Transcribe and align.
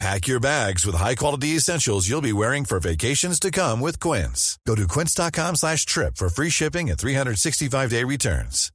Pack 0.00 0.26
your 0.26 0.40
bags 0.40 0.84
with 0.84 0.96
high-quality 0.96 1.56
essentials 1.56 2.08
you'll 2.08 2.20
be 2.20 2.32
wearing 2.32 2.64
for 2.64 2.80
vacations 2.80 3.38
to 3.40 3.50
come 3.50 3.80
with 3.80 3.98
Quince. 4.00 4.58
Go 4.66 4.74
to 4.74 4.86
quince.com 4.86 5.56
slash 5.56 5.86
trip 5.86 6.16
for 6.16 6.28
free 6.28 6.50
shipping 6.50 6.90
and 6.90 6.98
365-day 6.98 8.04
returns. 8.04 8.70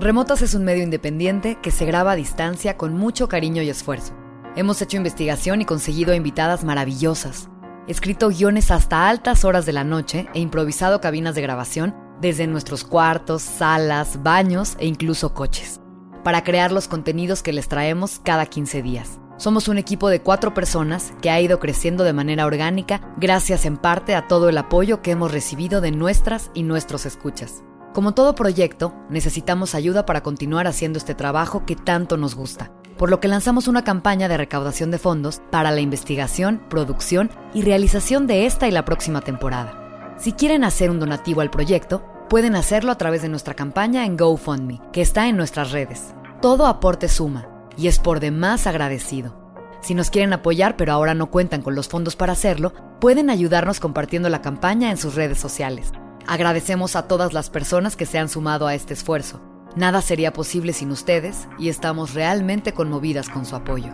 Remotas 0.00 0.42
es 0.42 0.54
un 0.54 0.64
medio 0.64 0.82
independiente 0.82 1.58
que 1.62 1.70
se 1.70 1.86
graba 1.86 2.12
a 2.12 2.16
distancia 2.16 2.76
con 2.76 2.94
mucho 2.94 3.28
cariño 3.28 3.62
y 3.62 3.70
esfuerzo. 3.70 4.14
Hemos 4.56 4.82
hecho 4.82 4.96
investigación 4.96 5.60
y 5.60 5.64
conseguido 5.64 6.12
invitadas 6.12 6.64
maravillosas. 6.64 7.48
Escrito 7.86 8.30
guiones 8.30 8.72
hasta 8.72 9.08
altas 9.08 9.44
horas 9.44 9.64
de 9.64 9.72
la 9.72 9.84
noche 9.84 10.26
e 10.34 10.40
improvisado 10.40 11.00
cabinas 11.00 11.36
de 11.36 11.42
grabación 11.42 11.94
desde 12.20 12.48
nuestros 12.48 12.82
cuartos, 12.82 13.42
salas, 13.42 14.22
baños 14.24 14.74
e 14.80 14.86
incluso 14.86 15.34
coches 15.34 15.81
para 16.22 16.44
crear 16.44 16.72
los 16.72 16.88
contenidos 16.88 17.42
que 17.42 17.52
les 17.52 17.68
traemos 17.68 18.20
cada 18.22 18.46
15 18.46 18.82
días. 18.82 19.20
Somos 19.36 19.66
un 19.66 19.78
equipo 19.78 20.08
de 20.08 20.20
cuatro 20.20 20.54
personas 20.54 21.12
que 21.20 21.30
ha 21.30 21.40
ido 21.40 21.58
creciendo 21.58 22.04
de 22.04 22.12
manera 22.12 22.46
orgánica 22.46 23.00
gracias 23.16 23.64
en 23.66 23.76
parte 23.76 24.14
a 24.14 24.28
todo 24.28 24.48
el 24.48 24.56
apoyo 24.56 25.02
que 25.02 25.10
hemos 25.10 25.32
recibido 25.32 25.80
de 25.80 25.90
nuestras 25.90 26.50
y 26.54 26.62
nuestros 26.62 27.06
escuchas. 27.06 27.64
Como 27.92 28.12
todo 28.12 28.34
proyecto, 28.34 28.94
necesitamos 29.10 29.74
ayuda 29.74 30.06
para 30.06 30.22
continuar 30.22 30.66
haciendo 30.66 30.98
este 30.98 31.14
trabajo 31.14 31.66
que 31.66 31.76
tanto 31.76 32.16
nos 32.16 32.34
gusta, 32.34 32.72
por 32.96 33.10
lo 33.10 33.20
que 33.20 33.28
lanzamos 33.28 33.68
una 33.68 33.84
campaña 33.84 34.28
de 34.28 34.36
recaudación 34.36 34.90
de 34.90 34.98
fondos 34.98 35.42
para 35.50 35.70
la 35.72 35.80
investigación, 35.80 36.62
producción 36.70 37.30
y 37.52 37.62
realización 37.62 38.26
de 38.26 38.46
esta 38.46 38.68
y 38.68 38.70
la 38.70 38.84
próxima 38.84 39.22
temporada. 39.22 40.14
Si 40.18 40.32
quieren 40.32 40.62
hacer 40.62 40.88
un 40.88 41.00
donativo 41.00 41.40
al 41.40 41.50
proyecto, 41.50 42.04
pueden 42.32 42.56
hacerlo 42.56 42.92
a 42.92 42.96
través 42.96 43.20
de 43.20 43.28
nuestra 43.28 43.52
campaña 43.52 44.06
en 44.06 44.16
GoFundMe, 44.16 44.80
que 44.90 45.02
está 45.02 45.28
en 45.28 45.36
nuestras 45.36 45.70
redes. 45.70 46.14
Todo 46.40 46.64
aporte 46.64 47.06
suma 47.08 47.46
y 47.76 47.88
es 47.88 47.98
por 47.98 48.20
demás 48.20 48.66
agradecido. 48.66 49.36
Si 49.82 49.92
nos 49.92 50.08
quieren 50.08 50.32
apoyar 50.32 50.78
pero 50.78 50.94
ahora 50.94 51.12
no 51.12 51.30
cuentan 51.30 51.60
con 51.60 51.74
los 51.74 51.88
fondos 51.88 52.16
para 52.16 52.32
hacerlo, 52.32 52.72
pueden 53.02 53.28
ayudarnos 53.28 53.80
compartiendo 53.80 54.30
la 54.30 54.40
campaña 54.40 54.90
en 54.90 54.96
sus 54.96 55.14
redes 55.14 55.36
sociales. 55.36 55.92
Agradecemos 56.26 56.96
a 56.96 57.06
todas 57.06 57.34
las 57.34 57.50
personas 57.50 57.96
que 57.96 58.06
se 58.06 58.18
han 58.18 58.30
sumado 58.30 58.66
a 58.66 58.74
este 58.74 58.94
esfuerzo. 58.94 59.42
Nada 59.76 60.00
sería 60.00 60.32
posible 60.32 60.72
sin 60.72 60.90
ustedes 60.90 61.48
y 61.58 61.68
estamos 61.68 62.14
realmente 62.14 62.72
conmovidas 62.72 63.28
con 63.28 63.44
su 63.44 63.56
apoyo. 63.56 63.92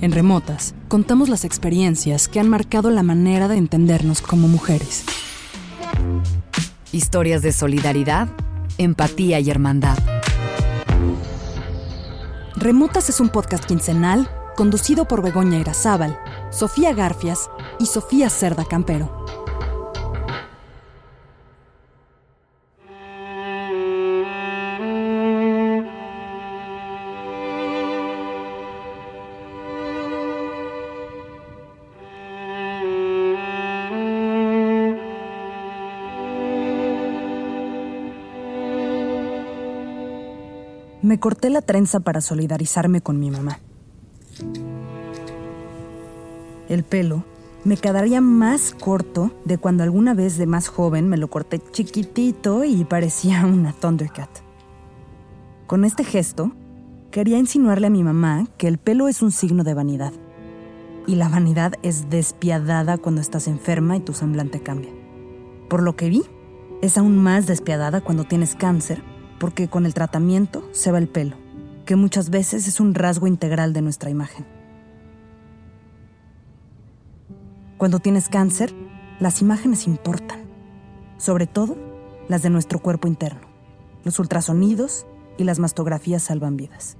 En 0.00 0.12
Remotas, 0.12 0.74
contamos 0.86 1.28
las 1.28 1.44
experiencias 1.44 2.28
que 2.28 2.38
han 2.38 2.48
marcado 2.48 2.90
la 2.90 3.02
manera 3.02 3.48
de 3.48 3.56
entendernos 3.56 4.22
como 4.22 4.46
mujeres. 4.46 5.04
Historias 6.92 7.42
de 7.42 7.50
solidaridad, 7.50 8.28
empatía 8.78 9.40
y 9.40 9.50
hermandad. 9.50 9.98
Remotas 12.54 13.08
es 13.08 13.18
un 13.18 13.28
podcast 13.28 13.64
quincenal 13.64 14.30
conducido 14.56 15.06
por 15.06 15.20
Begoña 15.20 15.58
Irazábal, 15.58 16.16
Sofía 16.50 16.94
Garfias 16.94 17.50
y 17.80 17.86
Sofía 17.86 18.30
Cerda 18.30 18.64
Campero. 18.64 19.24
Me 41.08 41.18
corté 41.18 41.48
la 41.48 41.62
trenza 41.62 42.00
para 42.00 42.20
solidarizarme 42.20 43.00
con 43.00 43.18
mi 43.18 43.30
mamá. 43.30 43.60
El 46.68 46.84
pelo 46.84 47.24
me 47.64 47.78
quedaría 47.78 48.20
más 48.20 48.74
corto 48.78 49.30
de 49.46 49.56
cuando 49.56 49.84
alguna 49.84 50.12
vez 50.12 50.36
de 50.36 50.46
más 50.46 50.68
joven 50.68 51.08
me 51.08 51.16
lo 51.16 51.30
corté 51.30 51.62
chiquitito 51.72 52.62
y 52.62 52.84
parecía 52.84 53.46
una 53.46 53.72
Thundercat. 53.72 54.28
Con 55.66 55.86
este 55.86 56.04
gesto, 56.04 56.52
quería 57.10 57.38
insinuarle 57.38 57.86
a 57.86 57.90
mi 57.90 58.04
mamá 58.04 58.46
que 58.58 58.68
el 58.68 58.76
pelo 58.76 59.08
es 59.08 59.22
un 59.22 59.32
signo 59.32 59.64
de 59.64 59.72
vanidad. 59.72 60.12
Y 61.06 61.14
la 61.14 61.30
vanidad 61.30 61.72
es 61.82 62.10
despiadada 62.10 62.98
cuando 62.98 63.22
estás 63.22 63.48
enferma 63.48 63.96
y 63.96 64.00
tu 64.00 64.12
semblante 64.12 64.60
cambia. 64.60 64.92
Por 65.70 65.82
lo 65.82 65.96
que 65.96 66.10
vi, 66.10 66.24
es 66.82 66.98
aún 66.98 67.16
más 67.16 67.46
despiadada 67.46 68.02
cuando 68.02 68.24
tienes 68.24 68.54
cáncer 68.54 69.02
porque 69.38 69.68
con 69.68 69.86
el 69.86 69.94
tratamiento 69.94 70.68
se 70.72 70.90
va 70.92 70.98
el 70.98 71.08
pelo, 71.08 71.36
que 71.84 71.96
muchas 71.96 72.30
veces 72.30 72.66
es 72.66 72.80
un 72.80 72.94
rasgo 72.94 73.26
integral 73.26 73.72
de 73.72 73.82
nuestra 73.82 74.10
imagen. 74.10 74.46
Cuando 77.76 78.00
tienes 78.00 78.28
cáncer, 78.28 78.74
las 79.20 79.40
imágenes 79.40 79.86
importan, 79.86 80.40
sobre 81.16 81.46
todo 81.46 81.76
las 82.28 82.42
de 82.42 82.50
nuestro 82.50 82.80
cuerpo 82.80 83.06
interno. 83.08 83.40
Los 84.04 84.18
ultrasonidos 84.18 85.06
y 85.36 85.44
las 85.44 85.58
mastografías 85.58 86.22
salvan 86.22 86.56
vidas. 86.56 86.96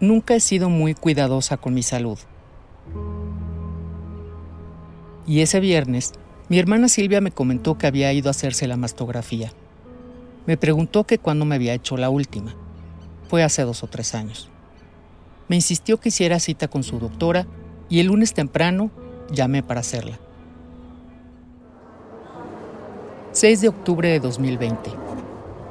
Nunca 0.00 0.34
he 0.34 0.40
sido 0.40 0.68
muy 0.68 0.94
cuidadosa 0.94 1.56
con 1.56 1.74
mi 1.74 1.82
salud. 1.82 2.18
Y 5.26 5.40
ese 5.40 5.58
viernes 5.60 6.12
mi 6.48 6.58
hermana 6.58 6.88
Silvia 6.88 7.20
me 7.20 7.32
comentó 7.32 7.76
que 7.76 7.88
había 7.88 8.12
ido 8.12 8.28
a 8.28 8.30
hacerse 8.30 8.68
la 8.68 8.76
mastografía. 8.76 9.50
Me 10.46 10.56
preguntó 10.56 11.04
que 11.04 11.18
cuándo 11.18 11.44
me 11.44 11.56
había 11.56 11.74
hecho 11.74 11.96
la 11.96 12.08
última. 12.08 12.54
Fue 13.28 13.42
hace 13.42 13.62
dos 13.62 13.82
o 13.82 13.88
tres 13.88 14.14
años. 14.14 14.48
Me 15.48 15.56
insistió 15.56 15.98
que 15.98 16.10
hiciera 16.10 16.38
cita 16.38 16.68
con 16.68 16.84
su 16.84 17.00
doctora 17.00 17.46
y 17.88 17.98
el 17.98 18.06
lunes 18.06 18.32
temprano 18.32 18.90
llamé 19.30 19.64
para 19.64 19.80
hacerla. 19.80 20.20
6 23.32 23.60
de 23.60 23.68
octubre 23.68 24.08
de 24.08 24.20
2020. 24.20 24.90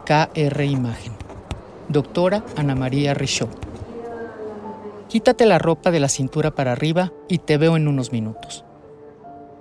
KR 0.05 0.63
Imagen. 0.63 1.13
Doctora 1.87 2.43
Ana 2.57 2.75
María 2.75 3.13
Richaud. 3.13 3.49
Quítate 5.07 5.45
la 5.45 5.57
ropa 5.57 5.91
de 5.91 6.01
la 6.01 6.09
cintura 6.09 6.53
para 6.53 6.73
arriba 6.73 7.13
y 7.29 7.37
te 7.37 7.57
veo 7.57 7.77
en 7.77 7.87
unos 7.87 8.11
minutos. 8.11 8.64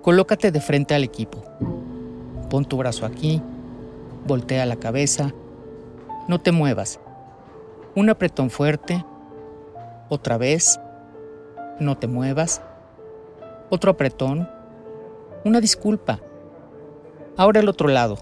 Colócate 0.05 0.53
de 0.53 0.61
frente 0.61 0.95
al 0.95 1.03
equipo. 1.03 1.43
Pon 2.51 2.67
tu 2.67 2.77
brazo 2.77 3.07
aquí, 3.07 3.41
voltea 4.27 4.67
la 4.67 4.77
cabeza, 4.77 5.33
no 6.29 6.39
te 6.43 6.53
muevas. 6.53 7.01
Un 7.95 8.11
apretón 8.11 8.51
fuerte, 8.51 9.03
otra 10.11 10.37
vez, 10.37 10.79
no 11.81 11.97
te 11.97 12.07
muevas. 12.07 12.61
Otro 13.71 13.93
apretón, 13.93 14.47
una 15.43 15.63
disculpa. 15.63 16.21
Ahora 17.39 17.61
el 17.61 17.69
otro 17.71 17.89
lado, 17.89 18.19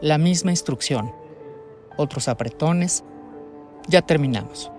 la 0.00 0.18
misma 0.18 0.52
instrucción. 0.52 1.10
Otros 1.96 2.28
apretones. 2.28 3.02
Ya 3.88 4.02
terminamos. 4.02 4.70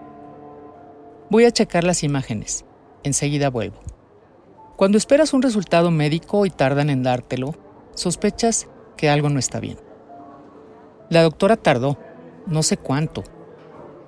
Voy 1.29 1.43
a 1.43 1.52
checar 1.52 1.84
las 1.84 2.02
imágenes. 2.02 2.64
Enseguida 3.03 3.49
vuelvo. 3.49 3.81
Cuando 4.84 4.97
esperas 4.97 5.32
un 5.32 5.41
resultado 5.41 5.91
médico 5.91 6.46
y 6.46 6.50
tardan 6.50 6.90
en 6.90 7.03
dártelo, 7.03 7.56
sospechas 7.96 8.68
que 8.97 9.09
algo 9.09 9.30
no 9.30 9.40
está 9.40 9.62
bien. 9.62 9.78
La 11.09 11.24
doctora 11.24 11.56
tardó, 11.56 11.97
no 12.47 12.64
sé 12.64 12.76
cuánto, 12.76 13.24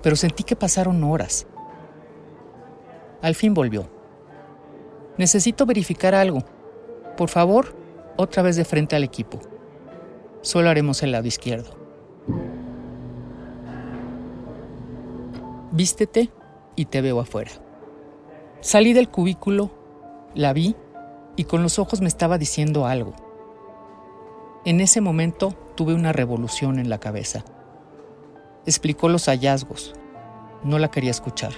pero 0.02 0.16
sentí 0.16 0.42
que 0.42 0.54
pasaron 0.54 1.02
horas. 1.02 1.46
Al 3.22 3.34
fin 3.34 3.54
volvió. 3.54 3.88
Necesito 5.16 5.64
verificar 5.64 6.14
algo. 6.14 6.44
Por 7.16 7.30
favor, 7.30 7.74
otra 8.18 8.42
vez 8.42 8.56
de 8.56 8.66
frente 8.66 8.96
al 8.96 9.02
equipo. 9.02 9.40
Solo 10.42 10.68
haremos 10.68 11.02
el 11.02 11.12
lado 11.12 11.26
izquierdo. 11.26 11.70
Vístete 15.72 16.30
y 16.76 16.84
te 16.84 17.00
veo 17.00 17.18
afuera. 17.18 17.52
Salí 18.60 18.92
del 18.92 19.08
cubículo 19.08 19.75
la 20.36 20.52
vi 20.52 20.76
y 21.34 21.44
con 21.44 21.62
los 21.62 21.78
ojos 21.78 22.02
me 22.02 22.08
estaba 22.08 22.36
diciendo 22.36 22.86
algo. 22.86 23.14
En 24.66 24.80
ese 24.80 25.00
momento 25.00 25.54
tuve 25.74 25.94
una 25.94 26.12
revolución 26.12 26.78
en 26.78 26.90
la 26.90 26.98
cabeza. 26.98 27.44
Explicó 28.66 29.08
los 29.08 29.26
hallazgos. 29.26 29.94
no 30.62 30.78
la 30.78 30.90
quería 30.90 31.10
escuchar. 31.10 31.52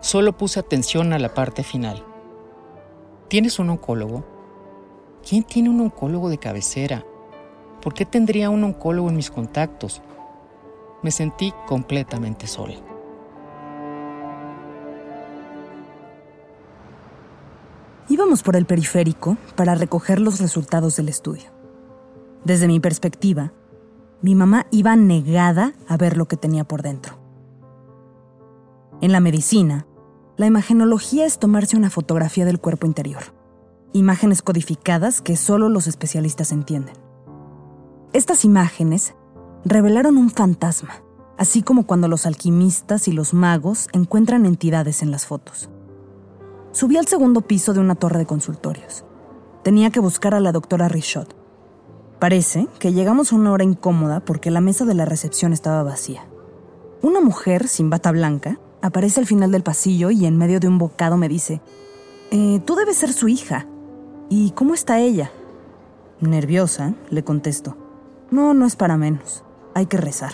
Solo 0.00 0.36
puse 0.36 0.60
atención 0.60 1.12
a 1.12 1.18
la 1.18 1.32
parte 1.32 1.62
final. 1.62 2.04
¿Tienes 3.28 3.58
un 3.58 3.70
oncólogo? 3.70 4.24
¿Quién 5.26 5.42
tiene 5.44 5.70
un 5.70 5.80
oncólogo 5.80 6.28
de 6.28 6.38
cabecera? 6.38 7.04
¿Por 7.80 7.94
qué 7.94 8.04
tendría 8.04 8.50
un 8.50 8.62
oncólogo 8.64 9.08
en 9.08 9.16
mis 9.16 9.30
contactos? 9.30 10.02
Me 11.02 11.10
sentí 11.10 11.54
completamente 11.66 12.46
sola. 12.46 12.74
Íbamos 18.08 18.42
por 18.42 18.56
el 18.56 18.66
periférico 18.66 19.36
para 19.56 19.74
recoger 19.74 20.20
los 20.20 20.40
resultados 20.40 20.96
del 20.96 21.08
estudio. 21.08 21.50
Desde 22.44 22.66
mi 22.66 22.80
perspectiva, 22.80 23.52
mi 24.20 24.34
mamá 24.34 24.66
iba 24.70 24.96
negada 24.96 25.74
a 25.88 25.96
ver 25.96 26.16
lo 26.16 26.26
que 26.26 26.36
tenía 26.36 26.64
por 26.64 26.82
dentro. 26.82 27.18
En 29.00 29.12
la 29.12 29.20
medicina, 29.20 29.86
la 30.36 30.46
imagenología 30.46 31.26
es 31.26 31.38
tomarse 31.38 31.76
una 31.76 31.90
fotografía 31.90 32.44
del 32.44 32.60
cuerpo 32.60 32.86
interior, 32.86 33.22
imágenes 33.92 34.42
codificadas 34.42 35.20
que 35.20 35.36
solo 35.36 35.68
los 35.68 35.86
especialistas 35.86 36.52
entienden. 36.52 36.94
Estas 38.12 38.44
imágenes 38.44 39.14
revelaron 39.64 40.16
un 40.16 40.30
fantasma, 40.30 41.02
así 41.38 41.62
como 41.62 41.86
cuando 41.86 42.08
los 42.08 42.26
alquimistas 42.26 43.08
y 43.08 43.12
los 43.12 43.34
magos 43.34 43.88
encuentran 43.92 44.46
entidades 44.46 45.02
en 45.02 45.10
las 45.10 45.26
fotos. 45.26 45.68
Subí 46.72 46.96
al 46.96 47.06
segundo 47.06 47.42
piso 47.42 47.74
de 47.74 47.80
una 47.80 47.94
torre 47.94 48.18
de 48.18 48.26
consultorios. 48.26 49.04
Tenía 49.62 49.90
que 49.90 50.00
buscar 50.00 50.34
a 50.34 50.40
la 50.40 50.52
doctora 50.52 50.88
Richot. 50.88 51.36
Parece 52.18 52.66
que 52.78 52.94
llegamos 52.94 53.30
a 53.30 53.36
una 53.36 53.52
hora 53.52 53.62
incómoda 53.62 54.20
porque 54.20 54.50
la 54.50 54.62
mesa 54.62 54.86
de 54.86 54.94
la 54.94 55.04
recepción 55.04 55.52
estaba 55.52 55.82
vacía. 55.82 56.24
Una 57.02 57.20
mujer 57.20 57.68
sin 57.68 57.90
bata 57.90 58.10
blanca 58.10 58.58
aparece 58.80 59.20
al 59.20 59.26
final 59.26 59.52
del 59.52 59.62
pasillo 59.62 60.10
y 60.10 60.24
en 60.24 60.38
medio 60.38 60.60
de 60.60 60.68
un 60.68 60.78
bocado 60.78 61.18
me 61.18 61.28
dice, 61.28 61.60
eh, 62.30 62.62
tú 62.64 62.74
debes 62.74 62.96
ser 62.96 63.12
su 63.12 63.28
hija. 63.28 63.66
¿Y 64.30 64.52
cómo 64.52 64.72
está 64.72 64.98
ella? 64.98 65.30
Nerviosa, 66.20 66.94
le 67.10 67.22
contesto. 67.22 67.76
No, 68.30 68.54
no 68.54 68.64
es 68.64 68.76
para 68.76 68.96
menos. 68.96 69.44
Hay 69.74 69.84
que 69.84 69.98
rezar. 69.98 70.32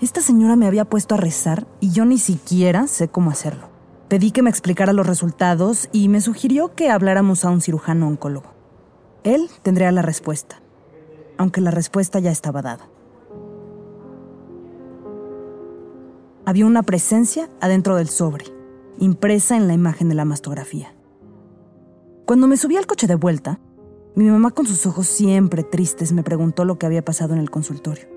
Esta 0.00 0.22
señora 0.22 0.56
me 0.56 0.66
había 0.66 0.86
puesto 0.86 1.16
a 1.16 1.18
rezar 1.18 1.66
y 1.80 1.90
yo 1.90 2.06
ni 2.06 2.18
siquiera 2.18 2.86
sé 2.86 3.08
cómo 3.08 3.30
hacerlo. 3.30 3.77
Pedí 4.08 4.30
que 4.30 4.42
me 4.42 4.48
explicara 4.48 4.94
los 4.94 5.06
resultados 5.06 5.90
y 5.92 6.08
me 6.08 6.22
sugirió 6.22 6.74
que 6.74 6.88
habláramos 6.88 7.44
a 7.44 7.50
un 7.50 7.60
cirujano 7.60 8.08
oncólogo. 8.08 8.54
Él 9.22 9.50
tendría 9.62 9.92
la 9.92 10.00
respuesta, 10.00 10.62
aunque 11.36 11.60
la 11.60 11.70
respuesta 11.70 12.18
ya 12.18 12.30
estaba 12.30 12.62
dada. 12.62 12.88
Había 16.46 16.64
una 16.64 16.82
presencia 16.82 17.50
adentro 17.60 17.96
del 17.96 18.08
sobre, 18.08 18.46
impresa 18.98 19.58
en 19.58 19.68
la 19.68 19.74
imagen 19.74 20.08
de 20.08 20.14
la 20.14 20.24
mastografía. 20.24 20.94
Cuando 22.24 22.46
me 22.46 22.56
subí 22.56 22.78
al 22.78 22.86
coche 22.86 23.06
de 23.06 23.14
vuelta, 23.14 23.60
mi 24.14 24.24
mamá 24.24 24.52
con 24.52 24.64
sus 24.64 24.86
ojos 24.86 25.06
siempre 25.06 25.62
tristes 25.62 26.12
me 26.12 26.22
preguntó 26.22 26.64
lo 26.64 26.78
que 26.78 26.86
había 26.86 27.04
pasado 27.04 27.34
en 27.34 27.40
el 27.40 27.50
consultorio. 27.50 28.08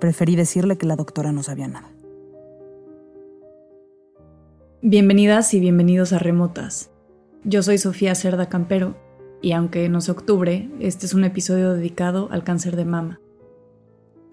Preferí 0.00 0.36
decirle 0.36 0.78
que 0.78 0.86
la 0.86 0.96
doctora 0.96 1.32
no 1.32 1.42
sabía 1.42 1.68
nada. 1.68 1.95
Bienvenidas 4.82 5.54
y 5.54 5.58
bienvenidos 5.58 6.12
a 6.12 6.18
Remotas. 6.18 6.90
Yo 7.44 7.62
soy 7.62 7.78
Sofía 7.78 8.14
Cerda 8.14 8.50
Campero 8.50 8.94
y 9.40 9.52
aunque 9.52 9.88
no 9.88 10.00
es 10.00 10.10
octubre, 10.10 10.68
este 10.80 11.06
es 11.06 11.14
un 11.14 11.24
episodio 11.24 11.72
dedicado 11.72 12.28
al 12.30 12.44
cáncer 12.44 12.76
de 12.76 12.84
mama. 12.84 13.18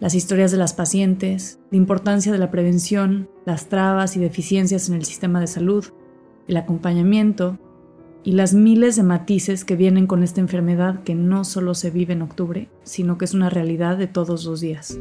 Las 0.02 0.16
historias 0.16 0.52
de 0.52 0.58
las 0.58 0.74
pacientes, 0.74 1.60
la 1.72 1.78
importancia 1.78 2.34
de 2.34 2.40
la 2.40 2.52
prevención, 2.52 3.30
las 3.46 3.70
trabas 3.70 4.18
y 4.18 4.20
deficiencias 4.20 4.90
en 4.90 4.96
el 4.96 5.06
sistema 5.06 5.40
de 5.40 5.48
salud, 5.48 5.86
el 6.50 6.58
acompañamiento 6.58 7.58
y 8.26 8.34
las 8.34 8.54
miles 8.54 8.98
de 8.98 9.04
matices 9.04 9.64
que 9.64 9.78
vienen 9.78 10.08
con 10.08 10.24
esta 10.24 10.42
enfermedad 10.42 11.04
que 11.04 11.16
no 11.16 11.46
solo 11.46 11.74
se 11.74 11.90
vive 11.90 12.14
en 12.14 12.22
octubre, 12.22 12.70
sino 12.84 13.18
que 13.18 13.24
es 13.24 13.34
una 13.34 13.50
realidad 13.50 13.98
de 13.98 14.08
todos 14.08 14.44
los 14.44 14.60
días. 14.60 15.00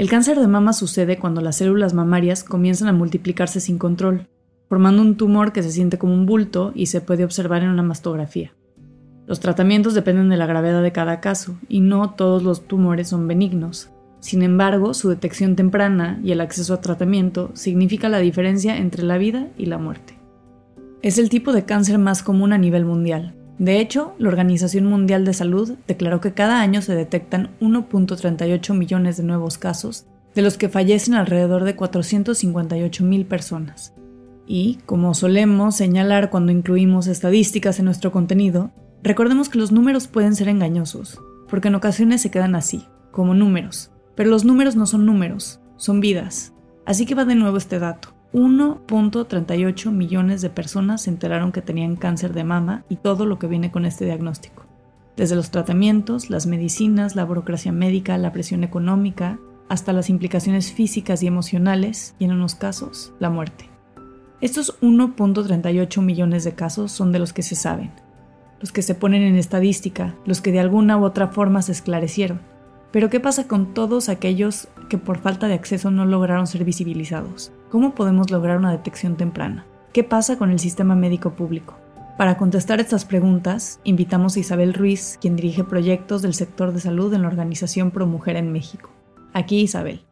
El 0.00 0.08
cáncer 0.08 0.40
de 0.40 0.46
mama 0.46 0.72
sucede 0.72 1.18
cuando 1.18 1.42
las 1.42 1.56
células 1.56 1.92
mamarias 1.92 2.42
comienzan 2.42 2.88
a 2.88 2.94
multiplicarse 2.94 3.60
sin 3.60 3.76
control, 3.76 4.28
formando 4.66 5.02
un 5.02 5.18
tumor 5.18 5.52
que 5.52 5.62
se 5.62 5.70
siente 5.70 5.98
como 5.98 6.14
un 6.14 6.24
bulto 6.24 6.72
y 6.74 6.86
se 6.86 7.02
puede 7.02 7.22
observar 7.22 7.62
en 7.62 7.68
una 7.68 7.82
mastografía. 7.82 8.54
Los 9.26 9.40
tratamientos 9.40 9.92
dependen 9.92 10.30
de 10.30 10.38
la 10.38 10.46
gravedad 10.46 10.82
de 10.82 10.92
cada 10.92 11.20
caso 11.20 11.54
y 11.68 11.80
no 11.80 12.14
todos 12.14 12.42
los 12.42 12.66
tumores 12.66 13.08
son 13.08 13.28
benignos. 13.28 13.90
Sin 14.20 14.40
embargo, 14.40 14.94
su 14.94 15.10
detección 15.10 15.54
temprana 15.54 16.18
y 16.24 16.32
el 16.32 16.40
acceso 16.40 16.72
a 16.72 16.80
tratamiento 16.80 17.50
significa 17.52 18.08
la 18.08 18.20
diferencia 18.20 18.78
entre 18.78 19.02
la 19.02 19.18
vida 19.18 19.48
y 19.58 19.66
la 19.66 19.76
muerte. 19.76 20.18
Es 21.02 21.18
el 21.18 21.28
tipo 21.28 21.52
de 21.52 21.66
cáncer 21.66 21.98
más 21.98 22.22
común 22.22 22.54
a 22.54 22.58
nivel 22.58 22.86
mundial, 22.86 23.34
de 23.60 23.78
hecho, 23.78 24.14
la 24.16 24.30
Organización 24.30 24.86
Mundial 24.86 25.26
de 25.26 25.34
Salud 25.34 25.74
declaró 25.86 26.22
que 26.22 26.32
cada 26.32 26.62
año 26.62 26.80
se 26.80 26.94
detectan 26.94 27.50
1.38 27.60 28.72
millones 28.72 29.18
de 29.18 29.22
nuevos 29.22 29.58
casos, 29.58 30.06
de 30.34 30.40
los 30.40 30.56
que 30.56 30.70
fallecen 30.70 31.12
alrededor 31.12 31.64
de 31.64 31.76
458 31.76 33.04
mil 33.04 33.26
personas. 33.26 33.92
Y, 34.46 34.78
como 34.86 35.12
solemos 35.12 35.76
señalar 35.76 36.30
cuando 36.30 36.52
incluimos 36.52 37.06
estadísticas 37.06 37.78
en 37.78 37.84
nuestro 37.84 38.10
contenido, 38.12 38.70
recordemos 39.02 39.50
que 39.50 39.58
los 39.58 39.72
números 39.72 40.08
pueden 40.08 40.34
ser 40.34 40.48
engañosos, 40.48 41.20
porque 41.46 41.68
en 41.68 41.74
ocasiones 41.74 42.22
se 42.22 42.30
quedan 42.30 42.54
así, 42.54 42.86
como 43.10 43.34
números. 43.34 43.90
Pero 44.14 44.30
los 44.30 44.46
números 44.46 44.74
no 44.74 44.86
son 44.86 45.04
números, 45.04 45.60
son 45.76 46.00
vidas. 46.00 46.54
Así 46.86 47.04
que 47.04 47.14
va 47.14 47.26
de 47.26 47.34
nuevo 47.34 47.58
este 47.58 47.78
dato. 47.78 48.14
1.38 48.32 49.90
millones 49.90 50.40
de 50.40 50.50
personas 50.50 51.02
se 51.02 51.10
enteraron 51.10 51.50
que 51.50 51.62
tenían 51.62 51.96
cáncer 51.96 52.32
de 52.32 52.44
mama 52.44 52.84
y 52.88 52.96
todo 52.96 53.26
lo 53.26 53.38
que 53.38 53.48
viene 53.48 53.72
con 53.72 53.84
este 53.84 54.04
diagnóstico. 54.04 54.64
Desde 55.16 55.36
los 55.36 55.50
tratamientos, 55.50 56.30
las 56.30 56.46
medicinas, 56.46 57.16
la 57.16 57.24
burocracia 57.24 57.72
médica, 57.72 58.16
la 58.18 58.32
presión 58.32 58.62
económica, 58.62 59.38
hasta 59.68 59.92
las 59.92 60.10
implicaciones 60.10 60.72
físicas 60.72 61.22
y 61.22 61.26
emocionales 61.26 62.14
y 62.18 62.24
en 62.24 62.32
unos 62.32 62.54
casos, 62.54 63.12
la 63.18 63.30
muerte. 63.30 63.68
Estos 64.40 64.80
1.38 64.80 66.00
millones 66.02 66.44
de 66.44 66.54
casos 66.54 66.92
son 66.92 67.12
de 67.12 67.18
los 67.18 67.32
que 67.32 67.42
se 67.42 67.54
saben, 67.54 67.90
los 68.60 68.72
que 68.72 68.82
se 68.82 68.94
ponen 68.94 69.22
en 69.22 69.36
estadística, 69.36 70.14
los 70.24 70.40
que 70.40 70.52
de 70.52 70.60
alguna 70.60 70.98
u 70.98 71.04
otra 71.04 71.28
forma 71.28 71.62
se 71.62 71.72
esclarecieron. 71.72 72.40
Pero 72.92 73.08
¿qué 73.08 73.20
pasa 73.20 73.46
con 73.46 73.72
todos 73.72 74.08
aquellos 74.08 74.68
que 74.88 74.98
por 74.98 75.18
falta 75.18 75.46
de 75.46 75.54
acceso 75.54 75.90
no 75.90 76.04
lograron 76.04 76.46
ser 76.46 76.64
visibilizados? 76.64 77.52
¿Cómo 77.70 77.94
podemos 77.94 78.30
lograr 78.30 78.58
una 78.58 78.72
detección 78.72 79.16
temprana? 79.16 79.64
¿Qué 79.92 80.02
pasa 80.02 80.36
con 80.38 80.50
el 80.50 80.58
sistema 80.58 80.96
médico 80.96 81.34
público? 81.34 81.76
Para 82.18 82.36
contestar 82.36 82.80
estas 82.80 83.04
preguntas, 83.04 83.80
invitamos 83.84 84.36
a 84.36 84.40
Isabel 84.40 84.74
Ruiz, 84.74 85.18
quien 85.20 85.36
dirige 85.36 85.64
proyectos 85.64 86.20
del 86.20 86.34
sector 86.34 86.72
de 86.72 86.80
salud 86.80 87.14
en 87.14 87.22
la 87.22 87.28
organización 87.28 87.92
Pro 87.92 88.06
Mujer 88.06 88.36
en 88.36 88.52
México. 88.52 88.90
Aquí 89.32 89.60
Isabel. 89.60 90.04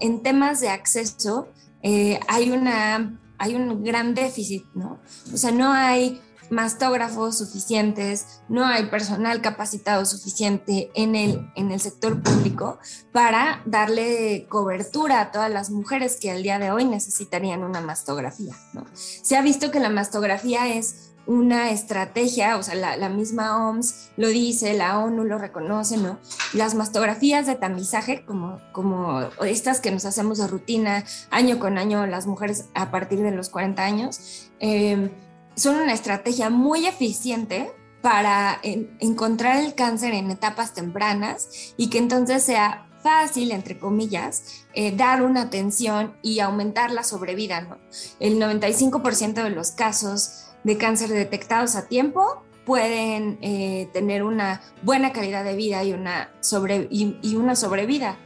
En 0.00 0.22
temas 0.22 0.60
de 0.60 0.68
acceso 0.68 1.48
eh, 1.82 2.20
hay, 2.28 2.50
una, 2.50 3.18
hay 3.38 3.54
un 3.54 3.82
gran 3.82 4.14
déficit, 4.14 4.64
¿no? 4.74 4.98
O 5.32 5.36
sea, 5.36 5.50
no 5.50 5.72
hay 5.72 6.20
mastógrafos 6.52 7.38
suficientes, 7.38 8.42
no 8.48 8.66
hay 8.66 8.84
personal 8.86 9.40
capacitado 9.40 10.04
suficiente 10.04 10.90
en 10.94 11.16
el, 11.16 11.50
en 11.56 11.72
el 11.72 11.80
sector 11.80 12.22
público 12.22 12.78
para 13.10 13.62
darle 13.64 14.46
cobertura 14.50 15.22
a 15.22 15.32
todas 15.32 15.50
las 15.50 15.70
mujeres 15.70 16.18
que 16.20 16.30
al 16.30 16.42
día 16.42 16.58
de 16.58 16.70
hoy 16.70 16.84
necesitarían 16.84 17.64
una 17.64 17.80
mastografía. 17.80 18.54
Se 18.94 19.36
ha 19.36 19.40
visto 19.40 19.70
que 19.70 19.80
la 19.80 19.88
mastografía 19.88 20.74
es 20.74 21.12
una 21.24 21.70
estrategia, 21.70 22.58
o 22.58 22.62
sea, 22.62 22.74
la, 22.74 23.08
misma 23.08 23.68
OMS 23.68 24.10
lo 24.18 24.28
dice, 24.28 24.74
la 24.74 24.98
ONU 24.98 25.24
lo 25.24 25.38
reconoce, 25.38 25.96
¿no? 25.96 26.18
Las 26.52 26.74
mastografías 26.74 27.46
de 27.46 27.54
tamizaje, 27.54 28.26
como, 28.26 28.60
como 28.72 29.20
estas 29.40 29.80
que 29.80 29.90
nos 29.90 30.04
hacemos 30.04 30.36
de 30.36 30.48
rutina 30.48 31.04
año 31.30 31.58
con 31.58 31.78
año 31.78 32.06
las 32.06 32.26
mujeres 32.26 32.66
a 32.74 32.90
partir 32.90 33.20
de 33.20 33.30
los 33.30 33.48
40 33.48 33.82
años, 33.82 34.50
eh, 34.60 35.10
son 35.54 35.76
una 35.76 35.92
estrategia 35.92 36.50
muy 36.50 36.86
eficiente 36.86 37.72
para 38.00 38.60
encontrar 38.98 39.64
el 39.64 39.74
cáncer 39.74 40.12
en 40.14 40.30
etapas 40.30 40.74
tempranas 40.74 41.74
y 41.76 41.88
que 41.88 41.98
entonces 41.98 42.42
sea 42.42 42.88
fácil, 43.02 43.52
entre 43.52 43.78
comillas, 43.78 44.64
eh, 44.74 44.94
dar 44.94 45.22
una 45.22 45.42
atención 45.42 46.14
y 46.22 46.40
aumentar 46.40 46.90
la 46.90 47.04
sobrevida. 47.04 47.78
El 48.18 48.40
95% 48.40 49.42
de 49.42 49.50
los 49.50 49.72
casos 49.72 50.46
de 50.64 50.78
cáncer 50.78 51.10
detectados 51.10 51.76
a 51.76 51.86
tiempo 51.86 52.44
pueden 52.64 53.38
eh, 53.40 53.88
tener 53.92 54.22
una 54.22 54.60
buena 54.82 55.12
calidad 55.12 55.44
de 55.44 55.56
vida 55.56 55.82
y 55.84 55.92
una, 55.92 56.30
sobre, 56.40 56.88
y 56.90 57.36
una 57.36 57.56
sobrevida. 57.56 58.16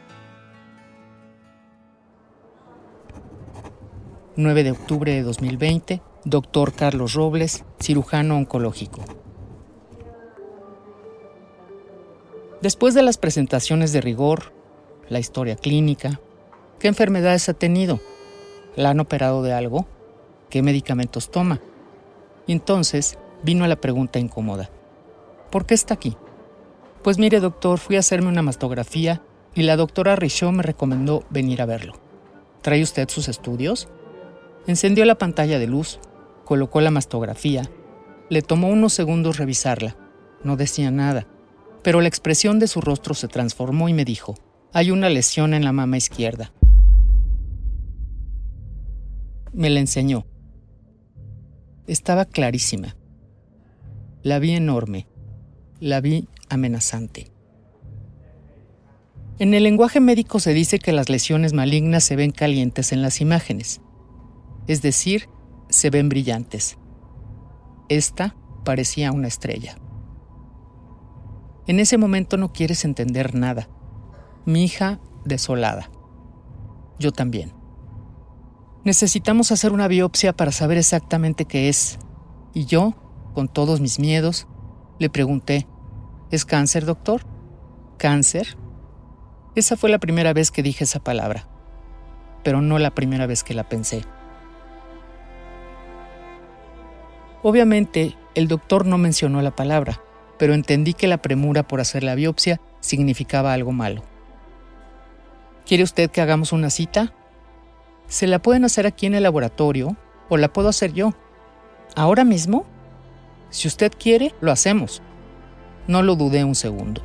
9 4.36 4.64
de 4.64 4.70
octubre 4.70 5.12
de 5.12 5.22
2020, 5.22 6.02
doctor 6.26 6.72
Carlos 6.72 7.14
Robles, 7.14 7.64
cirujano 7.80 8.36
oncológico. 8.36 9.00
Después 12.60 12.94
de 12.94 13.02
las 13.02 13.16
presentaciones 13.16 13.92
de 13.92 14.00
rigor, 14.00 14.52
la 15.08 15.20
historia 15.20 15.54
clínica, 15.54 16.20
qué 16.80 16.88
enfermedades 16.88 17.48
ha 17.48 17.54
tenido, 17.54 18.00
la 18.74 18.90
han 18.90 18.98
operado 18.98 19.44
de 19.44 19.52
algo, 19.52 19.86
qué 20.50 20.62
medicamentos 20.62 21.30
toma. 21.30 21.60
Y 22.48 22.52
entonces 22.52 23.18
vino 23.44 23.64
la 23.68 23.76
pregunta 23.76 24.18
incómoda. 24.18 24.68
¿Por 25.52 25.64
qué 25.64 25.74
está 25.74 25.94
aquí? 25.94 26.16
Pues 27.04 27.18
mire, 27.18 27.38
doctor, 27.38 27.78
fui 27.78 27.94
a 27.94 28.00
hacerme 28.00 28.26
una 28.26 28.42
mastografía 28.42 29.22
y 29.54 29.62
la 29.62 29.76
doctora 29.76 30.16
Richaud 30.16 30.50
me 30.50 30.64
recomendó 30.64 31.22
venir 31.30 31.62
a 31.62 31.66
verlo. 31.66 31.92
¿Trae 32.62 32.82
usted 32.82 33.08
sus 33.08 33.28
estudios? 33.28 33.86
Encendió 34.66 35.04
la 35.04 35.14
pantalla 35.14 35.60
de 35.60 35.68
luz, 35.68 36.00
colocó 36.46 36.80
la 36.80 36.90
mastografía, 36.90 37.68
le 38.30 38.40
tomó 38.40 38.68
unos 38.68 38.94
segundos 38.94 39.36
revisarla. 39.36 39.98
No 40.42 40.56
decía 40.56 40.90
nada, 40.90 41.26
pero 41.82 42.00
la 42.00 42.08
expresión 42.08 42.58
de 42.58 42.68
su 42.68 42.80
rostro 42.80 43.12
se 43.12 43.28
transformó 43.28 43.90
y 43.90 43.92
me 43.92 44.06
dijo, 44.06 44.36
hay 44.72 44.90
una 44.90 45.10
lesión 45.10 45.52
en 45.52 45.64
la 45.64 45.72
mama 45.72 45.98
izquierda. 45.98 46.52
Me 49.52 49.68
la 49.68 49.80
enseñó. 49.80 50.24
Estaba 51.86 52.24
clarísima. 52.24 52.96
La 54.22 54.38
vi 54.38 54.52
enorme. 54.52 55.06
La 55.80 56.00
vi 56.00 56.28
amenazante. 56.48 57.30
En 59.38 59.52
el 59.52 59.64
lenguaje 59.64 60.00
médico 60.00 60.40
se 60.40 60.54
dice 60.54 60.78
que 60.78 60.92
las 60.92 61.08
lesiones 61.08 61.52
malignas 61.52 62.04
se 62.04 62.16
ven 62.16 62.30
calientes 62.30 62.92
en 62.92 63.02
las 63.02 63.20
imágenes, 63.20 63.82
es 64.66 64.80
decir, 64.80 65.28
se 65.76 65.90
ven 65.90 66.08
brillantes. 66.08 66.78
Esta 67.90 68.34
parecía 68.64 69.12
una 69.12 69.28
estrella. 69.28 69.76
En 71.66 71.80
ese 71.80 71.98
momento 71.98 72.38
no 72.38 72.50
quieres 72.50 72.86
entender 72.86 73.34
nada. 73.34 73.68
Mi 74.46 74.64
hija 74.64 75.00
desolada. 75.26 75.90
Yo 76.98 77.12
también. 77.12 77.52
Necesitamos 78.84 79.52
hacer 79.52 79.70
una 79.72 79.86
biopsia 79.86 80.32
para 80.32 80.50
saber 80.50 80.78
exactamente 80.78 81.44
qué 81.44 81.68
es. 81.68 81.98
Y 82.54 82.64
yo, 82.64 82.94
con 83.34 83.46
todos 83.46 83.82
mis 83.82 83.98
miedos, 83.98 84.46
le 84.98 85.10
pregunté, 85.10 85.66
¿es 86.30 86.46
cáncer, 86.46 86.86
doctor? 86.86 87.26
¿Cáncer? 87.98 88.56
Esa 89.54 89.76
fue 89.76 89.90
la 89.90 89.98
primera 89.98 90.32
vez 90.32 90.50
que 90.50 90.62
dije 90.62 90.84
esa 90.84 91.00
palabra, 91.00 91.46
pero 92.42 92.62
no 92.62 92.78
la 92.78 92.94
primera 92.94 93.26
vez 93.26 93.44
que 93.44 93.52
la 93.52 93.68
pensé. 93.68 94.06
Obviamente, 97.48 98.16
el 98.34 98.48
doctor 98.48 98.86
no 98.86 98.98
mencionó 98.98 99.40
la 99.40 99.54
palabra, 99.54 100.00
pero 100.36 100.52
entendí 100.52 100.94
que 100.94 101.06
la 101.06 101.22
premura 101.22 101.62
por 101.62 101.80
hacer 101.80 102.02
la 102.02 102.16
biopsia 102.16 102.60
significaba 102.80 103.52
algo 103.52 103.70
malo. 103.70 104.02
¿Quiere 105.64 105.84
usted 105.84 106.10
que 106.10 106.20
hagamos 106.20 106.50
una 106.50 106.70
cita? 106.70 107.12
Se 108.08 108.26
la 108.26 108.40
pueden 108.40 108.64
hacer 108.64 108.84
aquí 108.84 109.06
en 109.06 109.14
el 109.14 109.22
laboratorio 109.22 109.96
o 110.28 110.36
la 110.38 110.52
puedo 110.52 110.68
hacer 110.68 110.92
yo. 110.92 111.14
¿Ahora 111.94 112.24
mismo? 112.24 112.66
Si 113.50 113.68
usted 113.68 113.92
quiere, 113.96 114.34
lo 114.40 114.50
hacemos. 114.50 115.00
No 115.86 116.02
lo 116.02 116.16
dudé 116.16 116.42
un 116.42 116.56
segundo. 116.56 117.00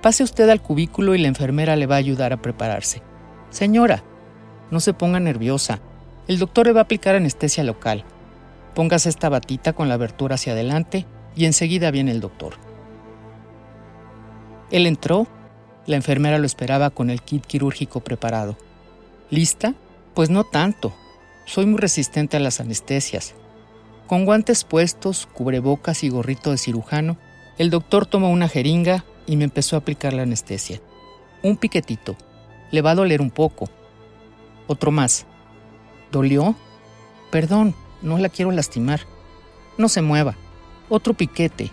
Pase 0.00 0.22
usted 0.22 0.48
al 0.48 0.62
cubículo 0.62 1.16
y 1.16 1.18
la 1.18 1.26
enfermera 1.26 1.74
le 1.74 1.88
va 1.88 1.96
a 1.96 1.98
ayudar 1.98 2.32
a 2.32 2.40
prepararse. 2.40 3.02
Señora, 3.50 4.04
no 4.70 4.78
se 4.78 4.94
ponga 4.94 5.18
nerviosa. 5.18 5.80
El 6.28 6.38
doctor 6.38 6.68
le 6.68 6.72
va 6.72 6.82
a 6.82 6.84
aplicar 6.84 7.16
anestesia 7.16 7.64
local. 7.64 8.04
Póngase 8.74 9.08
esta 9.08 9.28
batita 9.28 9.72
con 9.72 9.88
la 9.88 9.94
abertura 9.94 10.36
hacia 10.36 10.52
adelante 10.52 11.06
y 11.36 11.44
enseguida 11.44 11.90
viene 11.90 12.10
el 12.10 12.20
doctor. 12.20 12.54
Él 14.70 14.86
entró, 14.86 15.26
la 15.86 15.96
enfermera 15.96 16.38
lo 16.38 16.46
esperaba 16.46 16.90
con 16.90 17.10
el 17.10 17.22
kit 17.22 17.44
quirúrgico 17.44 18.00
preparado. 18.00 18.56
¿Lista? 19.30 19.74
Pues 20.14 20.30
no 20.30 20.44
tanto. 20.44 20.94
Soy 21.44 21.66
muy 21.66 21.78
resistente 21.78 22.36
a 22.36 22.40
las 22.40 22.60
anestesias. 22.60 23.34
Con 24.06 24.24
guantes 24.24 24.64
puestos, 24.64 25.26
cubrebocas 25.26 26.04
y 26.04 26.08
gorrito 26.08 26.50
de 26.50 26.58
cirujano, 26.58 27.18
el 27.58 27.70
doctor 27.70 28.06
tomó 28.06 28.30
una 28.30 28.48
jeringa 28.48 29.04
y 29.26 29.36
me 29.36 29.44
empezó 29.44 29.76
a 29.76 29.80
aplicar 29.80 30.12
la 30.12 30.22
anestesia. 30.22 30.80
Un 31.42 31.56
piquetito. 31.56 32.16
Le 32.70 32.80
va 32.80 32.92
a 32.92 32.94
doler 32.94 33.20
un 33.20 33.30
poco. 33.30 33.68
Otro 34.66 34.90
más. 34.90 35.26
¿Dolió? 36.10 36.54
Perdón, 37.30 37.74
no 38.02 38.18
la 38.18 38.28
quiero 38.28 38.50
lastimar. 38.50 39.00
No 39.78 39.88
se 39.88 40.02
mueva. 40.02 40.36
Otro 40.88 41.14
piquete. 41.14 41.70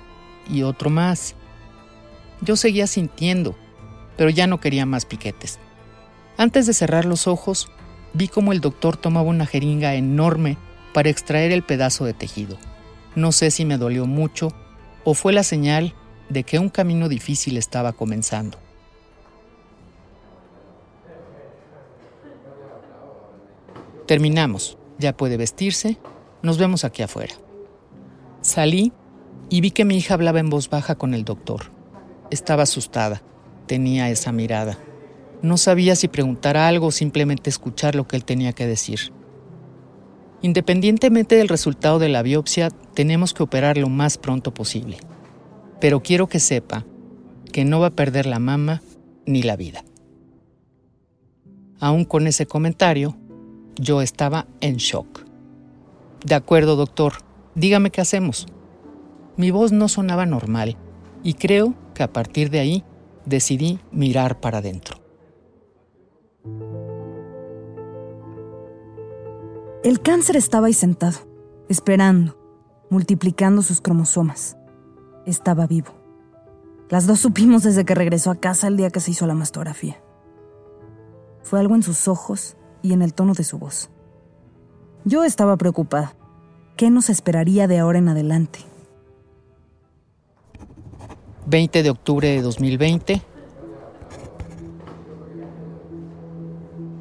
Y 0.50 0.63
otro 0.63 0.89
más. 0.89 1.36
Yo 2.41 2.55
seguía 2.55 2.88
sintiendo, 2.88 3.55
pero 4.17 4.29
ya 4.29 4.48
no 4.48 4.59
quería 4.59 4.86
más 4.86 5.05
piquetes. 5.05 5.59
Antes 6.38 6.65
de 6.65 6.74
cerrar 6.74 7.05
los 7.05 7.27
ojos, 7.27 7.67
vi 8.13 8.27
como 8.27 8.51
el 8.51 8.62
doctor 8.62 8.98
tomaba 8.98 9.27
una 9.27 9.45
jeringa 9.45 9.95
enorme 9.95 10.57
para 10.93 11.09
extraer 11.09 11.51
el 11.51 11.63
pedazo 11.63 12.05
de 12.05 12.13
tejido. 12.13 12.57
No 13.15 13.31
sé 13.31 13.51
si 13.51 13.65
me 13.65 13.77
dolió 13.77 14.05
mucho 14.05 14.53
o 15.03 15.13
fue 15.13 15.33
la 15.33 15.43
señal 15.43 15.93
de 16.29 16.43
que 16.43 16.59
un 16.59 16.69
camino 16.69 17.09
difícil 17.09 17.57
estaba 17.57 17.93
comenzando. 17.93 18.57
Terminamos. 24.05 24.77
Ya 24.98 25.15
puede 25.15 25.38
vestirse. 25.38 25.98
Nos 26.41 26.58
vemos 26.58 26.86
aquí 26.86 27.01
afuera. 27.01 27.36
Salí 28.41 28.93
y 29.50 29.62
vi 29.62 29.72
que 29.72 29.86
mi 29.86 29.98
hija 29.98 30.13
hablaba 30.13 30.39
en 30.39 30.50
voz 30.50 30.69
baja 30.69 30.96
con 30.96 31.13
el 31.13 31.25
doctor. 31.25 31.72
Estaba 32.31 32.63
asustada. 32.63 33.22
Tenía 33.67 34.10
esa 34.10 34.31
mirada. 34.31 34.77
No 35.41 35.58
sabía 35.58 35.96
si 35.96 36.08
preguntar 36.08 36.58
algo 36.58 36.88
o 36.88 36.91
simplemente 36.91 37.50
escuchar 37.50 37.96
lo 37.96 38.08
que 38.08 38.15
él 38.15 38.25
tenía 38.25 38.53
que 38.53 38.67
decir. 38.67 39.12
Independientemente 40.41 41.36
del 41.36 41.50
resultado 41.50 42.00
de 42.00 42.10
la 42.10 42.22
biopsia, 42.22 42.69
tenemos 42.93 43.34
que 43.34 43.43
operar 43.43 43.77
lo 43.77 43.89
más 43.89 44.17
pronto 44.17 44.53
posible. 44.53 44.98
Pero 45.81 46.01
quiero 46.01 46.27
que 46.27 46.39
sepa 46.39 46.86
que 47.51 47.65
no 47.65 47.79
va 47.79 47.88
a 47.88 47.96
perder 47.96 48.25
la 48.25 48.39
mama 48.39 48.81
ni 49.25 49.43
la 49.43 49.55
vida. 49.55 49.84
Aún 51.79 52.05
con 52.05 52.27
ese 52.27 52.46
comentario, 52.46 53.17
yo 53.75 54.01
estaba 54.01 54.48
en 54.62 54.77
shock. 54.77 55.28
De 56.25 56.35
acuerdo, 56.35 56.75
doctor, 56.75 57.13
dígame 57.55 57.91
qué 57.91 58.01
hacemos. 58.01 58.47
Mi 59.38 59.51
voz 59.51 59.71
no 59.71 59.88
sonaba 59.88 60.25
normal 60.25 60.77
y 61.23 61.35
creo 61.35 61.73
que 61.93 62.03
a 62.03 62.11
partir 62.11 62.49
de 62.49 62.59
ahí 62.59 62.83
decidí 63.25 63.79
mirar 63.91 64.39
para 64.39 64.57
adentro. 64.57 64.97
El 69.83 70.01
cáncer 70.01 70.35
estaba 70.35 70.67
ahí 70.67 70.73
sentado, 70.73 71.19
esperando, 71.69 72.38
multiplicando 72.89 73.61
sus 73.61 73.79
cromosomas. 73.79 74.57
Estaba 75.25 75.67
vivo. 75.67 75.93
Las 76.89 77.07
dos 77.07 77.19
supimos 77.19 77.63
desde 77.63 77.85
que 77.85 77.95
regresó 77.95 78.31
a 78.31 78.35
casa 78.35 78.67
el 78.67 78.75
día 78.75 78.89
que 78.89 78.99
se 78.99 79.11
hizo 79.11 79.25
la 79.25 79.35
mastografía. 79.35 80.01
Fue 81.43 81.59
algo 81.59 81.75
en 81.75 81.83
sus 81.83 82.07
ojos 82.07 82.57
y 82.81 82.91
en 82.93 83.01
el 83.01 83.13
tono 83.13 83.33
de 83.33 83.43
su 83.43 83.57
voz. 83.57 83.89
Yo 85.05 85.23
estaba 85.23 85.55
preocupada. 85.57 86.13
¿Qué 86.75 86.89
nos 86.89 87.09
esperaría 87.09 87.67
de 87.67 87.79
ahora 87.79 87.99
en 87.99 88.09
adelante? 88.09 88.59
20 91.47 91.83
de 91.83 91.89
octubre 91.89 92.27
de 92.27 92.41
2020. 92.41 93.21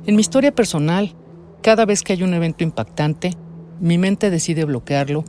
En 0.07 0.15
mi 0.15 0.21
historia 0.21 0.55
personal, 0.55 1.15
cada 1.61 1.85
vez 1.85 2.03
que 2.03 2.13
hay 2.13 2.23
un 2.23 2.35
evento 2.35 2.65
impactante, 2.65 3.33
mi 3.81 3.99
mente 3.99 4.31
decide 4.31 4.65
bloquearlo 4.65 5.25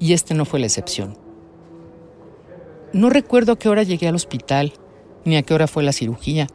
y 0.00 0.12
este 0.12 0.34
no 0.34 0.44
fue 0.44 0.60
la 0.60 0.66
excepción. 0.66 1.16
No 2.92 3.10
recuerdo 3.10 3.52
a 3.52 3.58
qué 3.58 3.68
hora 3.68 3.82
llegué 3.82 4.08
al 4.08 4.14
hospital, 4.14 4.72
ni 5.24 5.36
a 5.36 5.42
qué 5.42 5.54
hora 5.54 5.66
fue 5.66 5.82
la 5.82 5.92
cirugía. 5.92 6.46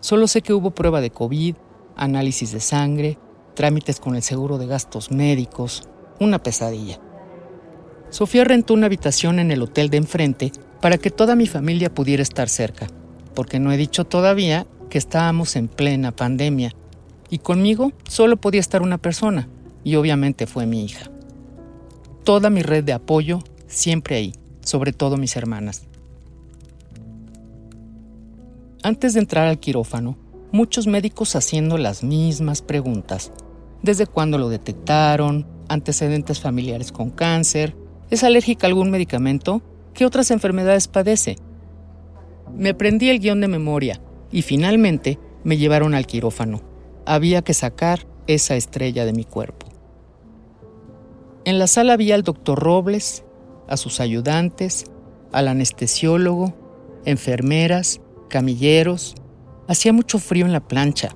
Solo 0.00 0.26
sé 0.28 0.42
que 0.42 0.52
hubo 0.52 0.70
prueba 0.70 1.00
de 1.00 1.10
COVID, 1.10 1.56
análisis 1.96 2.52
de 2.52 2.60
sangre, 2.60 3.18
trámites 3.54 4.00
con 4.00 4.16
el 4.16 4.22
seguro 4.22 4.58
de 4.58 4.66
gastos 4.66 5.10
médicos, 5.10 5.88
una 6.20 6.42
pesadilla. 6.42 7.00
Sofía 8.10 8.44
rentó 8.44 8.74
una 8.74 8.86
habitación 8.86 9.38
en 9.38 9.50
el 9.50 9.62
hotel 9.62 9.90
de 9.90 9.96
enfrente 9.96 10.52
para 10.80 10.98
que 10.98 11.10
toda 11.10 11.36
mi 11.36 11.46
familia 11.46 11.92
pudiera 11.92 12.22
estar 12.22 12.48
cerca, 12.48 12.86
porque 13.34 13.58
no 13.58 13.72
he 13.72 13.76
dicho 13.76 14.04
todavía 14.04 14.66
que 14.90 14.98
estábamos 14.98 15.56
en 15.56 15.68
plena 15.68 16.12
pandemia 16.12 16.72
y 17.30 17.38
conmigo 17.38 17.92
solo 18.08 18.36
podía 18.36 18.60
estar 18.60 18.82
una 18.82 18.98
persona, 18.98 19.48
y 19.82 19.96
obviamente 19.96 20.46
fue 20.46 20.66
mi 20.66 20.84
hija. 20.84 21.10
Toda 22.22 22.50
mi 22.50 22.62
red 22.62 22.84
de 22.84 22.92
apoyo 22.92 23.40
siempre 23.66 24.16
ahí, 24.16 24.32
sobre 24.60 24.92
todo 24.92 25.16
mis 25.16 25.36
hermanas. 25.36 25.82
Antes 28.82 29.14
de 29.14 29.20
entrar 29.20 29.46
al 29.46 29.58
quirófano, 29.58 30.16
muchos 30.52 30.86
médicos 30.86 31.34
haciendo 31.36 31.78
las 31.78 32.04
mismas 32.04 32.62
preguntas. 32.62 33.32
¿Desde 33.84 34.06
cuándo 34.06 34.38
lo 34.38 34.48
detectaron? 34.48 35.46
¿Antecedentes 35.68 36.40
familiares 36.40 36.90
con 36.90 37.10
cáncer? 37.10 37.76
¿Es 38.08 38.24
alérgica 38.24 38.66
a 38.66 38.68
algún 38.68 38.90
medicamento? 38.90 39.60
¿Qué 39.92 40.06
otras 40.06 40.30
enfermedades 40.30 40.88
padece? 40.88 41.36
Me 42.56 42.70
aprendí 42.70 43.10
el 43.10 43.20
guion 43.20 43.42
de 43.42 43.48
memoria 43.48 44.00
y 44.32 44.40
finalmente 44.40 45.18
me 45.44 45.58
llevaron 45.58 45.92
al 45.92 46.06
quirófano. 46.06 46.62
Había 47.04 47.42
que 47.42 47.52
sacar 47.52 48.06
esa 48.26 48.56
estrella 48.56 49.04
de 49.04 49.12
mi 49.12 49.24
cuerpo. 49.24 49.66
En 51.44 51.58
la 51.58 51.66
sala 51.66 51.98
vi 51.98 52.10
al 52.10 52.22
doctor 52.22 52.58
Robles, 52.58 53.22
a 53.68 53.76
sus 53.76 54.00
ayudantes, 54.00 54.86
al 55.30 55.46
anestesiólogo, 55.46 56.54
enfermeras, 57.04 58.00
camilleros. 58.30 59.14
Hacía 59.68 59.92
mucho 59.92 60.18
frío 60.18 60.46
en 60.46 60.52
la 60.52 60.66
plancha. 60.66 61.14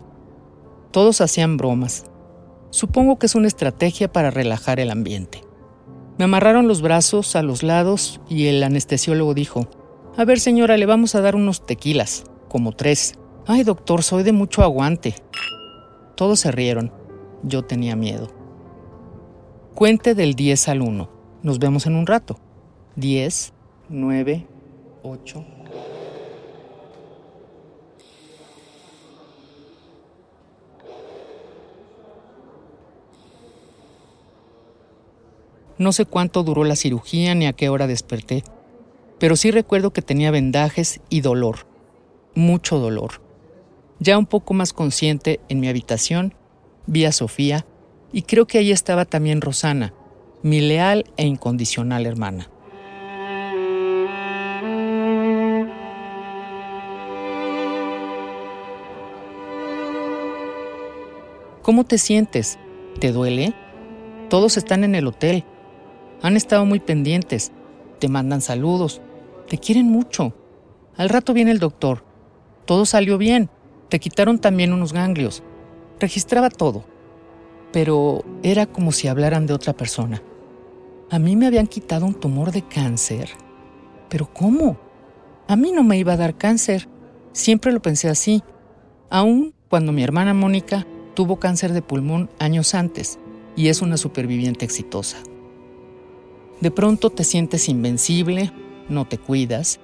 Todos 0.91 1.23
hacían 1.23 1.57
bromas. 1.57 2.05
Supongo 2.71 3.19
que 3.19 3.27
es 3.27 3.35
una 3.35 3.49
estrategia 3.49 4.13
para 4.13 4.31
relajar 4.31 4.81
el 4.81 4.91
ambiente. 4.91 5.43
Me 6.19 6.25
amarraron 6.25 6.69
los 6.69 6.83
brazos 6.83 7.37
a 7.37 7.43
los 7.43 7.63
lados 7.63 8.21
y 8.29 8.47
el 8.47 8.63
anestesiólogo 8.63 9.35
dijo, 9.35 9.69
A 10.17 10.25
ver 10.25 10.41
señora, 10.41 10.77
le 10.77 10.87
vamos 10.87 11.15
a 11.15 11.21
dar 11.21 11.37
unos 11.37 11.65
tequilas, 11.65 12.25
como 12.49 12.73
tres. 12.73 13.15
Ay 13.47 13.63
doctor, 13.63 14.03
soy 14.03 14.25
de 14.25 14.33
mucho 14.33 14.63
aguante. 14.63 15.15
Todos 16.17 16.41
se 16.41 16.51
rieron. 16.51 16.93
Yo 17.45 17.65
tenía 17.65 17.95
miedo. 17.95 18.29
Cuente 19.75 20.17
del 20.17 20.35
10 20.35 20.69
al 20.69 20.83
1. 20.83 21.09
Nos 21.45 21.61
vemos 21.61 21.87
en 21.87 21.95
un 21.95 22.07
rato. 22.07 22.41
10, 22.97 23.53
9, 23.89 24.47
8. 25.05 25.45
No 35.79 35.93
sé 35.93 36.07
cuánto 36.07 36.43
duró 36.43 36.65
la 36.65 36.75
cirugía 36.77 37.35
ni 37.35 37.47
a 37.47 37.53
qué 37.53 37.69
hora 37.69 37.87
desperté, 37.87 38.43
pero 39.19 39.37
sí 39.37 39.51
recuerdo 39.51 39.93
que 39.93 40.03
tenía 40.03 40.31
vendajes 40.31 41.01
y 41.09 41.21
dolor, 41.21 41.67
mucho 42.35 42.79
dolor. 42.79 43.23
Ya 44.01 44.19
un 44.19 44.27
poco 44.27 44.55
más 44.55 44.73
consciente 44.73 45.41
en 45.49 45.61
mi 45.61 45.69
habitación, 45.69 46.35
vi 46.87 47.05
a 47.05 47.13
Sofía 47.13 47.65
y 48.13 48.23
creo 48.23 48.47
que 48.47 48.59
ahí 48.59 48.73
estaba 48.73 49.05
también 49.05 49.41
Rosana, 49.41 49.95
mi 50.43 50.61
leal 50.61 51.05
e 51.17 51.27
incondicional 51.27 52.07
hermana. 52.07 52.51
¿Cómo 61.63 61.85
te 61.85 61.99
sientes? 61.99 62.59
¿Te 62.99 63.13
duele? 63.13 63.53
Todos 64.31 64.57
están 64.57 64.85
en 64.85 64.95
el 64.95 65.07
hotel. 65.07 65.45
Han 66.23 66.37
estado 66.37 66.65
muy 66.65 66.81
pendientes. 66.81 67.53
Te 67.99 68.09
mandan 68.09 68.41
saludos. 68.41 69.01
Te 69.49 69.59
quieren 69.59 69.87
mucho. 69.87 70.35
Al 70.97 71.09
rato 71.09 71.33
viene 71.33 71.51
el 71.51 71.59
doctor. 71.59 72.05
Todo 72.65 72.87
salió 72.87 73.19
bien. 73.19 73.51
Te 73.89 74.01
quitaron 74.01 74.39
también 74.39 74.73
unos 74.73 74.93
ganglios. 74.93 75.43
Registraba 76.01 76.51
todo. 76.51 76.85
Pero 77.73 78.25
era 78.43 78.67
como 78.67 78.93
si 78.93 79.09
hablaran 79.09 79.47
de 79.47 79.55
otra 79.55 79.73
persona. 79.75 80.23
A 81.11 81.19
mí 81.19 81.37
me 81.37 81.47
habían 81.47 81.67
quitado 81.67 82.05
un 82.05 82.15
tumor 82.15 82.53
de 82.53 82.63
cáncer. 82.63 83.31
¿Pero 84.09 84.33
cómo? 84.33 84.77
A 85.47 85.57
mí 85.57 85.73
no 85.73 85.85
me 85.85 85.99
iba 85.99 86.15
a 86.15 86.19
dar 86.19 86.37
cáncer. 86.37 86.89
Siempre 87.33 87.73
lo 87.73 87.81
pensé 87.81 88.09
así. 88.09 88.43
Aún 89.09 89.55
cuando 89.69 89.93
mi 89.93 90.03
hermana 90.03 90.35
Mónica 90.35 90.87
tuvo 91.15 91.39
cáncer 91.39 91.73
de 91.73 91.83
pulmón 91.83 92.31
años 92.39 92.75
antes 92.75 93.19
y 93.57 93.69
es 93.69 93.83
una 93.83 93.97
superviviente 93.97 94.65
exitosa. 94.65 95.19
De 96.61 96.71
pronto 96.71 97.11
te 97.11 97.25
sientes 97.25 97.69
invencible, 97.69 98.53
no 98.89 99.07
te 99.07 99.19
cuidas, 99.19 99.79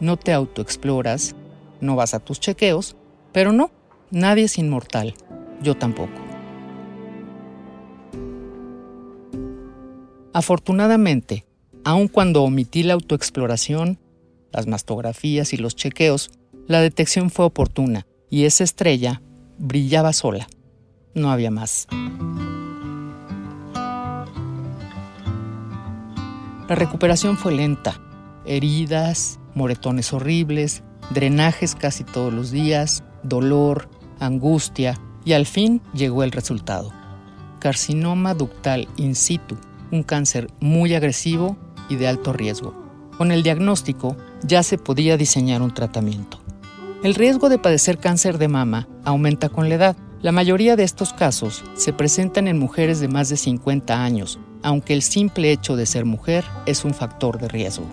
no 0.00 0.16
te 0.16 0.32
autoexploras, 0.32 1.36
no 1.80 1.94
vas 1.94 2.14
a 2.14 2.20
tus 2.20 2.40
chequeos, 2.40 2.96
pero 3.32 3.52
no, 3.52 3.70
nadie 4.10 4.44
es 4.44 4.58
inmortal, 4.58 5.14
yo 5.62 5.76
tampoco. 5.76 6.12
Afortunadamente, 10.32 11.46
aun 11.84 12.08
cuando 12.08 12.42
omití 12.42 12.82
la 12.82 12.94
autoexploración, 12.94 13.98
las 14.52 14.66
mastografías 14.66 15.52
y 15.52 15.56
los 15.56 15.76
chequeos, 15.76 16.30
la 16.66 16.80
detección 16.80 17.30
fue 17.30 17.44
oportuna 17.44 18.06
y 18.28 18.44
esa 18.44 18.64
estrella 18.64 19.22
brillaba 19.58 20.12
sola. 20.12 20.48
No 21.14 21.30
había 21.30 21.50
más. 21.50 21.86
La 26.68 26.74
recuperación 26.74 27.36
fue 27.36 27.52
lenta. 27.52 28.00
Heridas, 28.44 29.38
moretones 29.54 30.12
horribles, 30.12 30.82
drenajes 31.10 31.76
casi 31.76 32.02
todos 32.02 32.32
los 32.32 32.50
días, 32.50 33.04
dolor, 33.22 33.88
angustia 34.18 35.00
y 35.24 35.34
al 35.34 35.46
fin 35.46 35.80
llegó 35.94 36.24
el 36.24 36.32
resultado. 36.32 36.92
Carcinoma 37.60 38.34
ductal 38.34 38.88
in 38.96 39.14
situ, 39.14 39.56
un 39.92 40.02
cáncer 40.02 40.48
muy 40.58 40.94
agresivo 40.94 41.56
y 41.88 41.96
de 41.96 42.08
alto 42.08 42.32
riesgo. 42.32 42.74
Con 43.16 43.30
el 43.30 43.44
diagnóstico 43.44 44.16
ya 44.42 44.64
se 44.64 44.76
podía 44.76 45.16
diseñar 45.16 45.62
un 45.62 45.72
tratamiento. 45.72 46.40
El 47.04 47.14
riesgo 47.14 47.48
de 47.48 47.58
padecer 47.58 47.98
cáncer 47.98 48.38
de 48.38 48.48
mama 48.48 48.88
aumenta 49.04 49.48
con 49.48 49.68
la 49.68 49.76
edad. 49.76 49.96
La 50.20 50.32
mayoría 50.32 50.74
de 50.74 50.82
estos 50.82 51.12
casos 51.12 51.62
se 51.74 51.92
presentan 51.92 52.48
en 52.48 52.58
mujeres 52.58 52.98
de 52.98 53.06
más 53.06 53.28
de 53.28 53.36
50 53.36 54.02
años 54.02 54.40
aunque 54.62 54.94
el 54.94 55.02
simple 55.02 55.52
hecho 55.52 55.76
de 55.76 55.86
ser 55.86 56.04
mujer 56.04 56.44
es 56.66 56.84
un 56.84 56.94
factor 56.94 57.38
de 57.38 57.48
riesgo. 57.48 57.86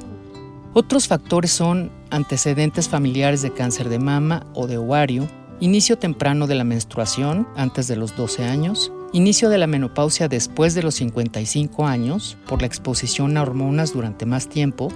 Otros 0.73 1.07
factores 1.07 1.51
son 1.51 1.91
antecedentes 2.09 2.89
familiares 2.89 3.41
de 3.41 3.53
cáncer 3.53 3.89
de 3.89 3.99
mama 3.99 4.47
o 4.53 4.65
de 4.65 4.77
ovario, 4.77 5.27
inicio 5.59 5.99
temprano 5.99 6.47
de 6.47 6.55
la 6.55 6.63
menstruación 6.63 7.47
antes 7.55 7.87
de 7.87 7.95
los 7.95 8.15
12 8.15 8.45
años, 8.45 8.91
inicio 9.13 9.49
de 9.49 9.59
la 9.59 9.67
menopausia 9.67 10.27
después 10.27 10.73
de 10.73 10.81
los 10.81 10.95
55 10.95 11.85
años 11.85 12.37
por 12.47 12.61
la 12.61 12.67
exposición 12.67 13.37
a 13.37 13.43
hormonas 13.43 13.93
durante 13.93 14.25
más 14.25 14.49
tiempo, 14.49 14.89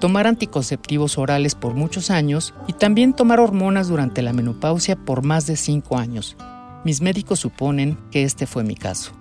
tomar 0.00 0.26
anticonceptivos 0.26 1.16
orales 1.16 1.54
por 1.54 1.74
muchos 1.74 2.10
años 2.10 2.52
y 2.66 2.72
también 2.72 3.12
tomar 3.12 3.38
hormonas 3.38 3.88
durante 3.88 4.22
la 4.22 4.32
menopausia 4.32 4.96
por 4.96 5.22
más 5.22 5.46
de 5.46 5.56
5 5.56 5.96
años. 5.96 6.36
Mis 6.84 7.00
médicos 7.00 7.38
suponen 7.38 7.98
que 8.10 8.24
este 8.24 8.46
fue 8.46 8.64
mi 8.64 8.74
caso. 8.74 9.12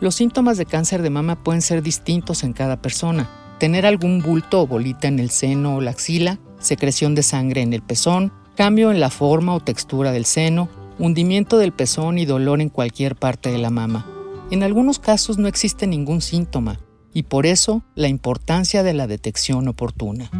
Los 0.00 0.14
síntomas 0.14 0.56
de 0.58 0.66
cáncer 0.66 1.02
de 1.02 1.10
mama 1.10 1.42
pueden 1.42 1.60
ser 1.60 1.82
distintos 1.82 2.44
en 2.44 2.52
cada 2.52 2.80
persona. 2.80 3.28
Tener 3.58 3.84
algún 3.84 4.22
bulto 4.22 4.62
o 4.62 4.66
bolita 4.66 5.08
en 5.08 5.18
el 5.18 5.30
seno 5.30 5.76
o 5.76 5.80
la 5.80 5.90
axila, 5.90 6.38
secreción 6.60 7.16
de 7.16 7.24
sangre 7.24 7.62
en 7.62 7.72
el 7.72 7.82
pezón, 7.82 8.32
cambio 8.56 8.92
en 8.92 9.00
la 9.00 9.10
forma 9.10 9.54
o 9.54 9.60
textura 9.60 10.12
del 10.12 10.24
seno, 10.24 10.68
hundimiento 11.00 11.58
del 11.58 11.72
pezón 11.72 12.18
y 12.18 12.26
dolor 12.26 12.60
en 12.60 12.68
cualquier 12.68 13.16
parte 13.16 13.50
de 13.50 13.58
la 13.58 13.70
mama. 13.70 14.06
En 14.52 14.62
algunos 14.62 15.00
casos 15.00 15.36
no 15.36 15.48
existe 15.48 15.88
ningún 15.88 16.20
síntoma 16.20 16.80
y 17.12 17.24
por 17.24 17.46
eso 17.46 17.82
la 17.96 18.06
importancia 18.06 18.84
de 18.84 18.94
la 18.94 19.08
detección 19.08 19.66
oportuna. 19.66 20.30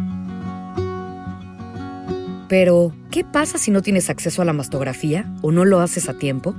Pero, 2.47 2.93
¿qué 3.11 3.23
pasa 3.25 3.57
si 3.57 3.69
no 3.69 3.81
tienes 3.81 4.09
acceso 4.09 4.41
a 4.41 4.45
la 4.45 4.53
mastografía 4.53 5.31
o 5.41 5.51
no 5.51 5.65
lo 5.65 5.81
haces 5.81 6.09
a 6.09 6.17
tiempo? 6.17 6.55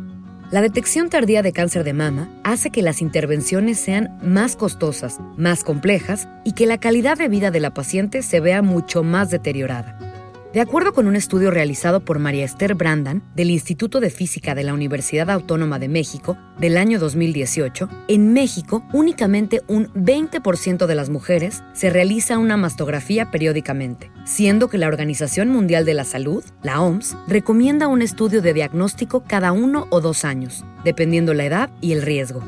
La 0.51 0.63
detección 0.63 1.11
tardía 1.11 1.43
de 1.43 1.53
cáncer 1.53 1.85
de 1.85 1.93
mama 1.93 2.29
hace 2.43 2.71
que 2.71 2.83
las 2.83 3.03
intervenciones 3.03 3.79
sean 3.79 4.19
más 4.21 4.57
costosas, 4.57 5.21
más 5.37 5.63
complejas 5.63 6.27
y 6.43 6.53
que 6.53 6.67
la 6.67 6.79
calidad 6.79 7.17
de 7.17 7.29
vida 7.29 7.53
de 7.53 7.61
la 7.61 7.73
paciente 7.73 8.23
se 8.23 8.41
vea 8.41 8.61
mucho 8.61 9.05
más 9.05 9.31
deteriorada. 9.31 10.10
De 10.53 10.61
acuerdo 10.61 10.93
con 10.93 11.07
un 11.07 11.15
estudio 11.15 11.53
realizado 11.53 12.01
por 12.01 12.19
María 12.19 12.45
Esther 12.45 12.75
Brandan 12.75 13.23
del 13.37 13.53
Instituto 13.53 14.01
de 14.01 14.11
Física 14.11 14.57
de 14.57 14.65
la 14.65 14.75
Universidad 14.75 15.31
Autónoma 15.31 15.79
de 15.79 15.89
México 15.89 16.37
del 16.59 16.77
año 16.77 16.99
2018, 16.99 17.89
en 18.09 18.33
México 18.33 18.83
únicamente 18.93 19.63
un 19.69 19.87
20% 19.95 20.87
de 20.87 20.95
las 20.97 21.09
mujeres 21.09 21.63
se 21.73 21.89
realiza 21.89 22.37
una 22.39 22.57
mastografía 22.57 23.31
periódicamente, 23.31 24.11
siendo 24.25 24.69
que 24.69 24.79
la 24.79 24.89
Organización 24.89 25.51
Mundial 25.51 25.85
de 25.85 25.95
la 25.95 26.03
Salud, 26.03 26.43
la 26.65 26.81
OMS, 26.81 27.17
recomienda 27.29 27.87
un 27.87 28.03
estudio 28.03 28.43
de 28.43 28.53
diagnóstico 28.53 29.23
cada 29.23 29.53
uno 29.53 29.87
o 29.91 30.01
dos 30.01 30.25
años, 30.25 30.65
dependiendo 30.83 31.33
la 31.33 31.45
edad 31.45 31.71
y 31.81 31.93
el 31.93 32.03
riesgo. 32.03 32.43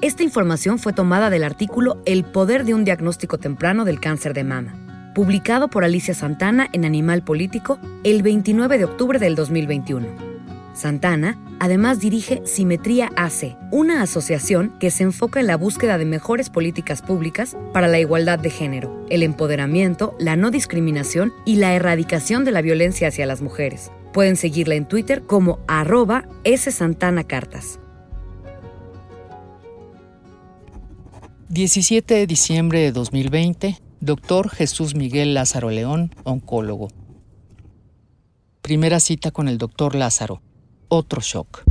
Esta 0.00 0.22
información 0.22 0.78
fue 0.78 0.94
tomada 0.94 1.28
del 1.28 1.44
artículo 1.44 2.00
El 2.06 2.24
poder 2.24 2.64
de 2.64 2.72
un 2.72 2.84
diagnóstico 2.84 3.36
temprano 3.36 3.84
del 3.84 4.00
cáncer 4.00 4.32
de 4.32 4.44
mama 4.44 4.81
publicado 5.14 5.68
por 5.68 5.84
Alicia 5.84 6.14
Santana 6.14 6.68
en 6.72 6.84
Animal 6.84 7.22
Político 7.22 7.78
el 8.04 8.22
29 8.22 8.78
de 8.78 8.84
octubre 8.84 9.18
del 9.18 9.34
2021. 9.34 10.32
Santana 10.74 11.38
además 11.60 12.00
dirige 12.00 12.42
Simetría 12.44 13.12
AC, 13.14 13.56
una 13.70 14.02
asociación 14.02 14.72
que 14.80 14.90
se 14.90 15.04
enfoca 15.04 15.38
en 15.38 15.46
la 15.46 15.56
búsqueda 15.56 15.98
de 15.98 16.04
mejores 16.04 16.50
políticas 16.50 17.02
públicas 17.02 17.56
para 17.72 17.88
la 17.88 18.00
igualdad 18.00 18.38
de 18.38 18.50
género, 18.50 19.06
el 19.10 19.22
empoderamiento, 19.22 20.16
la 20.18 20.34
no 20.34 20.50
discriminación 20.50 21.32
y 21.44 21.56
la 21.56 21.74
erradicación 21.74 22.44
de 22.44 22.52
la 22.52 22.62
violencia 22.62 23.08
hacia 23.08 23.26
las 23.26 23.42
mujeres. 23.42 23.92
Pueden 24.12 24.36
seguirla 24.36 24.74
en 24.74 24.86
Twitter 24.86 25.22
como 25.22 25.60
arroba 25.68 26.24
Cartas. 27.26 27.78
17 31.48 32.14
de 32.14 32.26
diciembre 32.26 32.80
de 32.80 32.92
2020 32.92 33.81
Doctor 34.04 34.50
Jesús 34.50 34.96
Miguel 34.96 35.32
Lázaro 35.32 35.70
León, 35.70 36.12
oncólogo. 36.24 36.88
Primera 38.60 38.98
cita 38.98 39.30
con 39.30 39.46
el 39.46 39.58
doctor 39.58 39.94
Lázaro. 39.94 40.42
Otro 40.88 41.20
shock. 41.20 41.62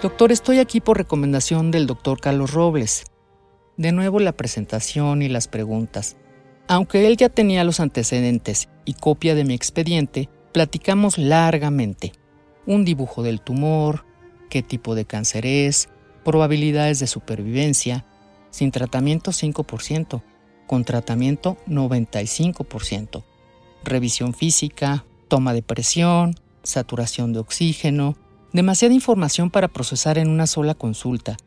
Doctor, 0.00 0.32
estoy 0.32 0.58
aquí 0.58 0.80
por 0.80 0.96
recomendación 0.96 1.70
del 1.70 1.86
doctor 1.86 2.18
Carlos 2.18 2.54
Robles. 2.54 3.04
De 3.76 3.92
nuevo 3.92 4.20
la 4.20 4.32
presentación 4.32 5.20
y 5.20 5.28
las 5.28 5.48
preguntas. 5.48 6.16
Aunque 6.66 7.06
él 7.06 7.18
ya 7.18 7.28
tenía 7.28 7.62
los 7.62 7.78
antecedentes 7.78 8.70
y 8.86 8.94
copia 8.94 9.34
de 9.34 9.44
mi 9.44 9.52
expediente, 9.52 10.30
platicamos 10.54 11.18
largamente. 11.18 12.12
Un 12.66 12.84
dibujo 12.84 13.22
del 13.22 13.40
tumor, 13.40 14.04
qué 14.48 14.62
tipo 14.62 14.94
de 14.94 15.04
cáncer 15.04 15.46
es, 15.46 15.88
probabilidades 16.24 16.98
de 16.98 17.06
supervivencia, 17.06 18.04
sin 18.50 18.70
tratamiento 18.70 19.30
5%, 19.30 20.22
con 20.66 20.84
tratamiento 20.84 21.56
95%, 21.66 23.24
revisión 23.84 24.34
física, 24.34 25.04
toma 25.28 25.52
de 25.54 25.62
presión, 25.62 26.34
saturación 26.62 27.32
de 27.32 27.40
oxígeno, 27.40 28.16
Demasiada 28.52 28.92
información 28.92 29.50
para 29.50 29.68
procesar 29.68 30.18
en 30.18 30.28
una 30.28 30.46
sola 30.46 30.74
consulta. 30.74 31.38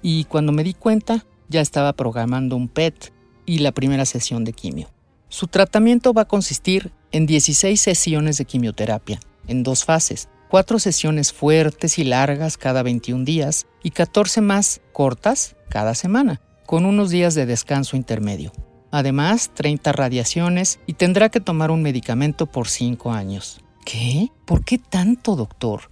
Y 0.00 0.24
cuando 0.24 0.50
me 0.50 0.64
di 0.64 0.72
cuenta, 0.72 1.26
ya 1.48 1.60
estaba 1.60 1.92
programando 1.92 2.56
un 2.56 2.68
PET 2.68 3.12
y 3.44 3.58
la 3.58 3.72
primera 3.72 4.06
sesión 4.06 4.44
de 4.44 4.54
quimio. 4.54 4.88
Su 5.28 5.46
tratamiento 5.46 6.14
va 6.14 6.22
a 6.22 6.28
consistir 6.28 6.90
en 7.12 7.26
16 7.26 7.78
sesiones 7.78 8.38
de 8.38 8.46
quimioterapia, 8.46 9.20
en 9.46 9.62
dos 9.62 9.84
fases, 9.84 10.30
cuatro 10.54 10.78
sesiones 10.78 11.32
fuertes 11.32 11.98
y 11.98 12.04
largas 12.04 12.56
cada 12.56 12.84
21 12.84 13.24
días 13.24 13.66
y 13.82 13.90
14 13.90 14.40
más 14.40 14.82
cortas 14.92 15.56
cada 15.68 15.96
semana, 15.96 16.40
con 16.64 16.84
unos 16.84 17.10
días 17.10 17.34
de 17.34 17.44
descanso 17.44 17.96
intermedio. 17.96 18.52
Además, 18.92 19.50
30 19.54 19.90
radiaciones 19.90 20.78
y 20.86 20.92
tendrá 20.92 21.28
que 21.28 21.40
tomar 21.40 21.72
un 21.72 21.82
medicamento 21.82 22.46
por 22.46 22.68
5 22.68 23.10
años. 23.10 23.62
¿Qué? 23.84 24.30
¿Por 24.44 24.64
qué 24.64 24.78
tanto, 24.78 25.34
doctor? 25.34 25.90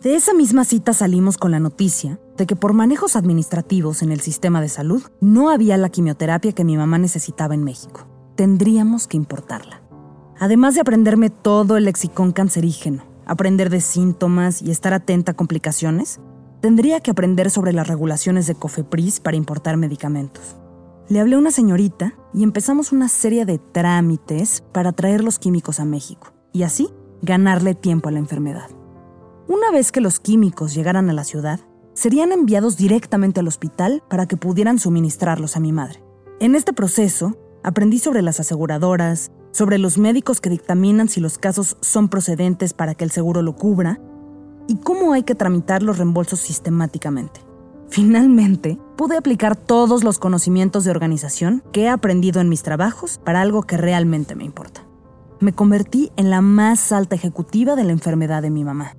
De 0.00 0.14
esa 0.14 0.32
misma 0.32 0.64
cita 0.64 0.92
salimos 0.92 1.38
con 1.38 1.50
la 1.50 1.58
noticia 1.58 2.20
de 2.36 2.46
que 2.46 2.54
por 2.54 2.72
manejos 2.72 3.16
administrativos 3.16 4.02
en 4.02 4.12
el 4.12 4.20
sistema 4.20 4.60
de 4.60 4.68
salud 4.68 5.02
no 5.20 5.50
había 5.50 5.76
la 5.76 5.88
quimioterapia 5.88 6.52
que 6.52 6.62
mi 6.62 6.76
mamá 6.76 6.98
necesitaba 6.98 7.56
en 7.56 7.64
México. 7.64 8.06
Tendríamos 8.36 9.08
que 9.08 9.16
importarla. 9.16 9.87
Además 10.40 10.74
de 10.74 10.82
aprenderme 10.82 11.30
todo 11.30 11.76
el 11.76 11.84
lexicón 11.84 12.32
cancerígeno, 12.32 13.02
aprender 13.26 13.70
de 13.70 13.80
síntomas 13.80 14.62
y 14.62 14.70
estar 14.70 14.94
atenta 14.94 15.32
a 15.32 15.36
complicaciones, 15.36 16.20
tendría 16.60 17.00
que 17.00 17.10
aprender 17.10 17.50
sobre 17.50 17.72
las 17.72 17.88
regulaciones 17.88 18.46
de 18.46 18.54
Cofepris 18.54 19.18
para 19.18 19.36
importar 19.36 19.76
medicamentos. 19.76 20.56
Le 21.08 21.20
hablé 21.20 21.34
a 21.34 21.38
una 21.38 21.50
señorita 21.50 22.14
y 22.32 22.44
empezamos 22.44 22.92
una 22.92 23.08
serie 23.08 23.46
de 23.46 23.58
trámites 23.58 24.62
para 24.72 24.92
traer 24.92 25.24
los 25.24 25.38
químicos 25.38 25.80
a 25.80 25.84
México 25.84 26.32
y 26.52 26.62
así 26.62 26.88
ganarle 27.20 27.74
tiempo 27.74 28.08
a 28.08 28.12
la 28.12 28.18
enfermedad. 28.18 28.70
Una 29.48 29.70
vez 29.72 29.90
que 29.90 30.00
los 30.00 30.20
químicos 30.20 30.74
llegaran 30.74 31.10
a 31.10 31.14
la 31.14 31.24
ciudad, 31.24 31.60
serían 31.94 32.30
enviados 32.30 32.76
directamente 32.76 33.40
al 33.40 33.48
hospital 33.48 34.04
para 34.08 34.26
que 34.26 34.36
pudieran 34.36 34.78
suministrarlos 34.78 35.56
a 35.56 35.60
mi 35.60 35.72
madre. 35.72 36.04
En 36.38 36.54
este 36.54 36.72
proceso, 36.72 37.36
aprendí 37.64 37.98
sobre 37.98 38.22
las 38.22 38.38
aseguradoras, 38.38 39.32
sobre 39.58 39.78
los 39.78 39.98
médicos 39.98 40.40
que 40.40 40.50
dictaminan 40.50 41.08
si 41.08 41.18
los 41.18 41.36
casos 41.36 41.76
son 41.80 42.08
procedentes 42.08 42.74
para 42.74 42.94
que 42.94 43.02
el 43.02 43.10
seguro 43.10 43.42
lo 43.42 43.56
cubra 43.56 43.98
y 44.68 44.76
cómo 44.76 45.14
hay 45.14 45.24
que 45.24 45.34
tramitar 45.34 45.82
los 45.82 45.98
reembolsos 45.98 46.38
sistemáticamente. 46.38 47.40
Finalmente, 47.90 48.78
pude 48.96 49.16
aplicar 49.16 49.56
todos 49.56 50.04
los 50.04 50.20
conocimientos 50.20 50.84
de 50.84 50.92
organización 50.92 51.64
que 51.72 51.82
he 51.82 51.88
aprendido 51.88 52.40
en 52.40 52.48
mis 52.48 52.62
trabajos 52.62 53.18
para 53.24 53.40
algo 53.40 53.64
que 53.64 53.76
realmente 53.76 54.36
me 54.36 54.44
importa. 54.44 54.86
Me 55.40 55.52
convertí 55.52 56.12
en 56.16 56.30
la 56.30 56.40
más 56.40 56.92
alta 56.92 57.16
ejecutiva 57.16 57.74
de 57.74 57.82
la 57.82 57.90
enfermedad 57.90 58.42
de 58.42 58.50
mi 58.50 58.62
mamá. 58.62 58.94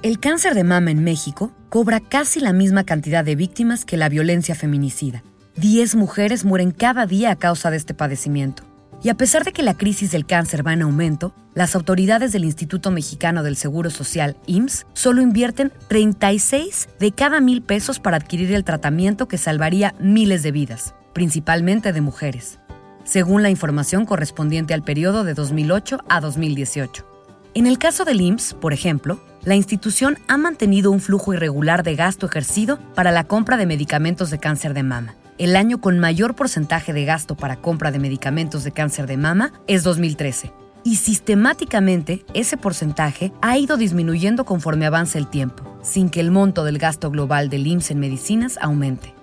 El 0.00 0.18
cáncer 0.18 0.54
de 0.54 0.64
mama 0.64 0.92
en 0.92 1.04
México 1.04 1.50
cobra 1.68 2.00
casi 2.00 2.40
la 2.40 2.54
misma 2.54 2.84
cantidad 2.84 3.22
de 3.22 3.36
víctimas 3.36 3.84
que 3.84 3.98
la 3.98 4.08
violencia 4.08 4.54
feminicida. 4.54 5.22
Diez 5.56 5.94
mujeres 5.94 6.46
mueren 6.46 6.70
cada 6.70 7.04
día 7.04 7.32
a 7.32 7.36
causa 7.36 7.70
de 7.70 7.76
este 7.76 7.92
padecimiento. 7.92 8.67
Y 9.02 9.10
a 9.10 9.14
pesar 9.14 9.44
de 9.44 9.52
que 9.52 9.62
la 9.62 9.76
crisis 9.76 10.10
del 10.10 10.26
cáncer 10.26 10.66
va 10.66 10.72
en 10.72 10.82
aumento, 10.82 11.32
las 11.54 11.76
autoridades 11.76 12.32
del 12.32 12.44
Instituto 12.44 12.90
Mexicano 12.90 13.42
del 13.42 13.56
Seguro 13.56 13.90
Social, 13.90 14.36
IMSS, 14.46 14.86
solo 14.92 15.22
invierten 15.22 15.72
36 15.88 16.88
de 16.98 17.12
cada 17.12 17.40
mil 17.40 17.62
pesos 17.62 18.00
para 18.00 18.16
adquirir 18.16 18.52
el 18.52 18.64
tratamiento 18.64 19.28
que 19.28 19.38
salvaría 19.38 19.94
miles 20.00 20.42
de 20.42 20.50
vidas, 20.50 20.94
principalmente 21.12 21.92
de 21.92 22.00
mujeres, 22.00 22.58
según 23.04 23.42
la 23.42 23.50
información 23.50 24.04
correspondiente 24.04 24.74
al 24.74 24.82
periodo 24.82 25.22
de 25.22 25.34
2008 25.34 26.00
a 26.08 26.20
2018. 26.20 27.06
En 27.54 27.66
el 27.66 27.78
caso 27.78 28.04
del 28.04 28.20
IMSS, 28.20 28.54
por 28.54 28.72
ejemplo, 28.72 29.20
la 29.42 29.54
institución 29.54 30.18
ha 30.26 30.36
mantenido 30.36 30.90
un 30.90 31.00
flujo 31.00 31.32
irregular 31.32 31.82
de 31.82 31.94
gasto 31.94 32.26
ejercido 32.26 32.78
para 32.94 33.12
la 33.12 33.24
compra 33.24 33.56
de 33.56 33.66
medicamentos 33.66 34.30
de 34.30 34.38
cáncer 34.38 34.74
de 34.74 34.82
mama. 34.82 35.14
El 35.38 35.54
año 35.54 35.80
con 35.80 36.00
mayor 36.00 36.34
porcentaje 36.34 36.92
de 36.92 37.04
gasto 37.04 37.36
para 37.36 37.56
compra 37.56 37.92
de 37.92 38.00
medicamentos 38.00 38.64
de 38.64 38.72
cáncer 38.72 39.06
de 39.06 39.16
mama 39.16 39.52
es 39.68 39.84
2013. 39.84 40.52
Y 40.82 40.96
sistemáticamente 40.96 42.24
ese 42.34 42.56
porcentaje 42.56 43.32
ha 43.40 43.56
ido 43.56 43.76
disminuyendo 43.76 44.44
conforme 44.44 44.86
avanza 44.86 45.16
el 45.16 45.28
tiempo, 45.28 45.78
sin 45.80 46.10
que 46.10 46.18
el 46.18 46.32
monto 46.32 46.64
del 46.64 46.78
gasto 46.78 47.12
global 47.12 47.50
del 47.50 47.68
IMSS 47.68 47.92
en 47.92 48.00
medicinas 48.00 48.58
aumente. 48.60 49.14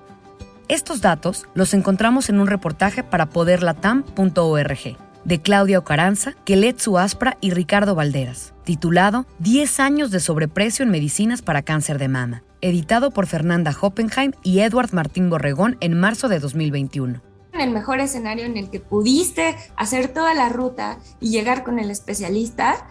Estos 0.69 1.01
datos 1.01 1.47
los 1.53 1.73
encontramos 1.73 2.29
en 2.29 2.39
un 2.39 2.47
reportaje 2.47 3.03
para 3.03 3.25
poderlatam.org 3.25 4.97
de 5.25 5.41
Claudia 5.41 5.79
Ocaranza, 5.79 6.33
Keletsu 6.45 6.97
Aspra 6.97 7.37
y 7.41 7.49
Ricardo 7.49 7.93
Valderas, 7.93 8.53
titulado 8.63 9.25
10 9.39 9.79
años 9.81 10.11
de 10.11 10.21
sobreprecio 10.21 10.83
en 10.83 10.91
medicinas 10.91 11.41
para 11.41 11.63
cáncer 11.63 11.97
de 11.97 12.07
mama, 12.07 12.43
editado 12.65 13.11
por 13.11 13.27
Fernanda 13.27 13.75
Hoppenheim 13.79 14.31
y 14.43 14.59
Edward 14.59 14.93
Martín 14.93 15.29
Borregón 15.29 15.77
en 15.81 15.99
marzo 15.99 16.27
de 16.27 16.39
2021 16.39 17.21
en 17.53 17.61
el 17.61 17.71
mejor 17.71 18.01
escenario 18.01 18.45
en 18.45 18.57
el 18.57 18.69
que 18.69 18.81
pudiste 18.81 19.55
hacer 19.77 20.09
toda 20.09 20.33
la 20.33 20.49
ruta 20.49 20.99
y 21.21 21.29
llegar 21.29 21.63
con 21.63 21.79
el 21.79 21.89
especialista, 21.89 22.85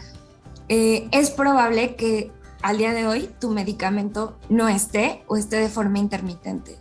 eh, 0.70 1.06
es 1.12 1.30
probable 1.30 1.96
que 1.96 2.32
al 2.62 2.78
día 2.78 2.94
de 2.94 3.06
hoy 3.06 3.28
tu 3.38 3.50
medicamento 3.50 4.38
no 4.48 4.68
esté 4.68 5.22
o 5.26 5.36
esté 5.36 5.56
de 5.56 5.68
forma 5.68 5.98
intermitente. 5.98 6.78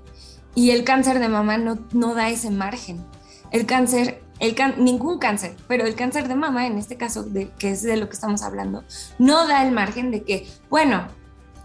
Y 0.55 0.69
el 0.69 0.85
cáncer 0.85 1.19
de 1.19 1.27
mama 1.27 1.57
no, 1.57 1.77
no 1.91 2.15
da 2.15 2.29
ese 2.29 2.51
margen. 2.51 3.05
El 3.51 3.65
cáncer 3.65 4.23
ningún 4.77 5.19
cáncer, 5.19 5.55
pero 5.67 5.85
el 5.85 5.95
cáncer 5.95 6.27
de 6.27 6.35
mama, 6.35 6.67
en 6.67 6.77
este 6.77 6.97
caso, 6.97 7.23
de, 7.23 7.49
que 7.59 7.71
es 7.71 7.81
de 7.81 7.97
lo 7.97 8.07
que 8.07 8.13
estamos 8.13 8.43
hablando, 8.43 8.83
no 9.19 9.47
da 9.47 9.65
el 9.65 9.71
margen 9.71 10.11
de 10.11 10.23
que, 10.23 10.47
bueno, 10.69 11.07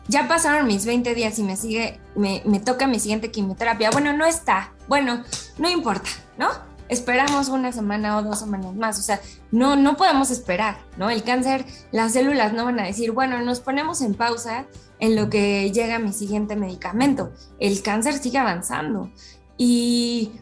ya 0.08 0.26
pasaron 0.28 0.66
mis 0.66 0.84
20 0.84 1.14
días 1.14 1.38
y 1.38 1.42
me 1.42 1.56
sigue, 1.56 2.00
me, 2.14 2.42
me 2.44 2.60
toca 2.60 2.86
mi 2.86 2.98
siguiente 2.98 3.30
quimioterapia. 3.30 3.90
Bueno, 3.90 4.12
no 4.12 4.26
está. 4.26 4.72
Bueno, 4.88 5.22
no 5.58 5.70
importa, 5.70 6.08
¿no? 6.38 6.48
Esperamos 6.88 7.48
una 7.48 7.70
semana 7.70 8.16
o 8.16 8.22
dos 8.22 8.40
semanas 8.40 8.74
más. 8.74 8.98
O 8.98 9.02
sea, 9.02 9.20
no, 9.50 9.76
no 9.76 9.96
podemos 9.96 10.30
esperar, 10.30 10.78
¿no? 10.96 11.10
El 11.10 11.22
cáncer, 11.22 11.66
las 11.92 12.12
células 12.14 12.54
no 12.54 12.64
van 12.64 12.80
a 12.80 12.84
decir, 12.84 13.12
bueno, 13.12 13.40
nos 13.42 13.60
ponemos 13.60 14.00
en 14.00 14.14
pausa 14.14 14.66
en 14.98 15.14
lo 15.14 15.28
que 15.28 15.70
llega 15.70 15.98
mi 15.98 16.12
siguiente 16.12 16.56
medicamento. 16.56 17.32
El 17.60 17.82
cáncer 17.82 18.14
sigue 18.14 18.38
avanzando. 18.38 19.10
Y 19.58 20.32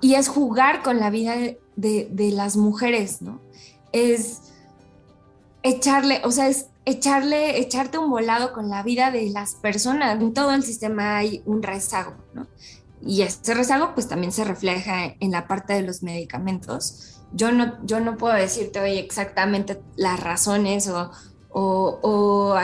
y 0.00 0.14
es 0.14 0.28
jugar 0.28 0.82
con 0.82 1.00
la 1.00 1.10
vida 1.10 1.34
de, 1.76 2.30
las 2.32 2.56
mujeres, 2.56 3.22
¿no? 3.22 3.40
Es 3.92 4.42
echarle, 5.62 6.20
o 6.24 6.30
sea, 6.30 6.48
es 6.48 6.66
echarle, 6.88 7.58
echarte 7.58 7.98
un 7.98 8.10
volado 8.10 8.52
con 8.52 8.68
la 8.68 8.82
vida 8.82 9.10
de 9.10 9.30
las 9.30 9.54
personas. 9.54 10.20
En 10.20 10.32
todo 10.32 10.52
el 10.52 10.62
sistema 10.62 11.18
hay 11.18 11.42
un 11.44 11.62
rezago, 11.62 12.14
¿no? 12.34 12.46
Y 13.00 13.22
ese 13.22 13.54
rezago 13.54 13.94
pues 13.94 14.08
también 14.08 14.32
se 14.32 14.44
refleja 14.44 15.14
en 15.20 15.30
la 15.30 15.46
parte 15.46 15.74
de 15.74 15.82
los 15.82 16.02
medicamentos. 16.02 17.20
Yo 17.32 17.52
no, 17.52 17.76
yo 17.84 18.00
no 18.00 18.16
puedo 18.16 18.34
decirte 18.34 18.80
hoy 18.80 18.98
exactamente 18.98 19.80
las 19.96 20.18
razones 20.18 20.88
o, 20.88 21.10
o, 21.50 22.58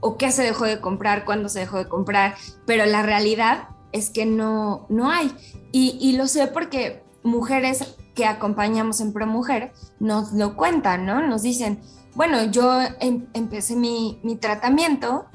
o, 0.00 0.16
qué 0.16 0.32
se 0.32 0.42
dejó 0.42 0.64
de 0.64 0.80
comprar, 0.80 1.24
cuándo 1.24 1.48
se 1.48 1.60
dejó 1.60 1.78
de 1.78 1.88
comprar, 1.88 2.34
pero 2.66 2.86
la 2.86 3.02
realidad 3.02 3.68
es 3.92 4.10
que 4.10 4.26
no, 4.26 4.86
no 4.88 5.10
hay. 5.10 5.32
Y, 5.72 6.16
lo 6.16 6.26
sé 6.26 6.48
porque 6.48 7.02
mujeres 7.22 7.96
que 8.14 8.26
acompañamos 8.26 9.00
en 9.00 9.12
ProMujer 9.12 9.72
nos 10.00 10.32
lo 10.32 10.56
cuentan, 10.56 11.06
¿no? 11.06 11.26
Nos 11.26 11.42
dicen, 11.42 11.80
bueno, 12.14 12.44
yo 12.50 12.80
em, 13.00 13.26
empecé 13.32 13.76
mi, 13.76 14.18
tratamiento 14.40 15.26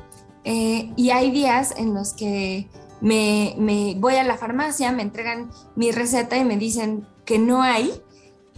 eh, 0.43 0.91
y 0.95 1.09
hay 1.09 1.31
días 1.31 1.73
en 1.77 1.93
los 1.93 2.13
que 2.13 2.69
me, 3.01 3.95
voy 3.97 4.15
a 4.15 4.23
la 4.23 4.37
farmacia, 4.37 4.91
me 4.91 5.01
entregan 5.01 5.49
mi 5.75 5.91
receta 5.91 6.37
y 6.37 6.45
me 6.45 6.57
dicen 6.57 7.07
que 7.25 7.39
no 7.39 7.61
hay 7.61 8.01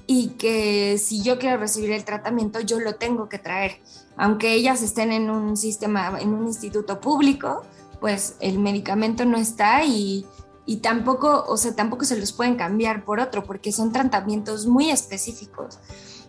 y 0.07 0.29
que 0.29 0.97
si 0.97 1.21
yo 1.21 1.39
quiero 1.39 1.57
recibir 1.57 1.91
el 1.91 2.03
tratamiento 2.03 2.59
yo 2.61 2.79
lo 2.79 2.95
tengo 2.95 3.29
que 3.29 3.39
traer. 3.39 3.79
Aunque 4.17 4.53
ellas 4.53 4.81
estén 4.81 5.11
en 5.11 5.29
un 5.29 5.55
sistema, 5.55 6.17
en 6.19 6.33
un 6.33 6.47
instituto 6.47 6.99
público, 6.99 7.63
pues 8.01 8.35
el 8.39 8.59
medicamento 8.59 9.23
no 9.23 9.37
está 9.37 9.85
y, 9.85 10.25
y 10.65 10.77
tampoco, 10.77 11.45
o 11.47 11.57
sea, 11.57 11.75
tampoco 11.75 12.05
se 12.05 12.17
los 12.17 12.33
pueden 12.33 12.55
cambiar 12.55 13.05
por 13.05 13.19
otro 13.19 13.43
porque 13.43 13.71
son 13.71 13.91
tratamientos 13.91 14.67
muy 14.67 14.89
específicos. 14.89 15.79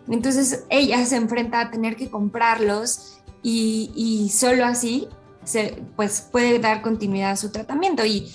Entonces 0.08 0.64
ella 0.70 1.04
se 1.06 1.16
enfrenta 1.16 1.60
a 1.60 1.70
tener 1.70 1.96
que 1.96 2.10
comprarlos 2.10 3.18
y, 3.42 3.92
y 3.94 4.30
solo 4.30 4.64
así 4.64 5.08
se, 5.44 5.82
pues 5.96 6.20
puede 6.20 6.58
dar 6.58 6.82
continuidad 6.82 7.32
a 7.32 7.36
su 7.36 7.50
tratamiento 7.50 8.04
y 8.04 8.32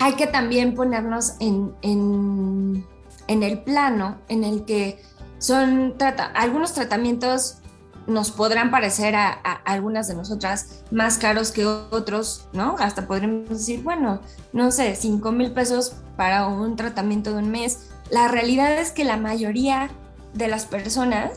hay 0.00 0.14
que 0.14 0.26
también 0.26 0.74
ponernos 0.74 1.34
en, 1.40 1.74
en, 1.82 2.84
el 3.28 3.58
plano 3.60 4.18
en 4.28 4.44
el 4.44 4.64
que 4.64 5.00
son 5.38 5.94
algunos 6.34 6.72
tratamientos 6.72 7.58
nos 8.06 8.30
podrán 8.30 8.70
parecer 8.70 9.14
a, 9.14 9.30
algunas 9.64 10.08
de 10.08 10.14
nosotras 10.14 10.82
más 10.90 11.18
caros 11.18 11.52
que 11.52 11.66
otros, 11.66 12.48
¿no? 12.52 12.76
Hasta 12.78 13.06
podríamos 13.06 13.50
decir, 13.50 13.82
bueno, 13.82 14.20
no 14.52 14.72
sé, 14.72 14.96
5 14.96 15.30
mil 15.32 15.52
pesos 15.52 15.94
para 16.16 16.46
un 16.48 16.76
tratamiento 16.76 17.32
de 17.32 17.38
un 17.38 17.50
mes. 17.50 17.90
La 18.10 18.26
realidad 18.26 18.72
es 18.78 18.90
que 18.90 19.04
la 19.04 19.16
mayoría 19.16 19.90
de 20.34 20.48
las 20.48 20.66
personas 20.66 21.32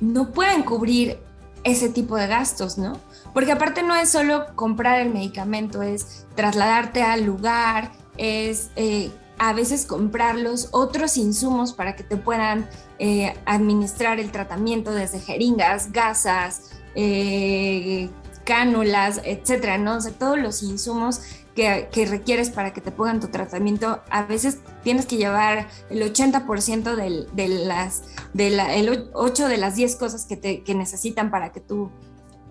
no 0.00 0.30
pueden 0.32 0.62
cubrir 0.62 1.18
ese 1.64 1.88
tipo 1.88 2.16
de 2.16 2.26
gastos, 2.26 2.78
¿no? 2.78 3.00
Porque 3.32 3.52
aparte 3.52 3.82
no 3.82 3.94
es 3.96 4.10
solo 4.10 4.54
comprar 4.54 5.00
el 5.00 5.12
medicamento, 5.12 5.82
es 5.82 6.26
trasladarte 6.34 7.02
al 7.02 7.24
lugar, 7.24 7.92
es 8.16 8.70
eh, 8.76 9.10
a 9.38 9.52
veces 9.52 9.86
comprar 9.86 10.36
los 10.36 10.68
otros 10.72 11.16
insumos 11.16 11.72
para 11.72 11.96
que 11.96 12.04
te 12.04 12.16
puedan 12.16 12.68
eh, 12.98 13.34
administrar 13.46 14.20
el 14.20 14.30
tratamiento 14.30 14.92
desde 14.92 15.20
jeringas, 15.20 15.90
gasas, 15.90 16.70
eh, 16.94 18.08
cánulas, 18.44 19.20
etcétera, 19.24 19.78
¿no? 19.78 19.96
O 19.96 20.00
sea, 20.00 20.12
todos 20.12 20.38
los 20.38 20.62
insumos 20.62 21.22
que, 21.54 22.06
requieres 22.06 22.50
para 22.50 22.72
que 22.72 22.80
te 22.80 22.90
pongan 22.90 23.20
tu 23.20 23.28
tratamiento, 23.28 24.02
a 24.10 24.24
veces 24.24 24.58
tienes 24.82 25.06
que 25.06 25.16
llevar 25.16 25.68
el 25.88 26.02
80% 26.02 26.94
de 27.32 27.48
las, 27.48 28.02
de 28.32 28.50
la, 28.50 28.74
el 28.74 29.10
8 29.12 29.48
de 29.48 29.56
las 29.56 29.76
10 29.76 29.96
cosas 29.96 30.26
que, 30.26 30.62
que 30.62 30.74
necesitan 30.74 31.30
para 31.30 31.52
que 31.52 31.60
tú 31.60 31.90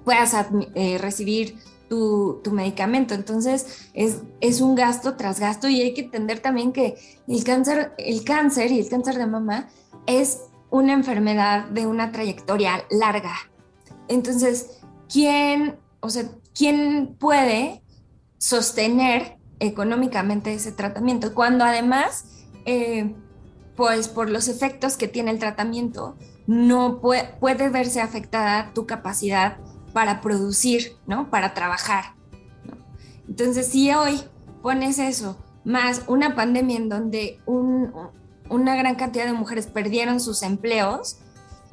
puedas 0.05 0.35
eh, 0.75 0.97
recibir 0.99 1.57
tu, 1.89 2.41
medicamento. 2.51 3.13
Entonces 3.13 3.89
es, 3.93 4.21
es, 4.41 4.61
un 4.61 4.75
gasto 4.75 5.15
tras 5.15 5.39
gasto 5.39 5.67
y 5.67 5.81
hay 5.81 5.93
que 5.93 6.01
entender 6.01 6.39
también 6.39 6.71
que 6.71 6.95
el 7.27 7.43
cáncer, 7.43 7.93
el 7.97 8.23
cáncer 8.23 8.71
y 8.71 8.79
el 8.79 8.89
cáncer 8.89 9.17
de 9.17 9.27
mama 9.27 9.69
es 10.07 10.41
una 10.71 10.93
enfermedad 10.93 11.65
de 11.65 11.85
una 11.85 12.11
trayectoria 12.11 12.83
larga. 12.89 13.35
Entonces, 14.07 14.79
¿quién, 15.07 15.77
o 15.99 16.09
sea, 16.09 16.31
quién 16.55 17.15
puede 17.19 17.82
sostener 18.43 19.37
económicamente 19.61 20.53
ese 20.53 20.73
tratamiento? 20.73 21.33
Cuando 21.33 21.63
además, 21.63 22.25
eh, 22.65 23.15
pues 23.77 24.09
por 24.09 24.29
los 24.29 24.49
efectos 24.49 24.97
que 24.97 25.07
tiene 25.07 25.31
el 25.31 25.39
tratamiento, 25.39 26.17
no 26.45 26.99
puede, 26.99 27.23
puede 27.39 27.69
verse 27.69 28.01
afectada 28.01 28.73
tu 28.73 28.85
capacidad 28.85 29.57
para 29.93 30.19
producir, 30.19 30.97
¿no? 31.07 31.29
Para 31.29 31.53
trabajar. 31.53 32.15
Entonces, 33.29 33.67
si 33.67 33.91
hoy 33.91 34.19
pones 34.61 34.99
eso, 34.99 35.37
más 35.63 36.01
una 36.07 36.35
pandemia 36.35 36.75
en 36.75 36.89
donde 36.89 37.39
una 37.47 38.75
gran 38.75 38.95
cantidad 38.95 39.25
de 39.25 39.31
mujeres 39.31 39.67
perdieron 39.67 40.19
sus 40.19 40.43
empleos, 40.43 41.19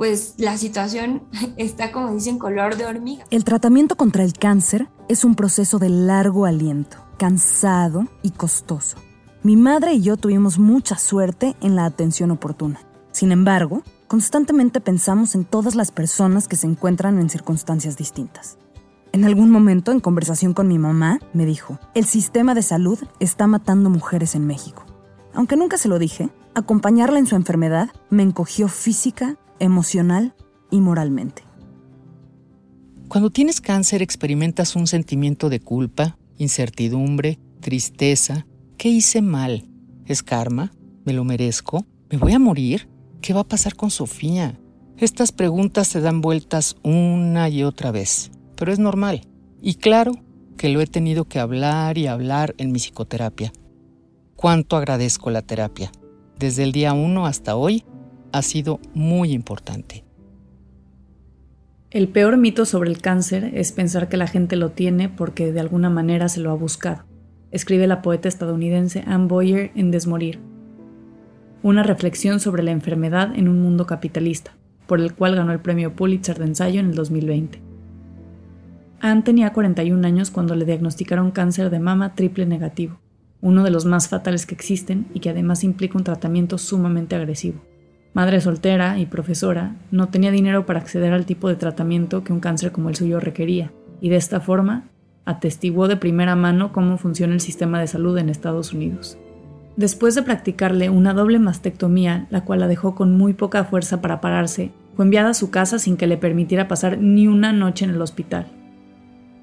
pues 0.01 0.33
la 0.39 0.57
situación 0.57 1.25
está, 1.59 1.93
como 1.93 2.15
dicen, 2.15 2.39
color 2.39 2.79
de 2.79 2.87
hormiga. 2.87 3.27
El 3.31 3.45
tratamiento 3.45 3.99
contra 3.99 4.25
el 4.25 4.33
cáncer 4.33 4.89
es 5.11 5.27
un 5.27 5.35
proceso 5.35 5.79
de 5.79 5.91
largo 5.91 6.47
aliento, 6.47 6.97
cansado 7.19 8.07
y 8.23 8.31
costoso. 8.31 8.97
Mi 9.43 9.57
madre 9.57 9.93
y 9.93 10.01
yo 10.01 10.17
tuvimos 10.17 10.59
mucha 10.59 10.97
suerte 10.97 11.55
en 11.61 11.77
la 11.77 11.85
atención 11.85 12.31
oportuna. 12.31 12.81
Sin 13.13 13.31
embargo, 13.31 13.83
constantemente 14.09 14.81
pensamos 14.81 15.35
en 15.35 15.45
todas 15.45 15.75
las 15.75 15.91
personas 15.91 16.49
que 16.49 16.57
se 16.57 16.67
encuentran 16.67 17.19
en 17.19 17.29
circunstancias 17.29 17.99
distintas. 17.99 18.57
En 19.13 19.27
algún 19.27 19.51
momento, 19.51 19.93
en 19.93 20.01
conversación 20.01 20.55
con 20.55 20.67
mi 20.67 20.79
mamá, 20.79 21.21
me 21.35 21.45
dijo, 21.45 21.79
el 21.95 22.07
sistema 22.07 22.55
de 22.55 22.63
salud 22.63 23.01
está 23.19 23.47
matando 23.47 23.91
mujeres 23.91 24.35
en 24.35 24.47
México. 24.47 24.83
Aunque 25.35 25.59
nunca 25.59 25.77
se 25.77 25.89
lo 25.89 25.99
dije, 25.99 26.31
acompañarla 26.61 27.19
en 27.19 27.27
su 27.27 27.37
enfermedad 27.37 27.91
me 28.09 28.23
encogió 28.23 28.69
física, 28.69 29.37
emocional 29.59 30.35
y 30.71 30.81
moralmente. 30.81 31.43
Cuando 33.09 33.31
tienes 33.31 33.61
cáncer 33.61 34.03
experimentas 34.03 34.77
un 34.77 34.87
sentimiento 34.87 35.49
de 35.49 35.61
culpa, 35.61 36.17
incertidumbre, 36.39 37.39
tristeza. 37.61 38.47
¿Qué 38.77 38.89
hice 38.89 39.21
mal? 39.21 39.69
¿Es 40.07 40.23
karma? 40.23 40.73
¿Me 41.05 41.13
lo 41.13 41.25
merezco? 41.25 41.85
¿Me 42.11 42.19
voy 42.19 42.33
a 42.33 42.39
morir? 42.39 42.89
¿Qué 43.21 43.35
va 43.35 43.41
a 43.41 43.49
pasar 43.49 43.77
con 43.77 43.91
Sofía? 43.91 44.59
Estas 44.97 45.33
preguntas 45.33 45.89
se 45.89 46.01
dan 46.01 46.21
vueltas 46.21 46.77
una 46.83 47.49
y 47.49 47.63
otra 47.63 47.91
vez, 47.91 48.31
pero 48.57 48.73
es 48.73 48.79
normal. 48.79 49.27
Y 49.61 49.75
claro 49.75 50.13
que 50.57 50.69
lo 50.69 50.81
he 50.81 50.87
tenido 50.87 51.27
que 51.27 51.39
hablar 51.39 51.99
y 51.99 52.07
hablar 52.07 52.55
en 52.59 52.73
mi 52.73 52.79
psicoterapia. 52.79 53.53
Cuánto 54.37 54.77
agradezco 54.77 55.31
la 55.31 55.43
terapia. 55.43 55.91
Desde 56.41 56.63
el 56.63 56.73
día 56.73 56.95
uno 56.95 57.27
hasta 57.27 57.55
hoy 57.55 57.85
ha 58.33 58.41
sido 58.41 58.81
muy 58.95 59.33
importante. 59.33 60.05
El 61.91 62.09
peor 62.09 62.39
mito 62.39 62.65
sobre 62.65 62.89
el 62.89 63.03
cáncer 63.03 63.51
es 63.53 63.73
pensar 63.73 64.09
que 64.09 64.17
la 64.17 64.27
gente 64.27 64.57
lo 64.57 64.71
tiene 64.71 65.11
porque 65.11 65.53
de 65.53 65.61
alguna 65.61 65.91
manera 65.91 66.31
se 66.31 66.41
lo 66.41 66.51
ha 66.51 66.55
buscado, 66.55 67.05
escribe 67.51 67.87
la 67.87 68.01
poeta 68.01 68.27
estadounidense 68.27 69.05
Anne 69.07 69.27
Boyer 69.27 69.71
en 69.75 69.91
Desmorir, 69.91 70.39
una 71.63 71.83
reflexión 71.83 72.41
sobre 72.41 72.63
la 72.63 72.71
enfermedad 72.71 73.35
en 73.37 73.47
un 73.47 73.61
mundo 73.61 73.85
capitalista, 73.85 74.57
por 74.87 74.99
el 74.99 75.13
cual 75.13 75.37
ganó 75.37 75.53
el 75.53 75.61
premio 75.61 75.95
Pulitzer 75.95 76.39
de 76.39 76.47
ensayo 76.47 76.81
en 76.81 76.87
el 76.87 76.95
2020. 76.95 77.61
Anne 79.01 79.21
tenía 79.21 79.53
41 79.53 80.07
años 80.07 80.31
cuando 80.31 80.55
le 80.55 80.65
diagnosticaron 80.65 81.33
cáncer 81.33 81.69
de 81.69 81.81
mama 81.81 82.15
triple 82.15 82.47
negativo, 82.47 82.99
uno 83.43 83.65
de 83.65 83.71
los 83.71 83.85
más 83.85 84.09
fatales 84.09 84.47
que 84.47 84.55
existen 84.55 85.07
y 85.15 85.21
que 85.21 85.31
además 85.31 85.65
implica 85.65 85.99
un 85.99 86.05
tratamiento 86.05 86.59
sumamente 86.59 87.17
agresivo. 87.17 87.61
Madre 88.13 88.41
soltera 88.41 88.99
y 88.99 89.07
profesora, 89.07 89.77
no 89.91 90.09
tenía 90.09 90.31
dinero 90.31 90.67
para 90.67 90.81
acceder 90.81 91.13
al 91.13 91.27
tipo 91.27 91.49
de 91.49 91.57
tratamiento 91.57 92.25
que 92.25 92.33
un 92.33 92.41
cáncer 92.41 92.73
como 92.73 92.89
el 92.89 92.97
suyo 92.97 93.21
requería, 93.21 93.71
y 94.01 94.09
de 94.09 94.17
esta 94.17 94.41
forma 94.41 94.85
atestiguó 95.25 95.87
de 95.87 95.97
primera 95.97 96.35
mano 96.35 96.73
cómo 96.73 96.99
funciona 96.99 97.35
el 97.35 97.41
sistema 97.41 97.79
de 97.79 97.87
salud 97.87 98.19
en 98.19 98.29
Estados 98.29 98.73
Unidos. 98.73 99.17
Después 99.77 100.15
de 100.15 100.23
practicarle 100.23 100.91
una 100.91 101.15
doble 101.15 101.39
mastectomía, 101.39 102.27
la 102.31 102.45
cual 102.45 102.61
la 102.61 102.69
dejó 102.69 102.95
con 102.95 103.17
muy 103.17 103.33
poca 103.33 103.65
fuerza 103.65 104.01
para 104.01 104.21
pararse, 104.21 104.73
fue 104.97 105.05
enviada 105.05 105.31
a 105.31 105.35
su 105.35 105.51
casa 105.51 105.79
sin 105.79 105.97
que 105.97 106.09
le 106.09 106.17
permitiera 106.17 106.69
pasar 106.69 106.99
ni 106.99 107.29
una 107.29 107.53
noche 107.53 107.85
en 107.85 107.93
el 107.93 108.03
hospital. 108.03 108.47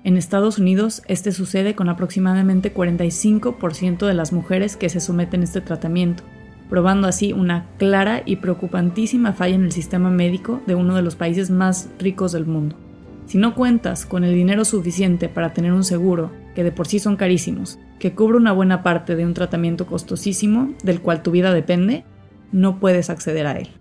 En 0.08 0.16
Estados 0.16 0.58
Unidos, 0.58 1.02
este 1.10 1.34
sucede 1.34 1.76
con 1.76 1.90
aproximadamente 1.90 2.74
45% 2.74 4.08
de 4.08 4.14
las 4.14 4.32
mujeres 4.32 4.78
que 4.78 4.88
se 4.88 5.02
someten 5.02 5.42
a 5.42 5.44
este 5.44 5.60
tratamiento, 5.60 6.24
probando 6.70 7.10
así 7.10 7.34
una 7.34 7.68
clara 7.78 8.24
y 8.26 8.38
preocupantísima 8.38 9.34
falla 9.34 9.56
en 9.56 9.66
el 9.66 9.74
sistema 9.74 10.10
médico 10.10 10.62
de 10.66 10.76
uno 10.76 10.96
de 10.96 11.02
los 11.02 11.18
países 11.18 11.50
más 11.50 11.90
ricos 12.00 12.32
del 12.32 12.46
mundo. 12.46 12.78
Si 13.26 13.38
no 13.38 13.54
cuentas 13.54 14.06
con 14.06 14.24
el 14.24 14.34
dinero 14.34 14.64
suficiente 14.64 15.28
para 15.28 15.52
tener 15.52 15.74
un 15.74 15.84
seguro, 15.84 16.32
que 16.56 16.64
de 16.64 16.72
por 16.72 16.88
sí 16.88 17.00
son 17.00 17.18
carísimos, 17.18 17.78
que 18.00 18.14
cubre 18.14 18.38
una 18.38 18.54
buena 18.54 18.84
parte 18.84 19.18
de 19.18 19.26
un 19.26 19.34
tratamiento 19.34 19.88
costosísimo 19.88 20.74
del 20.86 21.02
cual 21.02 21.22
tu 21.22 21.32
vida 21.32 21.54
depende, 21.54 22.06
no 22.54 22.80
puedes 22.80 23.10
acceder 23.10 23.46
a 23.46 23.60
él. 23.60 23.77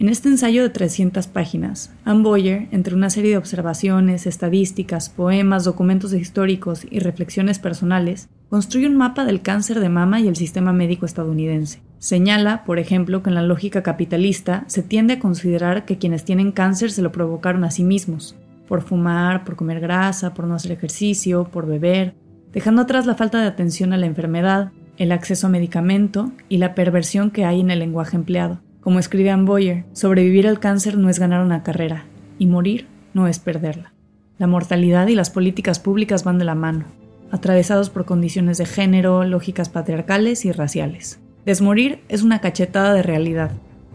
En 0.00 0.08
este 0.08 0.28
ensayo 0.28 0.62
de 0.62 0.70
300 0.70 1.26
páginas, 1.26 1.92
Anne 2.04 2.22
Boyer, 2.22 2.68
entre 2.70 2.94
una 2.94 3.10
serie 3.10 3.32
de 3.32 3.36
observaciones, 3.36 4.28
estadísticas, 4.28 5.08
poemas, 5.08 5.64
documentos 5.64 6.12
históricos 6.12 6.86
y 6.88 7.00
reflexiones 7.00 7.58
personales, 7.58 8.28
construye 8.48 8.86
un 8.86 8.96
mapa 8.96 9.24
del 9.24 9.42
cáncer 9.42 9.80
de 9.80 9.88
mama 9.88 10.20
y 10.20 10.28
el 10.28 10.36
sistema 10.36 10.72
médico 10.72 11.04
estadounidense. 11.04 11.80
Señala, 11.98 12.62
por 12.64 12.78
ejemplo, 12.78 13.24
que 13.24 13.30
en 13.30 13.34
la 13.34 13.42
lógica 13.42 13.82
capitalista 13.82 14.62
se 14.68 14.84
tiende 14.84 15.14
a 15.14 15.18
considerar 15.18 15.84
que 15.84 15.98
quienes 15.98 16.24
tienen 16.24 16.52
cáncer 16.52 16.92
se 16.92 17.02
lo 17.02 17.10
provocaron 17.10 17.64
a 17.64 17.72
sí 17.72 17.82
mismos, 17.82 18.36
por 18.68 18.82
fumar, 18.82 19.42
por 19.42 19.56
comer 19.56 19.80
grasa, 19.80 20.32
por 20.32 20.46
no 20.46 20.54
hacer 20.54 20.70
ejercicio, 20.70 21.48
por 21.50 21.66
beber, 21.66 22.14
dejando 22.52 22.82
atrás 22.82 23.04
la 23.04 23.16
falta 23.16 23.40
de 23.40 23.48
atención 23.48 23.92
a 23.92 23.96
la 23.96 24.06
enfermedad, 24.06 24.70
el 24.96 25.10
acceso 25.10 25.48
a 25.48 25.50
medicamento 25.50 26.30
y 26.48 26.58
la 26.58 26.76
perversión 26.76 27.32
que 27.32 27.44
hay 27.44 27.60
en 27.60 27.72
el 27.72 27.80
lenguaje 27.80 28.16
empleado. 28.16 28.60
Como 28.88 29.00
escribe 29.00 29.30
Ann 29.30 29.44
Boyer, 29.44 29.84
sobrevivir 29.92 30.48
al 30.48 30.60
cáncer 30.60 30.96
no 30.96 31.10
es 31.10 31.18
ganar 31.18 31.44
una 31.44 31.62
carrera, 31.62 32.06
y 32.38 32.46
morir 32.46 32.86
no 33.12 33.28
es 33.28 33.38
perderla. 33.38 33.92
La 34.38 34.46
mortalidad 34.46 35.08
y 35.08 35.14
las 35.14 35.28
políticas 35.28 35.78
públicas 35.78 36.24
van 36.24 36.38
de 36.38 36.46
la 36.46 36.54
mano, 36.54 36.86
atravesados 37.30 37.90
por 37.90 38.06
condiciones 38.06 38.56
de 38.56 38.64
género, 38.64 39.24
lógicas 39.24 39.68
patriarcales 39.68 40.46
y 40.46 40.52
raciales. 40.52 41.20
Desmorir 41.44 42.00
es 42.08 42.22
una 42.22 42.40
cachetada 42.40 42.94
de 42.94 43.02
realidad, 43.02 43.50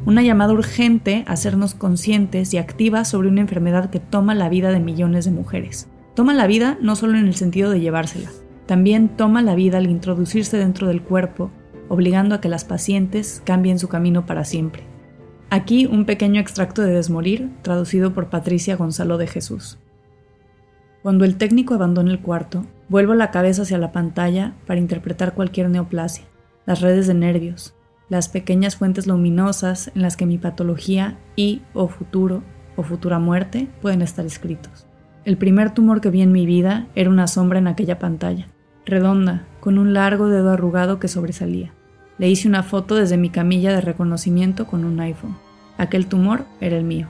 una 0.06 0.22
llamada 0.22 0.54
urgente 0.54 1.24
a 1.26 1.32
hacernos 1.32 1.74
conscientes 1.74 2.54
y 2.54 2.60
activas 2.60 3.08
sobre 3.08 3.30
una 3.30 3.42
enfermedad 3.42 3.90
que 3.90 4.00
toma 4.00 4.36
la 4.36 4.48
vida 4.48 4.70
de 4.70 4.80
millones 4.80 5.26
de 5.26 5.32
mujeres. 5.32 5.88
Toma 6.14 6.36
la 6.36 6.46
vida 6.46 6.78
no 6.82 6.96
solo 6.96 7.18
en 7.18 7.26
el 7.26 7.34
sentido 7.34 7.72
de 7.72 7.80
llevársela, 7.80 8.30
también 8.68 9.10
toma 9.10 9.42
la 9.42 9.56
vida 9.56 9.80
al 9.80 9.90
introducirse 9.90 10.58
dentro 10.58 10.88
del 10.88 11.02
cuerpo, 11.02 11.50
obligando 11.90 12.36
a 12.36 12.42
que 12.42 12.50
las 12.50 12.66
pacientes 12.66 13.42
cambien 13.46 13.80
su 13.80 13.88
camino 13.88 14.26
para 14.26 14.44
siempre. 14.44 14.84
Aquí 15.50 15.86
un 15.86 16.06
pequeño 16.06 16.42
extracto 16.42 16.82
de 16.82 16.94
Desmorir, 16.94 17.52
traducido 17.62 18.14
por 18.14 18.30
Patricia 18.30 18.76
Gonzalo 18.76 19.18
de 19.18 19.28
Jesús. 19.28 19.78
Cuando 21.04 21.26
el 21.26 21.36
técnico 21.38 21.74
abandona 21.74 22.12
el 22.12 22.22
cuarto, 22.22 22.66
vuelvo 22.90 23.14
la 23.14 23.30
cabeza 23.30 23.64
hacia 23.64 23.78
la 23.78 23.92
pantalla 23.92 24.56
para 24.66 24.80
interpretar 24.80 25.34
cualquier 25.34 25.70
neoplasia, 25.70 26.26
las 26.66 26.82
redes 26.82 27.08
de 27.08 27.14
nervios, 27.14 27.76
las 28.10 28.30
pequeñas 28.30 28.78
fuentes 28.78 29.06
luminosas 29.06 29.92
en 29.96 30.02
las 30.02 30.18
que 30.18 30.26
mi 30.26 30.38
patología 30.38 31.18
y 31.36 31.62
o 31.74 31.88
futuro 31.88 32.44
o 32.76 32.84
futura 32.84 33.20
muerte 33.20 33.68
pueden 33.82 34.02
estar 34.02 34.26
escritos. 34.26 34.88
El 35.26 35.38
primer 35.38 35.72
tumor 35.72 36.02
que 36.02 36.10
vi 36.10 36.22
en 36.22 36.32
mi 36.32 36.46
vida 36.46 36.88
era 36.96 37.10
una 37.10 37.28
sombra 37.28 37.60
en 37.60 37.68
aquella 37.68 38.00
pantalla, 38.00 38.48
redonda, 38.86 39.46
con 39.60 39.78
un 39.78 39.94
largo 39.94 40.28
dedo 40.28 40.52
arrugado 40.52 41.00
que 41.00 41.08
sobresalía. 41.08 41.74
Le 42.18 42.30
hice 42.30 42.48
una 42.48 42.64
foto 42.64 42.96
desde 42.96 43.18
mi 43.18 43.30
camilla 43.30 43.74
de 43.74 43.82
reconocimiento 43.82 44.68
con 44.68 44.86
un 44.86 45.00
iPhone. 45.00 45.38
Aquel 45.78 46.08
tumor 46.08 46.46
era 46.62 46.78
el 46.78 46.84
mío. 46.84 47.08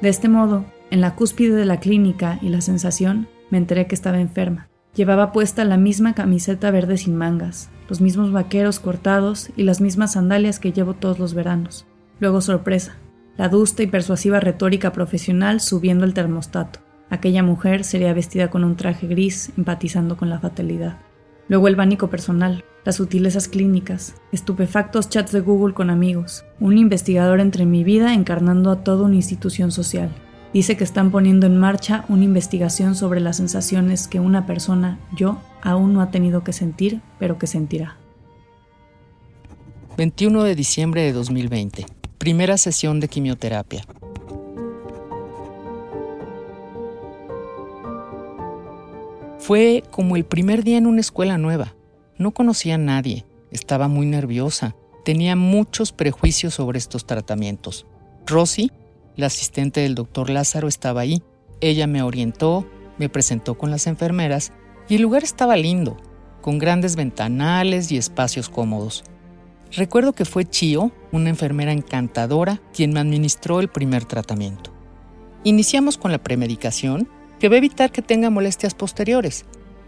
De 0.00 0.08
este 0.08 0.28
modo, 0.28 0.64
en 0.90 1.00
la 1.00 1.14
cúspide 1.14 1.54
de 1.54 1.66
la 1.66 1.80
clínica 1.80 2.38
y 2.42 2.48
la 2.48 2.60
sensación, 2.60 3.28
me 3.50 3.58
enteré 3.58 3.86
que 3.86 3.94
estaba 3.94 4.20
enferma. 4.20 4.68
Llevaba 4.94 5.32
puesta 5.32 5.64
la 5.64 5.76
misma 5.76 6.14
camiseta 6.14 6.70
verde 6.70 6.96
sin 6.96 7.16
mangas, 7.16 7.70
los 7.88 8.00
mismos 8.00 8.32
vaqueros 8.32 8.80
cortados 8.80 9.50
y 9.56 9.62
las 9.62 9.80
mismas 9.80 10.12
sandalias 10.14 10.58
que 10.58 10.72
llevo 10.72 10.94
todos 10.94 11.18
los 11.18 11.34
veranos. 11.34 11.86
Luego 12.18 12.40
sorpresa, 12.40 12.96
la 13.36 13.46
adusta 13.46 13.82
y 13.82 13.86
persuasiva 13.86 14.40
retórica 14.40 14.92
profesional 14.92 15.60
subiendo 15.60 16.04
el 16.04 16.14
termostato. 16.14 16.80
Aquella 17.10 17.42
mujer 17.42 17.82
sería 17.82 18.14
vestida 18.14 18.50
con 18.50 18.62
un 18.62 18.76
traje 18.76 19.08
gris, 19.08 19.50
empatizando 19.56 20.16
con 20.16 20.30
la 20.30 20.38
fatalidad. 20.38 20.98
Luego 21.48 21.66
el 21.66 21.74
pánico 21.74 22.08
personal, 22.08 22.64
las 22.84 22.96
sutilezas 22.96 23.48
clínicas, 23.48 24.14
estupefactos 24.30 25.08
chats 25.08 25.32
de 25.32 25.40
Google 25.40 25.74
con 25.74 25.90
amigos, 25.90 26.44
un 26.60 26.78
investigador 26.78 27.40
entre 27.40 27.66
mi 27.66 27.82
vida 27.82 28.14
encarnando 28.14 28.70
a 28.70 28.84
toda 28.84 29.06
una 29.06 29.16
institución 29.16 29.72
social. 29.72 30.10
Dice 30.52 30.76
que 30.76 30.84
están 30.84 31.10
poniendo 31.10 31.46
en 31.46 31.56
marcha 31.56 32.04
una 32.08 32.24
investigación 32.24 32.94
sobre 32.94 33.20
las 33.20 33.38
sensaciones 33.38 34.06
que 34.06 34.20
una 34.20 34.46
persona, 34.46 35.00
yo, 35.16 35.40
aún 35.62 35.92
no 35.92 36.02
ha 36.02 36.12
tenido 36.12 36.44
que 36.44 36.52
sentir, 36.52 37.00
pero 37.18 37.38
que 37.38 37.48
sentirá. 37.48 37.96
21 39.96 40.44
de 40.44 40.54
diciembre 40.54 41.02
de 41.02 41.12
2020. 41.12 41.86
Primera 42.18 42.56
sesión 42.56 43.00
de 43.00 43.08
quimioterapia. 43.08 43.82
Fue 49.50 49.82
como 49.90 50.14
el 50.14 50.24
primer 50.24 50.62
día 50.62 50.78
en 50.78 50.86
una 50.86 51.00
escuela 51.00 51.36
nueva. 51.36 51.74
No 52.16 52.30
conocía 52.30 52.76
a 52.76 52.78
nadie, 52.78 53.26
estaba 53.50 53.88
muy 53.88 54.06
nerviosa, 54.06 54.76
tenía 55.04 55.34
muchos 55.34 55.90
prejuicios 55.90 56.54
sobre 56.54 56.78
estos 56.78 57.04
tratamientos. 57.04 57.84
Rosy, 58.26 58.70
la 59.16 59.26
asistente 59.26 59.80
del 59.80 59.96
doctor 59.96 60.30
Lázaro, 60.30 60.68
estaba 60.68 61.00
ahí. 61.00 61.24
Ella 61.60 61.88
me 61.88 62.00
orientó, 62.00 62.64
me 62.96 63.08
presentó 63.08 63.58
con 63.58 63.72
las 63.72 63.88
enfermeras 63.88 64.52
y 64.88 64.94
el 64.94 65.02
lugar 65.02 65.24
estaba 65.24 65.56
lindo, 65.56 65.96
con 66.42 66.60
grandes 66.60 66.94
ventanales 66.94 67.90
y 67.90 67.96
espacios 67.96 68.48
cómodos. 68.48 69.02
Recuerdo 69.72 70.12
que 70.12 70.26
fue 70.26 70.44
Chio, 70.44 70.92
una 71.10 71.28
enfermera 71.28 71.72
encantadora, 71.72 72.62
quien 72.72 72.92
me 72.92 73.00
administró 73.00 73.58
el 73.58 73.66
primer 73.66 74.04
tratamiento. 74.04 74.72
Iniciamos 75.42 75.98
con 75.98 76.12
la 76.12 76.22
premedicación 76.22 77.08
que 77.40 77.48
va 77.48 77.54
a 77.54 77.58
evitar 77.58 77.90
que 77.90 78.02
tenga 78.02 78.30
molestias 78.30 78.74
posteriores. 78.74 79.46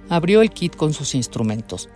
Abrió 0.09 0.43
el 0.43 0.51
kit 0.51 0.75
con 0.75 0.95
sus 0.95 1.15
instrumentos. 1.15 1.89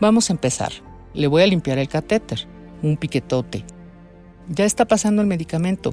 Vamos 0.00 0.30
a 0.30 0.32
empezar. 0.32 0.72
Le 1.14 1.28
voy 1.28 1.42
a 1.42 1.46
limpiar 1.46 1.78
el 1.78 1.88
catéter, 1.88 2.48
un 2.82 2.96
piquetote. 2.96 3.64
Ya 4.48 4.64
está 4.64 4.86
pasando 4.86 5.22
el 5.22 5.28
medicamento. 5.28 5.92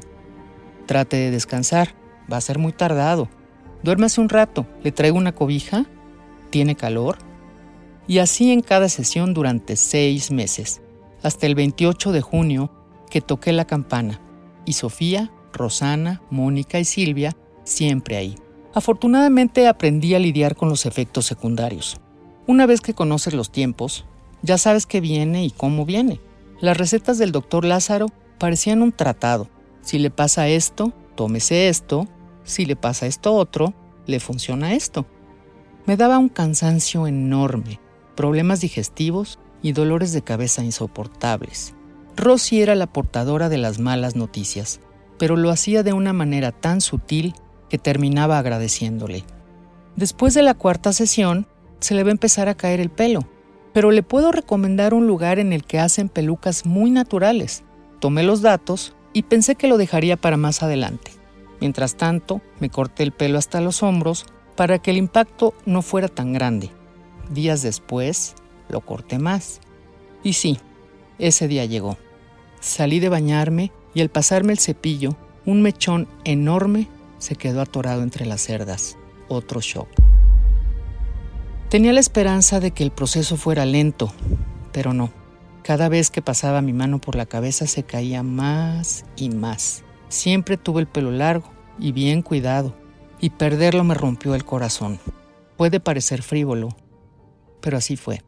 Trate 0.88 1.18
de 1.18 1.32
descansar, 1.32 1.96
va 2.32 2.38
a 2.38 2.42
ser 2.42 2.60
muy 2.60 2.72
tardado. 2.72 3.30
Duérmase 3.84 4.22
un 4.22 4.30
rato, 4.30 4.66
le 4.84 4.92
traigo 4.92 5.18
una 5.18 5.36
cobija, 5.36 5.86
tiene 6.50 6.76
calor. 6.76 7.18
Y 8.08 8.20
así 8.20 8.52
en 8.52 8.62
cada 8.62 8.90
sesión 8.90 9.34
durante 9.34 9.76
seis 9.76 10.32
meses, 10.32 10.82
hasta 11.22 11.46
el 11.46 11.56
28 11.56 12.12
de 12.12 12.22
junio, 12.22 12.72
que 13.10 13.22
toqué 13.22 13.54
la 13.54 13.66
campana. 13.66 14.22
Y 14.66 14.74
Sofía, 14.74 15.32
Rosana, 15.52 16.22
Mónica 16.30 16.80
y 16.80 16.86
Silvia 16.86 17.36
siempre 17.64 18.18
ahí. 18.18 18.36
Afortunadamente 18.74 19.68
aprendí 19.68 20.16
a 20.16 20.20
lidiar 20.20 20.56
con 20.56 20.70
los 20.70 20.86
efectos 20.86 21.26
secundarios. 21.26 22.02
Una 22.48 22.66
vez 22.66 22.82
que 22.82 22.94
conoces 22.94 23.34
los 23.34 23.52
tiempos, 23.52 24.06
ya 24.42 24.58
sabes 24.58 24.86
qué 24.86 25.00
viene 25.00 25.46
y 25.46 25.52
cómo 25.52 25.86
viene. 25.86 26.20
Las 26.60 26.78
recetas 26.78 27.18
del 27.18 27.32
doctor 27.32 27.66
Lázaro 27.66 28.08
parecían 28.40 28.82
un 28.82 28.92
tratado. 28.92 29.48
Si 29.82 30.00
le 30.00 30.10
pasa 30.10 30.48
esto, 30.48 30.92
tómese 31.16 31.70
esto. 31.70 32.08
Si 32.44 32.66
le 32.66 32.76
pasa 32.76 33.06
esto 33.06 33.34
otro, 33.36 33.74
le 34.06 34.20
funciona 34.20 34.74
esto. 34.74 35.06
Me 35.86 35.96
daba 35.96 36.18
un 36.18 36.30
cansancio 36.30 37.08
enorme, 37.08 37.80
problemas 38.16 38.62
digestivos 38.62 39.40
y 39.62 39.74
dolores 39.74 40.14
de 40.14 40.24
cabeza 40.24 40.64
insoportables. 40.64 41.76
Rosy 42.16 42.62
era 42.62 42.76
la 42.76 42.88
portadora 42.88 43.50
de 43.50 43.58
las 43.58 43.80
malas 43.80 44.16
noticias, 44.16 44.80
pero 45.18 45.36
lo 45.36 45.52
hacía 45.52 45.84
de 45.84 45.94
una 45.94 46.12
manera 46.14 46.52
tan 46.52 46.82
sutil 46.82 47.34
terminaba 47.78 48.38
agradeciéndole. 48.38 49.24
Después 49.96 50.34
de 50.34 50.44
la 50.44 50.54
cuarta 50.54 50.94
sesión, 50.94 51.48
se 51.80 51.96
le 51.96 52.04
va 52.04 52.10
a 52.10 52.14
empezar 52.14 52.50
a 52.50 52.56
caer 52.56 52.80
el 52.80 52.90
pelo, 52.90 53.28
pero 53.74 53.92
le 53.92 54.04
puedo 54.04 54.32
recomendar 54.32 54.94
un 54.94 55.08
lugar 55.08 55.40
en 55.40 55.54
el 55.54 55.64
que 55.64 55.80
hacen 55.80 56.10
pelucas 56.10 56.66
muy 56.66 56.92
naturales. 56.92 57.64
Tomé 58.00 58.24
los 58.24 58.42
datos 58.42 58.96
y 59.14 59.24
pensé 59.24 59.56
que 59.56 59.68
lo 59.68 59.78
dejaría 59.78 60.18
para 60.18 60.38
más 60.38 60.64
adelante. 60.64 61.12
Mientras 61.60 61.96
tanto, 61.96 62.42
me 62.60 62.70
corté 62.70 63.04
el 63.04 63.12
pelo 63.12 63.38
hasta 63.38 63.62
los 63.62 63.84
hombros 63.84 64.26
para 64.56 64.80
que 64.80 64.92
el 64.92 64.98
impacto 64.98 65.54
no 65.66 65.82
fuera 65.82 66.08
tan 66.08 66.34
grande. 66.34 66.70
Días 67.32 67.62
después, 67.62 68.36
lo 68.70 68.82
corté 68.82 69.20
más. 69.20 69.62
Y 70.24 70.34
sí, 70.34 70.60
ese 71.20 71.48
día 71.48 71.66
llegó. 71.66 71.98
Salí 72.60 73.00
de 73.00 73.10
bañarme 73.10 73.72
y 73.94 74.02
al 74.02 74.10
pasarme 74.10 74.54
el 74.54 74.60
cepillo, 74.60 75.16
un 75.46 75.62
mechón 75.62 76.08
enorme 76.24 76.88
se 77.24 77.38
quedó 77.38 77.62
atorado 77.62 78.04
entre 78.04 78.26
las 78.26 78.42
cerdas. 78.42 78.98
Otro 79.30 79.62
shock. 79.62 79.88
Tenía 81.70 81.94
la 81.94 82.02
esperanza 82.02 82.60
de 82.60 82.72
que 82.72 82.84
el 82.84 82.92
proceso 82.92 83.38
fuera 83.38 83.66
lento, 83.66 84.14
pero 84.74 84.94
no. 84.94 85.10
Cada 85.64 85.88
vez 85.88 86.10
que 86.12 86.22
pasaba 86.22 86.62
mi 86.62 86.74
mano 86.74 87.00
por 87.00 87.16
la 87.16 87.26
cabeza 87.26 87.66
se 87.66 87.84
caía 87.84 88.24
más 88.24 89.06
y 89.16 89.30
más. 89.30 89.86
Siempre 90.10 90.58
tuve 90.58 90.82
el 90.82 90.88
pelo 90.88 91.12
largo 91.12 91.50
y 91.80 91.94
bien 91.94 92.24
cuidado, 92.24 92.76
y 93.22 93.30
perderlo 93.30 93.86
me 93.86 93.94
rompió 93.94 94.36
el 94.36 94.44
corazón. 94.44 95.00
Puede 95.56 95.80
parecer 95.80 96.24
frívolo, 96.24 96.76
pero 97.62 97.78
así 97.78 97.96
fue. 97.96 98.22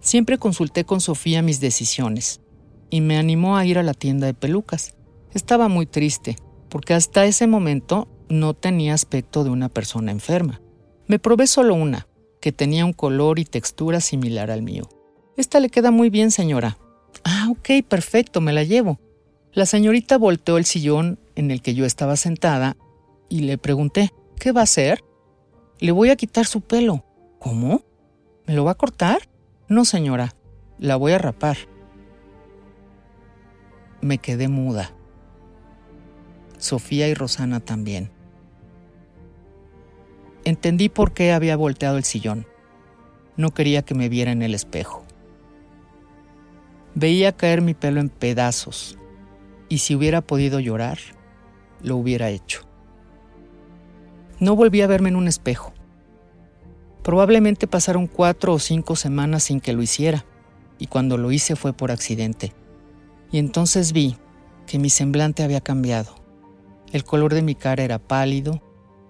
Siempre 0.00 0.36
consulté 0.36 0.84
con 0.84 1.00
Sofía 1.00 1.40
mis 1.40 1.60
decisiones 1.60 2.42
y 2.90 3.00
me 3.00 3.16
animó 3.16 3.56
a 3.56 3.64
ir 3.64 3.78
a 3.78 3.82
la 3.82 3.94
tienda 3.94 4.26
de 4.26 4.34
pelucas. 4.34 4.96
Estaba 5.32 5.68
muy 5.68 5.86
triste, 5.86 6.36
porque 6.68 6.92
hasta 6.92 7.24
ese 7.24 7.46
momento 7.46 8.06
no 8.28 8.54
tenía 8.54 8.94
aspecto 8.94 9.44
de 9.44 9.50
una 9.50 9.68
persona 9.68 10.12
enferma. 10.12 10.60
Me 11.06 11.18
probé 11.18 11.46
solo 11.46 11.74
una, 11.74 12.06
que 12.40 12.52
tenía 12.52 12.84
un 12.84 12.92
color 12.92 13.38
y 13.38 13.44
textura 13.44 14.00
similar 14.00 14.50
al 14.50 14.62
mío. 14.62 14.88
Esta 15.36 15.60
le 15.60 15.70
queda 15.70 15.90
muy 15.90 16.10
bien, 16.10 16.30
señora. 16.30 16.78
Ah, 17.24 17.48
ok, 17.50 17.86
perfecto, 17.88 18.40
me 18.40 18.52
la 18.52 18.64
llevo. 18.64 19.00
La 19.52 19.66
señorita 19.66 20.18
volteó 20.18 20.58
el 20.58 20.64
sillón 20.64 21.18
en 21.34 21.50
el 21.50 21.62
que 21.62 21.74
yo 21.74 21.84
estaba 21.84 22.16
sentada 22.16 22.76
y 23.28 23.40
le 23.40 23.58
pregunté, 23.58 24.12
¿qué 24.38 24.52
va 24.52 24.60
a 24.60 24.64
hacer? 24.64 25.04
Le 25.80 25.92
voy 25.92 26.10
a 26.10 26.16
quitar 26.16 26.46
su 26.46 26.60
pelo. 26.60 27.04
¿Cómo? 27.38 27.82
¿Me 28.46 28.54
lo 28.54 28.64
va 28.64 28.72
a 28.72 28.76
cortar? 28.76 29.28
No, 29.68 29.84
señora, 29.84 30.34
la 30.78 30.96
voy 30.96 31.12
a 31.12 31.18
rapar. 31.18 31.56
Me 34.00 34.18
quedé 34.18 34.48
muda. 34.48 34.92
Sofía 36.58 37.08
y 37.08 37.14
Rosana 37.14 37.60
también. 37.60 38.10
Entendí 40.44 40.88
por 40.88 41.12
qué 41.12 41.32
había 41.32 41.56
volteado 41.56 41.96
el 41.96 42.04
sillón. 42.04 42.46
No 43.36 43.52
quería 43.52 43.82
que 43.82 43.94
me 43.94 44.08
viera 44.08 44.32
en 44.32 44.42
el 44.42 44.54
espejo. 44.54 45.04
Veía 46.94 47.36
caer 47.36 47.62
mi 47.62 47.74
pelo 47.74 48.00
en 48.00 48.08
pedazos, 48.08 48.98
y 49.68 49.78
si 49.78 49.94
hubiera 49.94 50.20
podido 50.20 50.58
llorar, 50.58 50.98
lo 51.82 51.96
hubiera 51.96 52.30
hecho. 52.30 52.62
No 54.40 54.56
volví 54.56 54.80
a 54.82 54.86
verme 54.86 55.08
en 55.08 55.16
un 55.16 55.28
espejo. 55.28 55.72
Probablemente 57.02 57.66
pasaron 57.66 58.06
cuatro 58.06 58.54
o 58.54 58.58
cinco 58.58 58.96
semanas 58.96 59.44
sin 59.44 59.60
que 59.60 59.72
lo 59.72 59.82
hiciera, 59.82 60.24
y 60.78 60.86
cuando 60.86 61.16
lo 61.16 61.30
hice 61.32 61.56
fue 61.56 61.72
por 61.72 61.90
accidente. 61.90 62.52
Y 63.30 63.38
entonces 63.38 63.92
vi 63.92 64.16
que 64.66 64.78
mi 64.78 64.90
semblante 64.90 65.42
había 65.42 65.60
cambiado. 65.60 66.14
El 66.92 67.04
color 67.04 67.34
de 67.34 67.42
mi 67.42 67.54
cara 67.54 67.82
era 67.82 67.98
pálido, 67.98 68.62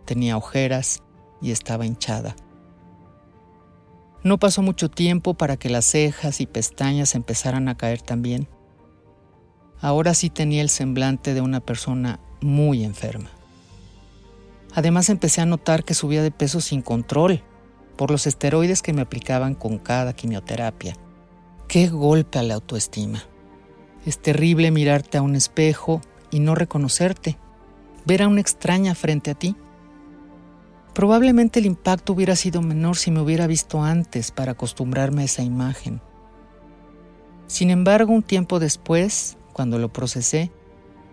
tenía 0.05 0.37
ojeras, 0.37 1.03
y 1.41 1.51
estaba 1.51 1.87
hinchada. 1.87 2.37
No 4.23 4.39
pasó 4.39 4.63
mucho 4.63 4.91
tiempo 4.91 5.35
para 5.35 5.57
que 5.57 5.71
las 5.71 5.85
cejas 5.85 6.41
y 6.41 6.47
pestañas 6.47 7.15
empezaran 7.15 7.69
a 7.69 7.77
caer 7.77 8.03
también. 8.03 8.49
Ahora 9.81 10.15
sí 10.15 10.29
tenía 10.29 10.63
el 10.63 10.71
semblante 10.71 11.35
de 11.35 11.41
una 11.41 11.61
persona 11.61 12.19
muy 12.41 12.85
enferma. 12.85 13.31
Además 14.75 15.09
empecé 15.09 15.41
a 15.41 15.47
notar 15.47 15.85
que 15.85 15.95
subía 15.95 16.23
de 16.23 16.31
peso 16.31 16.61
sin 16.61 16.83
control 16.83 17.43
por 17.97 18.11
los 18.11 18.27
esteroides 18.27 18.83
que 18.83 18.93
me 18.93 19.03
aplicaban 19.03 19.55
con 19.55 19.79
cada 19.79 20.13
quimioterapia. 20.13 20.95
Qué 21.69 21.89
golpe 21.89 22.39
a 22.39 22.43
la 22.43 22.55
autoestima. 22.55 23.25
Es 24.07 24.21
terrible 24.21 24.71
mirarte 24.71 25.19
a 25.19 25.23
un 25.23 25.35
espejo 25.35 26.01
y 26.31 26.41
no 26.41 26.55
reconocerte, 26.55 27.39
ver 28.07 28.23
a 28.23 28.29
una 28.29 28.41
extraña 28.41 28.95
frente 28.95 29.31
a 29.31 29.35
ti. 29.35 29.57
Probablemente 30.99 31.61
el 31.61 31.67
impacto 31.67 32.13
hubiera 32.13 32.35
sido 32.35 32.61
menor 32.61 32.97
si 32.97 33.13
me 33.13 33.21
hubiera 33.21 33.47
visto 33.47 33.85
antes 33.85 34.33
para 34.33 34.51
acostumbrarme 34.51 35.23
a 35.23 35.25
esa 35.27 35.45
imagen. 35.45 36.01
Sin 37.47 37.71
embargo, 37.71 38.13
un 38.13 38.25
tiempo 38.25 38.59
después, 38.59 39.37
cuando 39.53 39.79
lo 39.79 39.93
procesé, 39.93 40.51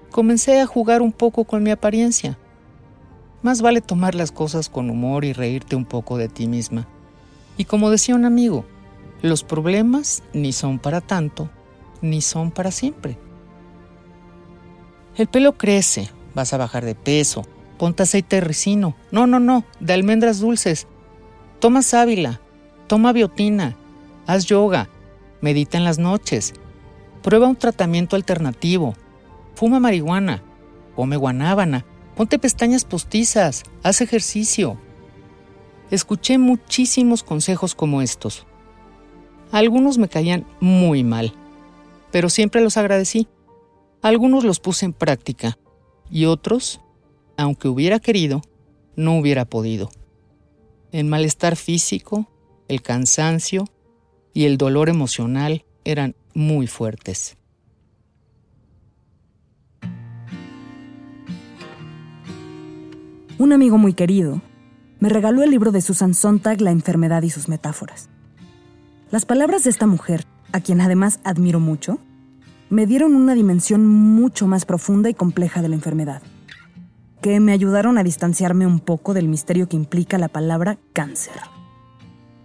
comencé 0.09 0.59
a 0.59 0.65
jugar 0.65 1.03
un 1.03 1.11
poco 1.11 1.43
con 1.43 1.61
mi 1.61 1.69
apariencia. 1.69 2.35
Más 3.43 3.61
vale 3.61 3.79
tomar 3.79 4.15
las 4.15 4.31
cosas 4.31 4.69
con 4.69 4.89
humor 4.89 5.23
y 5.23 5.33
reírte 5.33 5.75
un 5.75 5.85
poco 5.85 6.17
de 6.17 6.29
ti 6.29 6.47
misma. 6.47 6.87
Y 7.55 7.65
como 7.65 7.91
decía 7.91 8.15
un 8.15 8.25
amigo, 8.25 8.65
los 9.21 9.43
problemas 9.43 10.23
ni 10.33 10.51
son 10.51 10.79
para 10.79 10.99
tanto, 10.99 11.47
ni 12.01 12.21
son 12.21 12.49
para 12.49 12.71
siempre. 12.71 13.19
El 15.15 15.27
pelo 15.27 15.59
crece, 15.59 16.09
vas 16.33 16.53
a 16.53 16.57
bajar 16.57 16.83
de 16.85 16.95
peso, 16.95 17.45
ponte 17.77 18.03
aceite 18.03 18.37
de 18.37 18.41
ricino. 18.41 18.95
No, 19.11 19.27
no, 19.27 19.39
no, 19.39 19.65
de 19.79 19.93
almendras 19.93 20.39
dulces. 20.39 20.87
Toma 21.59 21.81
sábila, 21.81 22.41
toma 22.87 23.13
biotina, 23.13 23.75
haz 24.27 24.45
yoga, 24.45 24.89
medita 25.41 25.77
en 25.77 25.83
las 25.83 25.99
noches, 25.99 26.53
prueba 27.21 27.47
un 27.47 27.55
tratamiento 27.55 28.15
alternativo, 28.15 28.95
fuma 29.55 29.79
marihuana, 29.79 30.43
come 30.95 31.17
guanábana, 31.17 31.85
ponte 32.15 32.39
pestañas 32.39 32.85
postizas, 32.85 33.63
haz 33.83 34.01
ejercicio. 34.01 34.77
Escuché 35.91 36.37
muchísimos 36.37 37.23
consejos 37.23 37.75
como 37.75 38.01
estos. 38.01 38.45
Algunos 39.51 39.97
me 39.97 40.09
caían 40.09 40.45
muy 40.59 41.03
mal, 41.03 41.33
pero 42.11 42.29
siempre 42.29 42.61
los 42.61 42.77
agradecí. 42.77 43.27
Algunos 44.01 44.43
los 44.43 44.59
puse 44.59 44.85
en 44.85 44.93
práctica 44.93 45.57
y 46.09 46.25
otros 46.25 46.81
aunque 47.37 47.67
hubiera 47.67 47.99
querido, 47.99 48.41
no 48.95 49.17
hubiera 49.17 49.45
podido. 49.45 49.89
El 50.91 51.05
malestar 51.05 51.55
físico, 51.55 52.29
el 52.67 52.81
cansancio 52.81 53.65
y 54.33 54.45
el 54.45 54.57
dolor 54.57 54.89
emocional 54.89 55.65
eran 55.83 56.15
muy 56.33 56.67
fuertes. 56.67 57.37
Un 63.37 63.51
amigo 63.51 63.77
muy 63.77 63.93
querido 63.93 64.41
me 64.99 65.09
regaló 65.09 65.43
el 65.43 65.51
libro 65.51 65.71
de 65.71 65.81
Susan 65.81 66.13
Sontag, 66.13 66.61
La 66.61 66.71
enfermedad 66.71 67.21
y 67.23 67.29
sus 67.29 67.49
metáforas. 67.49 68.09
Las 69.11 69.25
palabras 69.25 69.65
de 69.65 69.69
esta 69.69 69.85
mujer, 69.85 70.25
a 70.53 70.61
quien 70.61 70.79
además 70.79 71.19
admiro 71.25 71.59
mucho, 71.59 71.99
me 72.69 72.87
dieron 72.87 73.13
una 73.13 73.35
dimensión 73.35 73.85
mucho 73.85 74.47
más 74.47 74.65
profunda 74.65 75.09
y 75.09 75.13
compleja 75.13 75.61
de 75.61 75.69
la 75.69 75.75
enfermedad 75.75 76.23
que 77.21 77.39
me 77.39 77.51
ayudaron 77.51 77.97
a 77.97 78.03
distanciarme 78.03 78.67
un 78.67 78.79
poco 78.79 79.13
del 79.13 79.27
misterio 79.27 79.67
que 79.67 79.75
implica 79.75 80.17
la 80.17 80.27
palabra 80.27 80.77
cáncer. 80.93 81.35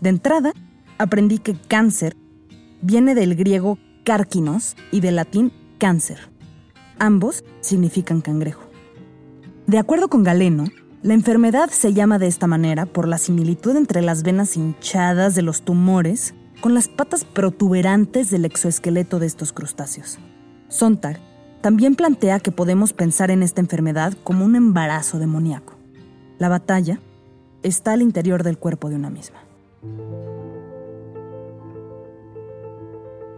De 0.01 0.09
entrada, 0.09 0.53
aprendí 0.99 1.39
que 1.39 1.55
cáncer 1.55 2.17
viene 2.83 3.15
del 3.15 3.35
griego 3.35 3.79
cárquinos 4.05 4.77
y 4.91 5.01
del 5.01 5.17
latín 5.17 5.53
cáncer. 5.79 6.31
Ambos 6.99 7.45
significan 7.61 8.21
cangrejo. 8.21 8.63
De 9.67 9.79
acuerdo 9.79 10.09
con 10.09 10.25
Galeno, 10.25 10.65
la 11.03 11.15
enfermedad 11.15 11.71
se 11.71 11.95
llama 11.95 12.19
de 12.19 12.27
esta 12.27 12.47
manera 12.47 12.87
por 12.87 13.09
la 13.09 13.19
similitud 13.19 13.77
entre 13.77 14.03
las 14.03 14.23
venas 14.23 14.57
hinchadas 14.57 15.35
de 15.35 15.43
los 15.43 15.63
tumores 15.63 16.35
con 16.61 16.75
las 16.75 16.89
patas 16.89 17.25
protuberantes 17.25 18.31
del 18.31 18.45
exoesqueleto 18.45 19.19
de 19.19 19.27
estos 19.27 19.53
crustáceos. 19.53 20.19
Sontag 20.69 21.19
también 21.61 21.95
plantea 21.95 22.41
que 22.41 22.53
podemos 22.53 22.93
pensar 22.93 23.31
en 23.31 23.43
esta 23.43 23.61
enfermedad 23.61 24.15
como 24.25 24.45
un 24.45 24.57
embarazo 24.57 25.19
demoníaco. 25.19 25.75
La 26.39 26.49
batalla 26.49 26.99
está 27.63 27.93
al 27.93 28.03
interior 28.03 28.43
del 28.43 28.59
cuerpo 28.59 28.89
de 28.89 28.97
una 28.97 29.11
misma. 29.11 29.39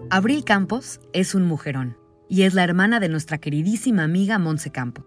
Abril 0.09 0.45
Campos 0.45 1.01
es 1.13 1.35
un 1.35 1.47
mujerón 1.47 1.97
y 2.29 2.43
es 2.43 2.55
la 2.55 2.65
hermana 2.65 3.01
de 3.01 3.09
nuestra 3.09 3.39
queridísima 3.39 4.05
amiga 4.05 4.39
Monse 4.39 4.71
Campo, 4.71 5.05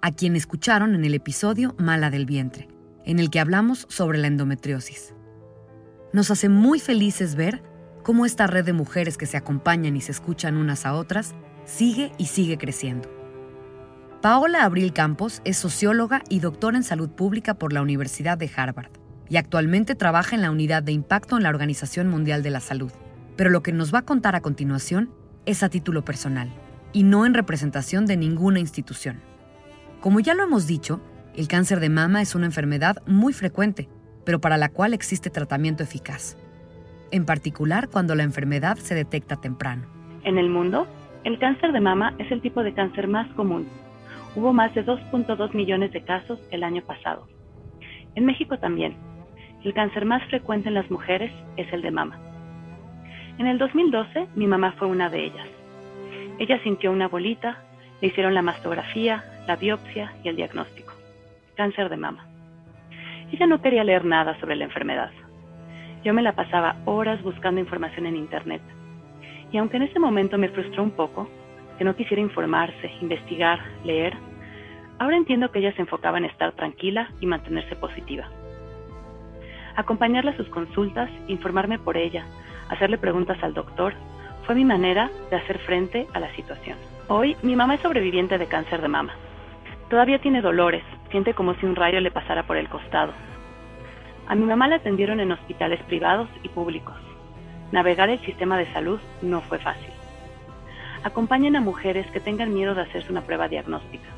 a 0.00 0.12
quien 0.12 0.34
escucharon 0.34 0.94
en 0.94 1.04
el 1.04 1.14
episodio 1.14 1.74
Mala 1.78 2.10
del 2.10 2.26
Vientre, 2.26 2.68
en 3.04 3.18
el 3.18 3.30
que 3.30 3.38
hablamos 3.38 3.86
sobre 3.88 4.18
la 4.18 4.26
endometriosis. 4.26 5.14
Nos 6.12 6.30
hace 6.30 6.48
muy 6.48 6.80
felices 6.80 7.34
ver 7.36 7.62
cómo 8.02 8.26
esta 8.26 8.46
red 8.46 8.64
de 8.64 8.72
mujeres 8.72 9.16
que 9.16 9.26
se 9.26 9.36
acompañan 9.36 9.94
y 9.96 10.00
se 10.00 10.12
escuchan 10.12 10.56
unas 10.56 10.86
a 10.86 10.94
otras 10.94 11.34
sigue 11.64 12.12
y 12.18 12.26
sigue 12.26 12.58
creciendo. 12.58 13.08
Paola 14.20 14.64
Abril 14.64 14.92
Campos 14.92 15.40
es 15.44 15.56
socióloga 15.56 16.22
y 16.28 16.40
doctora 16.40 16.76
en 16.76 16.82
salud 16.82 17.08
pública 17.08 17.54
por 17.54 17.72
la 17.72 17.80
Universidad 17.80 18.36
de 18.36 18.50
Harvard 18.54 18.90
y 19.30 19.36
actualmente 19.36 19.94
trabaja 19.94 20.36
en 20.36 20.42
la 20.42 20.50
unidad 20.50 20.82
de 20.82 20.92
impacto 20.92 21.36
en 21.36 21.44
la 21.44 21.48
Organización 21.48 22.08
Mundial 22.08 22.42
de 22.42 22.50
la 22.50 22.60
Salud. 22.60 22.92
Pero 23.36 23.48
lo 23.48 23.62
que 23.62 23.72
nos 23.72 23.94
va 23.94 24.00
a 24.00 24.04
contar 24.04 24.36
a 24.36 24.42
continuación 24.42 25.10
es 25.46 25.62
a 25.62 25.70
título 25.70 26.04
personal 26.04 26.52
y 26.92 27.04
no 27.04 27.24
en 27.24 27.32
representación 27.32 28.04
de 28.04 28.16
ninguna 28.16 28.60
institución. 28.60 29.20
Como 30.00 30.20
ya 30.20 30.34
lo 30.34 30.42
hemos 30.42 30.66
dicho, 30.66 31.00
el 31.34 31.48
cáncer 31.48 31.80
de 31.80 31.88
mama 31.88 32.20
es 32.20 32.34
una 32.34 32.46
enfermedad 32.46 33.02
muy 33.06 33.32
frecuente, 33.32 33.88
pero 34.24 34.40
para 34.40 34.58
la 34.58 34.68
cual 34.68 34.92
existe 34.92 35.30
tratamiento 35.30 35.82
eficaz, 35.82 36.36
en 37.10 37.24
particular 37.24 37.88
cuando 37.88 38.14
la 38.14 38.24
enfermedad 38.24 38.76
se 38.76 38.94
detecta 38.94 39.40
temprano. 39.40 39.86
En 40.24 40.36
el 40.36 40.50
mundo, 40.50 40.86
el 41.22 41.38
cáncer 41.38 41.72
de 41.72 41.80
mama 41.80 42.14
es 42.18 42.32
el 42.32 42.40
tipo 42.40 42.62
de 42.62 42.72
cáncer 42.72 43.06
más 43.06 43.28
común. 43.34 43.68
Hubo 44.34 44.54
más 44.54 44.74
de 44.74 44.86
2.2 44.86 45.52
millones 45.54 45.92
de 45.92 46.02
casos 46.02 46.40
el 46.50 46.64
año 46.64 46.82
pasado. 46.82 47.26
En 48.14 48.24
México 48.24 48.58
también. 48.58 48.96
El 49.62 49.74
cáncer 49.74 50.06
más 50.06 50.24
frecuente 50.28 50.68
en 50.68 50.74
las 50.74 50.90
mujeres 50.90 51.30
es 51.58 51.70
el 51.74 51.82
de 51.82 51.90
mama. 51.90 52.18
En 53.36 53.46
el 53.46 53.58
2012 53.58 54.28
mi 54.34 54.46
mamá 54.46 54.72
fue 54.78 54.88
una 54.88 55.10
de 55.10 55.26
ellas. 55.26 55.46
Ella 56.38 56.58
sintió 56.62 56.90
una 56.90 57.08
bolita, 57.08 57.58
le 58.00 58.08
hicieron 58.08 58.34
la 58.34 58.40
mastografía, 58.40 59.22
la 59.46 59.56
biopsia 59.56 60.14
y 60.24 60.28
el 60.28 60.36
diagnóstico. 60.36 60.94
Cáncer 61.54 61.90
de 61.90 61.98
mama. 61.98 62.24
Ella 63.30 63.46
no 63.46 63.60
quería 63.60 63.84
leer 63.84 64.06
nada 64.06 64.40
sobre 64.40 64.56
la 64.56 64.64
enfermedad. 64.64 65.10
Yo 66.02 66.14
me 66.14 66.22
la 66.22 66.32
pasaba 66.32 66.76
horas 66.86 67.22
buscando 67.22 67.60
información 67.60 68.06
en 68.06 68.16
Internet 68.16 68.62
y 69.52 69.58
aunque 69.58 69.76
en 69.76 69.84
ese 69.84 69.98
momento 69.98 70.38
me 70.38 70.48
frustró 70.48 70.82
un 70.82 70.92
poco, 70.92 71.28
que 71.78 71.84
no 71.84 71.96
quisiera 71.96 72.22
informarse, 72.22 72.90
investigar, 73.00 73.58
leer, 73.84 74.14
ahora 74.98 75.16
entiendo 75.16 75.50
que 75.50 75.60
ella 75.60 75.72
se 75.74 75.82
enfocaba 75.82 76.18
en 76.18 76.26
estar 76.26 76.52
tranquila 76.52 77.10
y 77.20 77.26
mantenerse 77.26 77.74
positiva. 77.76 78.28
Acompañarla 79.76 80.32
a 80.32 80.36
sus 80.36 80.48
consultas, 80.48 81.10
informarme 81.26 81.78
por 81.78 81.96
ella, 81.96 82.24
hacerle 82.68 82.98
preguntas 82.98 83.42
al 83.42 83.54
doctor, 83.54 83.94
fue 84.44 84.54
mi 84.54 84.64
manera 84.64 85.10
de 85.30 85.36
hacer 85.36 85.58
frente 85.60 86.06
a 86.12 86.20
la 86.20 86.34
situación. 86.34 86.76
Hoy 87.08 87.36
mi 87.42 87.56
mamá 87.56 87.74
es 87.74 87.80
sobreviviente 87.80 88.38
de 88.38 88.46
cáncer 88.46 88.82
de 88.82 88.88
mama. 88.88 89.14
Todavía 89.88 90.20
tiene 90.20 90.42
dolores, 90.42 90.84
siente 91.10 91.34
como 91.34 91.54
si 91.54 91.66
un 91.66 91.76
rayo 91.76 92.00
le 92.00 92.10
pasara 92.10 92.44
por 92.44 92.56
el 92.56 92.68
costado. 92.68 93.12
A 94.28 94.34
mi 94.34 94.44
mamá 94.44 94.68
la 94.68 94.76
atendieron 94.76 95.18
en 95.18 95.32
hospitales 95.32 95.82
privados 95.84 96.28
y 96.42 96.48
públicos 96.48 96.94
navegar 97.72 98.10
el 98.10 98.20
sistema 98.20 98.58
de 98.58 98.72
salud 98.72 99.00
no 99.22 99.40
fue 99.42 99.58
fácil. 99.58 99.92
Acompañen 101.02 101.56
a 101.56 101.60
mujeres 101.60 102.06
que 102.10 102.20
tengan 102.20 102.52
miedo 102.52 102.74
de 102.74 102.82
hacerse 102.82 103.10
una 103.10 103.22
prueba 103.22 103.48
diagnóstica. 103.48 104.08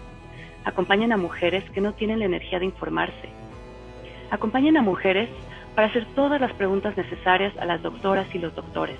Acompañen 0.64 1.12
a 1.12 1.16
mujeres 1.16 1.68
que 1.70 1.80
no 1.80 1.92
tienen 1.92 2.18
la 2.18 2.24
energía 2.24 2.58
de 2.58 2.66
informarse. 2.66 3.28
Acompañen 4.30 4.76
a 4.76 4.82
mujeres 4.82 5.28
para 5.74 5.88
hacer 5.88 6.06
todas 6.14 6.40
las 6.40 6.52
preguntas 6.52 6.96
necesarias 6.96 7.56
a 7.58 7.64
las 7.64 7.82
doctoras 7.82 8.26
y 8.34 8.38
los 8.38 8.54
doctores. 8.54 8.98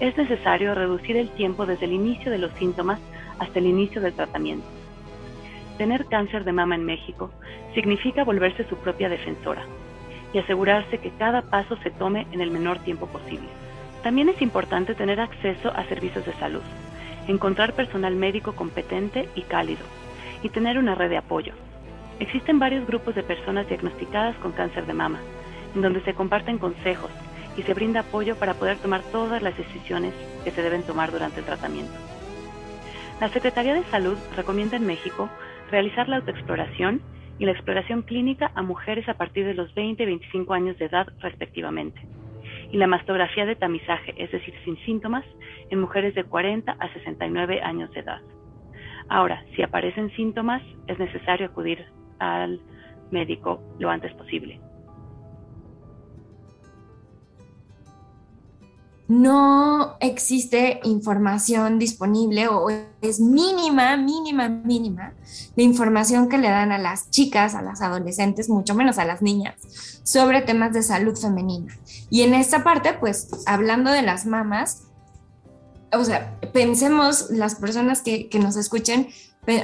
Es 0.00 0.16
necesario 0.16 0.74
reducir 0.74 1.16
el 1.16 1.30
tiempo 1.30 1.66
desde 1.66 1.84
el 1.84 1.92
inicio 1.92 2.30
de 2.30 2.38
los 2.38 2.52
síntomas 2.52 2.98
hasta 3.38 3.58
el 3.58 3.66
inicio 3.66 4.00
del 4.00 4.14
tratamiento. 4.14 4.66
Tener 5.76 6.06
cáncer 6.06 6.44
de 6.44 6.52
mama 6.52 6.74
en 6.74 6.84
México 6.84 7.30
significa 7.74 8.24
volverse 8.24 8.64
su 8.64 8.76
propia 8.76 9.08
defensora, 9.08 9.62
y 10.32 10.38
asegurarse 10.38 10.98
que 10.98 11.10
cada 11.10 11.42
paso 11.42 11.76
se 11.82 11.90
tome 11.90 12.26
en 12.32 12.40
el 12.40 12.50
menor 12.50 12.78
tiempo 12.78 13.06
posible. 13.06 13.48
También 14.02 14.28
es 14.28 14.40
importante 14.40 14.94
tener 14.94 15.20
acceso 15.20 15.70
a 15.70 15.84
servicios 15.84 16.24
de 16.24 16.32
salud, 16.34 16.62
encontrar 17.28 17.74
personal 17.74 18.14
médico 18.14 18.54
competente 18.54 19.28
y 19.34 19.42
cálido 19.42 19.84
y 20.42 20.48
tener 20.48 20.78
una 20.78 20.94
red 20.94 21.10
de 21.10 21.18
apoyo. 21.18 21.52
Existen 22.18 22.58
varios 22.58 22.86
grupos 22.86 23.14
de 23.14 23.22
personas 23.22 23.68
diagnosticadas 23.68 24.36
con 24.36 24.52
cáncer 24.52 24.86
de 24.86 24.94
mama, 24.94 25.20
en 25.74 25.82
donde 25.82 26.02
se 26.02 26.14
comparten 26.14 26.58
consejos 26.58 27.10
y 27.56 27.62
se 27.62 27.74
brinda 27.74 28.00
apoyo 28.00 28.36
para 28.36 28.54
poder 28.54 28.78
tomar 28.78 29.02
todas 29.12 29.42
las 29.42 29.56
decisiones 29.56 30.14
que 30.44 30.50
se 30.50 30.62
deben 30.62 30.82
tomar 30.82 31.10
durante 31.12 31.40
el 31.40 31.46
tratamiento. 31.46 31.92
La 33.20 33.28
Secretaría 33.28 33.74
de 33.74 33.84
Salud 33.84 34.16
recomienda 34.34 34.76
en 34.76 34.86
México 34.86 35.28
realizar 35.70 36.08
la 36.08 36.16
autoexploración 36.16 37.02
y 37.40 37.46
la 37.46 37.52
exploración 37.52 38.02
clínica 38.02 38.52
a 38.54 38.62
mujeres 38.62 39.08
a 39.08 39.14
partir 39.14 39.46
de 39.46 39.54
los 39.54 39.74
20 39.74 40.02
y 40.02 40.06
25 40.06 40.52
años 40.52 40.78
de 40.78 40.84
edad 40.84 41.08
respectivamente, 41.20 41.98
y 42.70 42.76
la 42.76 42.86
mastografía 42.86 43.46
de 43.46 43.56
tamizaje, 43.56 44.14
es 44.18 44.30
decir, 44.30 44.54
sin 44.64 44.76
síntomas, 44.84 45.24
en 45.70 45.80
mujeres 45.80 46.14
de 46.14 46.24
40 46.24 46.70
a 46.70 46.92
69 46.92 47.62
años 47.62 47.90
de 47.92 48.00
edad. 48.00 48.20
Ahora, 49.08 49.42
si 49.56 49.62
aparecen 49.62 50.10
síntomas, 50.10 50.62
es 50.86 50.98
necesario 50.98 51.46
acudir 51.46 51.86
al 52.18 52.60
médico 53.10 53.62
lo 53.78 53.88
antes 53.88 54.12
posible. 54.12 54.60
No 59.10 59.96
existe 59.98 60.78
información 60.84 61.80
disponible 61.80 62.46
o 62.46 62.70
es 63.02 63.18
mínima, 63.18 63.96
mínima, 63.96 64.48
mínima 64.48 65.14
la 65.56 65.62
información 65.64 66.28
que 66.28 66.38
le 66.38 66.48
dan 66.48 66.70
a 66.70 66.78
las 66.78 67.10
chicas, 67.10 67.56
a 67.56 67.62
las 67.62 67.82
adolescentes, 67.82 68.48
mucho 68.48 68.76
menos 68.76 68.98
a 68.98 69.04
las 69.04 69.20
niñas, 69.20 69.56
sobre 70.04 70.42
temas 70.42 70.72
de 70.72 70.84
salud 70.84 71.16
femenina. 71.16 71.76
Y 72.08 72.22
en 72.22 72.34
esta 72.34 72.62
parte, 72.62 72.92
pues 72.92 73.30
hablando 73.46 73.90
de 73.90 74.02
las 74.02 74.26
mamas, 74.26 74.84
o 75.92 76.04
sea, 76.04 76.38
pensemos 76.52 77.30
las 77.30 77.56
personas 77.56 78.02
que, 78.02 78.28
que 78.28 78.38
nos 78.38 78.54
escuchen, 78.54 79.08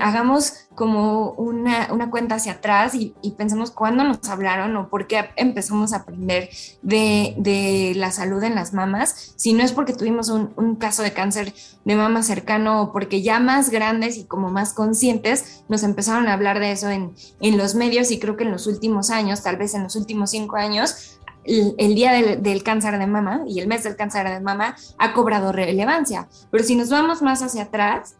hagamos 0.00 0.66
como 0.74 1.30
una, 1.32 1.88
cuenta 2.10 2.36
hacia 2.36 2.52
atrás 2.52 2.94
y, 2.94 3.14
pensemos 3.36 3.70
cuándo 3.70 4.04
nos 4.04 4.26
hablaron 4.28 4.76
o 4.76 4.88
por 4.88 5.06
qué 5.06 5.30
empezamos 5.36 5.92
a 5.92 5.98
aprender 5.98 6.50
de, 6.82 7.92
la 7.96 8.10
salud 8.10 8.42
en 8.42 8.54
las 8.54 8.72
mamas, 8.72 9.34
si 9.36 9.52
no 9.52 9.62
es 9.62 9.72
porque 9.72 9.92
tuvimos 9.92 10.28
un, 10.28 10.76
caso 10.76 11.02
de 11.02 11.12
cáncer 11.12 11.54
de 11.84 11.94
mama 11.96 12.22
cercano 12.22 12.82
o 12.82 12.92
porque 12.92 13.22
ya 13.22 13.40
más 13.40 13.70
grandes 13.70 14.18
y 14.18 14.24
como 14.24 14.50
más 14.50 14.74
conscientes 14.74 15.64
nos 15.68 15.82
empezaron 15.82 16.28
a 16.28 16.34
hablar 16.34 16.60
de 16.60 16.72
eso 16.72 16.90
en, 16.90 17.14
los 17.56 17.74
medios 17.74 18.10
y 18.10 18.18
creo 18.18 18.36
que 18.36 18.44
en 18.44 18.52
los 18.52 18.66
últimos 18.66 19.10
años, 19.10 19.42
tal 19.42 19.56
vez 19.56 19.74
en 19.74 19.82
los 19.82 19.96
últimos 19.96 20.30
cinco 20.30 20.56
años, 20.56 21.18
el, 21.44 21.94
día 21.94 22.12
del, 22.12 22.62
cáncer 22.62 22.98
de 22.98 23.06
mama 23.06 23.42
y 23.46 23.60
el 23.60 23.68
mes 23.68 23.84
del 23.84 23.96
cáncer 23.96 24.28
de 24.28 24.40
mama 24.40 24.76
ha 24.98 25.12
cobrado 25.14 25.52
relevancia. 25.52 26.28
Pero 26.50 26.64
si 26.64 26.74
nos 26.74 26.90
vamos 26.90 27.22
más 27.22 27.40
hacia 27.40 27.62
atrás, 27.62 28.16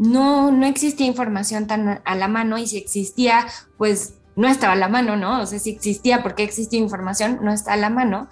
no, 0.00 0.50
no 0.50 0.64
existía 0.64 1.06
información 1.06 1.66
tan 1.66 2.00
a 2.02 2.14
la 2.14 2.26
mano 2.26 2.56
y 2.56 2.66
si 2.66 2.78
existía, 2.78 3.46
pues 3.76 4.14
no 4.34 4.48
estaba 4.48 4.72
a 4.72 4.76
la 4.76 4.88
mano, 4.88 5.14
¿no? 5.14 5.42
O 5.42 5.46
sea, 5.46 5.58
si 5.58 5.68
existía, 5.68 6.22
porque 6.22 6.42
existía 6.42 6.80
información, 6.80 7.40
no 7.42 7.52
está 7.52 7.74
a 7.74 7.76
la 7.76 7.90
mano. 7.90 8.26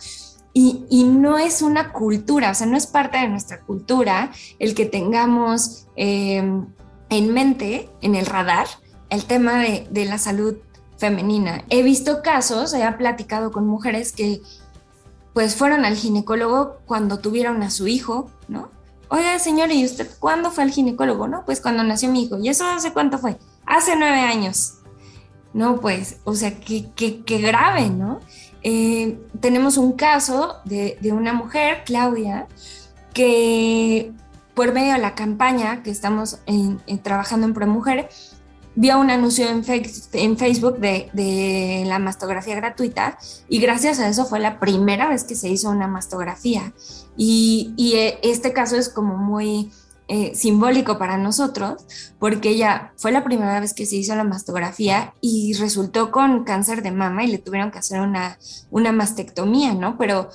Y, 0.54 1.04
no 1.04 1.38
es 1.38 1.60
una 1.60 1.92
cultura, 1.92 2.50
o 2.50 2.54
sea, 2.54 2.66
no 2.66 2.76
es 2.76 2.86
parte 2.86 3.18
de 3.18 3.28
nuestra 3.28 3.60
cultura 3.60 4.32
el 4.58 4.74
que 4.74 4.86
tengamos 4.86 5.86
eh, 5.94 6.42
en 7.10 7.34
mente, 7.34 7.90
en 8.00 8.14
el 8.16 8.26
radar, 8.26 8.66
el 9.10 9.26
tema 9.26 9.60
de, 9.60 9.86
de 9.90 10.06
la 10.06 10.16
salud 10.16 10.56
femenina. 10.96 11.64
He 11.68 11.82
visto 11.82 12.22
casos, 12.22 12.72
he 12.72 12.90
platicado 12.92 13.52
con 13.52 13.66
mujeres 13.68 14.12
que 14.12 14.40
pues 15.34 15.54
fueron 15.54 15.84
al 15.84 15.96
ginecólogo 15.96 16.78
cuando 16.86 17.20
tuvieron 17.20 17.62
a 17.62 17.70
su 17.70 17.86
hijo, 17.86 18.30
¿no? 18.48 18.70
Oiga, 19.10 19.38
señora, 19.38 19.72
¿y 19.72 19.84
usted 19.84 20.08
cuándo 20.18 20.50
fue 20.50 20.64
al 20.64 20.70
ginecólogo? 20.70 21.28
No, 21.28 21.44
pues 21.44 21.60
cuando 21.60 21.82
nació 21.82 22.10
mi 22.10 22.24
hijo. 22.24 22.38
¿Y 22.38 22.48
eso 22.48 22.64
hace 22.66 22.92
cuánto 22.92 23.18
fue? 23.18 23.38
Hace 23.64 23.96
nueve 23.96 24.20
años. 24.20 24.74
No, 25.54 25.80
pues, 25.80 26.20
o 26.24 26.34
sea, 26.34 26.60
qué, 26.60 26.90
qué, 26.94 27.38
grave, 27.38 27.88
¿no? 27.88 28.20
Eh, 28.62 29.18
tenemos 29.40 29.78
un 29.78 29.92
caso 29.92 30.56
de, 30.64 30.98
una 31.12 31.32
mujer, 31.32 31.82
Claudia, 31.86 32.46
que 33.14 34.12
por 34.54 34.72
medio 34.72 34.92
de 34.92 34.98
la 34.98 35.14
campaña 35.14 35.82
que 35.82 35.90
estamos 35.90 36.38
trabajando 37.02 37.46
en 37.46 37.54
ProMujer, 37.54 38.08
vio 38.74 39.00
un 39.00 39.10
anuncio 39.10 39.48
en, 39.48 39.64
Facebook 40.36 40.78
de, 40.78 41.84
la 41.86 41.98
mastografía 41.98 42.54
gratuita 42.54 43.18
y 43.48 43.58
gracias 43.58 43.98
a 43.98 44.08
eso 44.08 44.26
fue 44.26 44.38
la 44.38 44.60
primera 44.60 45.08
vez 45.08 45.24
que 45.24 45.34
se 45.34 45.48
hizo 45.48 45.70
una 45.70 45.88
mastografía. 45.88 46.72
Y, 47.20 47.74
eh, 47.96 48.18
este 48.22 48.52
caso 48.52 48.76
es 48.76 48.88
como 48.88 49.16
muy 49.16 49.72
eh, 50.06 50.32
simbólico 50.34 50.98
para 50.98 51.18
nosotros 51.18 51.84
porque 52.18 52.50
ella 52.50 52.92
fue 52.96 53.12
la 53.12 53.24
primera 53.24 53.60
vez 53.60 53.74
que 53.74 53.84
se 53.84 53.96
hizo 53.96 54.14
la 54.14 54.24
mastografía 54.24 55.12
y 55.20 55.52
resultó 55.54 56.12
con 56.12 56.44
cáncer 56.44 56.82
de 56.82 56.92
mama 56.92 57.24
y 57.24 57.26
le 57.26 57.38
tuvieron 57.38 57.70
que 57.70 57.78
hacer 57.78 58.00
una, 58.00 58.38
una 58.70 58.92
mastectomía, 58.92 59.74
¿no? 59.74 59.98
Pero 59.98 60.30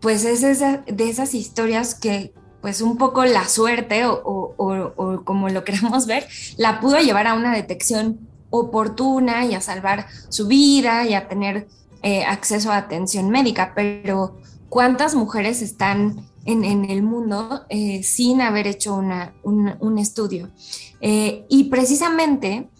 pues 0.00 0.24
es 0.24 0.42
de 0.60 1.08
esas 1.08 1.32
historias 1.34 1.94
que, 1.94 2.34
pues 2.62 2.80
un 2.80 2.96
poco 2.96 3.24
la 3.24 3.48
suerte 3.48 4.04
o, 4.06 5.22
como 5.24 5.48
lo 5.48 5.64
queramos 5.64 6.06
ver, 6.06 6.26
la 6.56 6.80
pudo 6.80 6.98
llevar 6.98 7.26
a 7.26 7.34
una 7.34 7.54
detección 7.54 8.28
oportuna 8.50 9.44
y 9.46 9.54
a 9.54 9.60
salvar 9.60 10.06
su 10.28 10.46
vida 10.46 11.06
y 11.06 11.14
a 11.14 11.28
tener 11.28 11.66
eh, 12.02 12.24
acceso 12.24 12.70
a 12.70 12.76
atención 12.76 13.30
médica, 13.30 13.72
pero 13.74 14.36
¿cuántas 14.72 15.14
mujeres 15.14 15.60
están 15.60 16.26
en, 16.46 16.86
el 16.86 17.02
mundo 17.02 17.66
eh, 17.68 18.02
sin 18.02 18.40
haber 18.40 18.66
hecho 18.66 18.94
un, 18.94 19.98
estudio? 19.98 20.48
Eh, 21.02 21.44
y 21.50 21.64
precisamente 21.64 22.70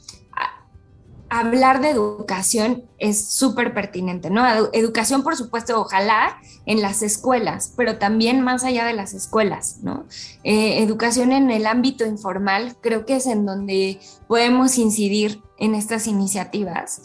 hablar 1.28 1.82
de 1.82 1.90
educación 1.90 2.84
es 2.99 3.28
súper 3.28 3.74
pertinente, 3.74 4.30
¿no? 4.30 4.43
Educación, 4.72 5.22
por 5.22 5.36
supuesto, 5.36 5.78
ojalá 5.78 6.38
en 6.64 6.80
las 6.80 7.03
escuelas, 7.03 7.74
pero 7.76 7.99
también 7.99 8.40
más 8.40 8.64
allá 8.64 8.86
de 8.86 8.95
las 8.95 9.12
escuelas, 9.12 9.80
¿no? 9.82 10.07
Eh, 10.45 10.82
educación 10.82 11.30
en 11.30 11.51
el 11.51 11.66
ámbito 11.66 12.07
informal, 12.07 12.74
creo 12.80 13.05
que 13.05 13.16
es 13.16 13.26
en 13.26 13.45
donde 13.45 14.01
podemos 14.28 14.78
incidir 14.78 15.43
en 15.59 15.74
estas 15.74 16.07
iniciativas 16.07 17.03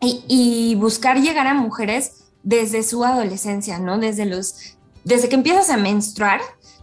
y 0.00 0.74
buscar 0.74 1.18
llegar 1.22 1.46
a 1.46 1.54
mujeres 1.54 2.27
desde 2.42 2.82
su 2.82 3.04
adolescencia, 3.04 3.78
¿no? 3.78 3.98
Desde 3.98 4.26
los, 4.26 4.76
desde 5.04 5.28
que 5.28 5.36
empiezas 5.36 5.70
a 5.70 5.76
menstruar, 5.76 6.40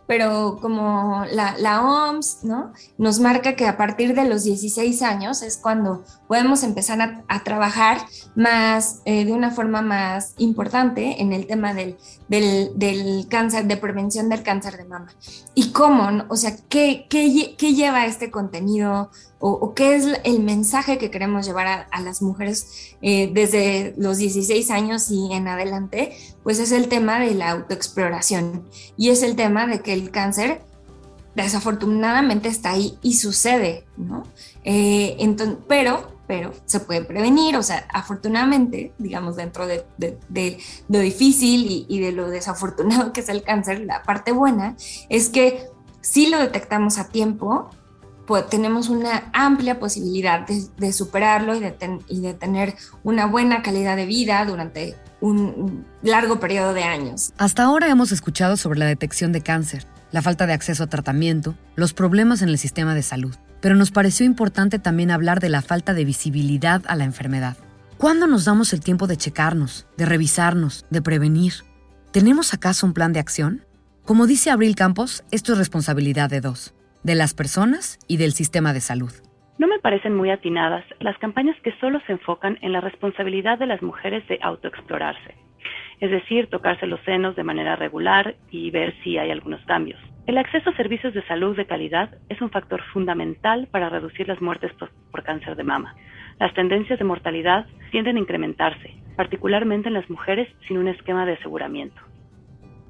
pero 0.08 0.60
como 0.62 1.26
la, 1.32 1.82
OMS 1.82 2.43
¿no? 2.43 2.74
nos 2.97 3.20
marca 3.20 3.56
que 3.56 3.68
a 3.68 3.78
partir 3.78 4.14
de 4.14 4.26
los 4.26 4.43
16 4.43 5.01
años 5.01 5.41
es 5.41 5.58
cuando 5.58 6.03
podemos 6.28 6.64
empezar 6.64 7.24
a, 7.28 7.43
trabajar 7.43 7.97
más 8.36 9.01
eh, 9.06 9.26
de 9.26 9.32
una 9.32 9.51
forma 9.51 9.82
más 9.82 10.34
importante 10.38 11.22
en 11.22 11.34
el 11.34 11.47
tema 11.47 11.74
del, 11.74 11.97
del, 12.28 13.28
cáncer, 13.30 13.66
de 13.66 13.78
prevención 13.78 14.30
del 14.30 14.43
cáncer 14.43 14.78
de 14.78 14.86
mama. 14.86 15.08
¿Y 15.53 15.72
cómo? 15.72 16.26
O 16.30 16.36
sea, 16.36 16.56
¿qué, 16.70 17.08
qué, 17.10 17.56
qué 17.58 17.74
lleva 17.74 18.06
este 18.06 18.32
contenido 18.32 19.10
o, 19.47 19.75
qué 19.75 19.95
es 19.95 20.07
el 20.23 20.39
mensaje 20.39 20.97
que 20.97 21.11
queremos 21.11 21.45
llevar 21.45 21.87
a, 21.91 22.01
las 22.01 22.23
mujeres 22.23 22.95
eh, 23.03 23.29
desde 23.31 23.93
los 23.95 24.17
16 24.17 24.71
años 24.71 25.11
y 25.11 25.31
en 25.33 25.47
adelante, 25.47 26.17
pues 26.41 26.57
es 26.57 26.71
el 26.71 26.87
tema 26.87 27.19
de 27.19 27.35
la 27.35 27.51
autoexploración 27.51 28.67
y 28.97 29.09
es 29.09 29.21
el 29.21 29.35
tema 29.35 29.67
de 29.67 29.81
que 29.81 29.93
el 29.93 30.09
cáncer 30.09 30.63
desafortunadamente 31.35 32.49
está 32.49 32.71
ahí 32.71 32.97
y 33.03 33.17
sucede, 33.17 33.85
¿no? 33.97 34.23
Eh, 34.63 35.15
entonces, 35.19 35.57
pero, 35.67 36.11
pero 36.25 36.51
se 36.65 36.79
puede 36.79 37.03
prevenir, 37.03 37.55
o 37.55 37.61
sea, 37.61 37.85
afortunadamente, 37.93 38.93
digamos, 38.97 39.35
dentro 39.35 39.67
de, 39.67 39.85
lo 40.87 40.99
difícil 40.99 41.69
y, 41.69 41.85
y, 41.87 41.99
de 41.99 42.13
lo 42.13 42.29
desafortunado 42.29 43.13
que 43.13 43.21
es 43.21 43.29
el 43.29 43.43
cáncer, 43.43 43.81
la 43.81 44.01
parte 44.01 44.31
buena 44.31 44.75
es 45.09 45.29
que 45.29 45.67
si 46.01 46.29
lo 46.29 46.39
detectamos 46.39 46.97
a 46.97 47.09
tiempo, 47.09 47.69
pues, 48.26 48.49
tenemos 48.49 48.89
una 48.89 49.30
amplia 49.34 49.80
posibilidad 49.80 50.47
de, 50.47 50.93
superarlo 50.93 51.55
y 51.55 51.59
de, 51.59 51.99
y 52.07 52.21
de 52.21 52.34
tener 52.34 52.76
una 53.03 53.26
buena 53.26 53.61
calidad 53.61 53.95
de 53.95 54.05
vida 54.05 54.43
durante 54.45 54.95
un 55.21 55.86
largo 56.01 56.39
periodo 56.39 56.73
de 56.73 56.84
años. 56.84 57.34
Hasta 57.38 57.63
ahora 57.63 57.89
hemos 57.89 58.11
escuchado 58.11 58.57
sobre 58.57 58.80
la 58.80 58.86
detección 58.86 59.32
de 59.32 59.41
cáncer, 59.41 59.86
la 60.11 60.21
falta 60.21 60.45
de 60.45 60.53
acceso 60.53 60.84
a 60.84 60.88
tratamiento, 60.88 61.55
los 61.76 61.93
problemas 61.93 62.41
en 62.41 62.49
el 62.49 62.57
sistema 62.57 62.93
de 62.95 63.03
salud, 63.03 63.36
pero 63.61 63.76
nos 63.76 63.91
pareció 63.91 64.26
importante 64.26 64.80
también 64.80 65.11
hablar 65.11 65.39
de 65.39 65.49
la 65.49 65.61
falta 65.61 65.93
de 65.93 66.05
visibilidad 66.05 66.84
a 66.88 66.95
la 66.95 67.05
enfermedad. 67.05 67.57
¿Cuándo 67.97 68.28
nos 68.28 68.45
damos 68.45 68.73
el 68.73 68.82
tiempo 68.82 69.07
de 69.07 69.17
checarnos, 69.17 69.88
de 69.97 70.05
revisarnos, 70.05 70.86
de 70.89 71.01
prevenir? 71.01 71.53
¿Tenemos 72.11 72.53
acaso 72.53 72.86
un 72.86 72.93
plan 72.93 73.13
de 73.13 73.19
acción? 73.19 73.65
Como 74.03 74.28
dice 74.28 74.51
Abril 74.51 74.76
Campos, 74.76 75.23
esto 75.32 75.53
es 75.53 75.57
responsabilidad 75.57 76.30
de 76.30 76.41
dos 76.41 76.74
de 77.06 77.14
las 77.14 77.36
personas 77.36 77.99
y 78.08 78.18
del 78.18 78.32
sistema 78.32 78.74
de 78.74 78.82
salud. 78.82 79.14
No 79.60 79.68
me 79.68 79.78
parecen 79.78 80.16
muy 80.16 80.32
atinadas 80.32 80.84
las 80.99 81.16
campañas 81.20 81.56
que 81.62 81.72
solo 81.80 82.01
se 82.08 82.14
enfocan 82.14 82.58
en 82.64 82.72
la 82.72 82.82
responsabilidad 82.82 83.60
de 83.60 83.68
las 83.68 83.84
mujeres 83.84 84.28
de 84.28 84.39
autoexplorarse, 84.41 85.36
es 85.99 86.10
decir, 86.10 86.47
tocarse 86.47 86.88
los 86.88 86.99
senos 87.01 87.36
de 87.36 87.43
manera 87.43 87.76
regular 87.76 88.36
y 88.49 88.72
ver 88.72 88.95
si 89.03 89.20
hay 89.20 89.30
algunos 89.30 89.64
cambios. 89.66 89.99
El 90.26 90.39
acceso 90.39 90.72
a 90.72 90.76
servicios 90.76 91.14
de 91.14 91.24
salud 91.28 91.56
de 91.56 91.68
calidad 91.68 92.10
es 92.28 92.41
un 92.41 92.49
factor 92.49 92.82
fundamental 92.91 93.68
para 93.70 93.89
reducir 93.89 94.28
las 94.28 94.41
muertes 94.41 94.72
por, 94.74 95.24
cáncer 95.24 95.56
de 95.56 95.64
mama. 95.64 95.95
Las 96.39 96.56
tendencias 96.56 96.97
de 96.97 97.06
mortalidad 97.06 97.68
tienden 97.91 98.18
a 98.18 98.22
incrementarse, 98.22 98.95
particularmente 99.16 99.89
en 99.89 99.93
las 99.93 100.10
mujeres 100.10 100.49
sin 100.68 100.80
un 100.80 100.88
esquema 100.88 101.28
de 101.28 101.34
aseguramiento. 101.34 102.01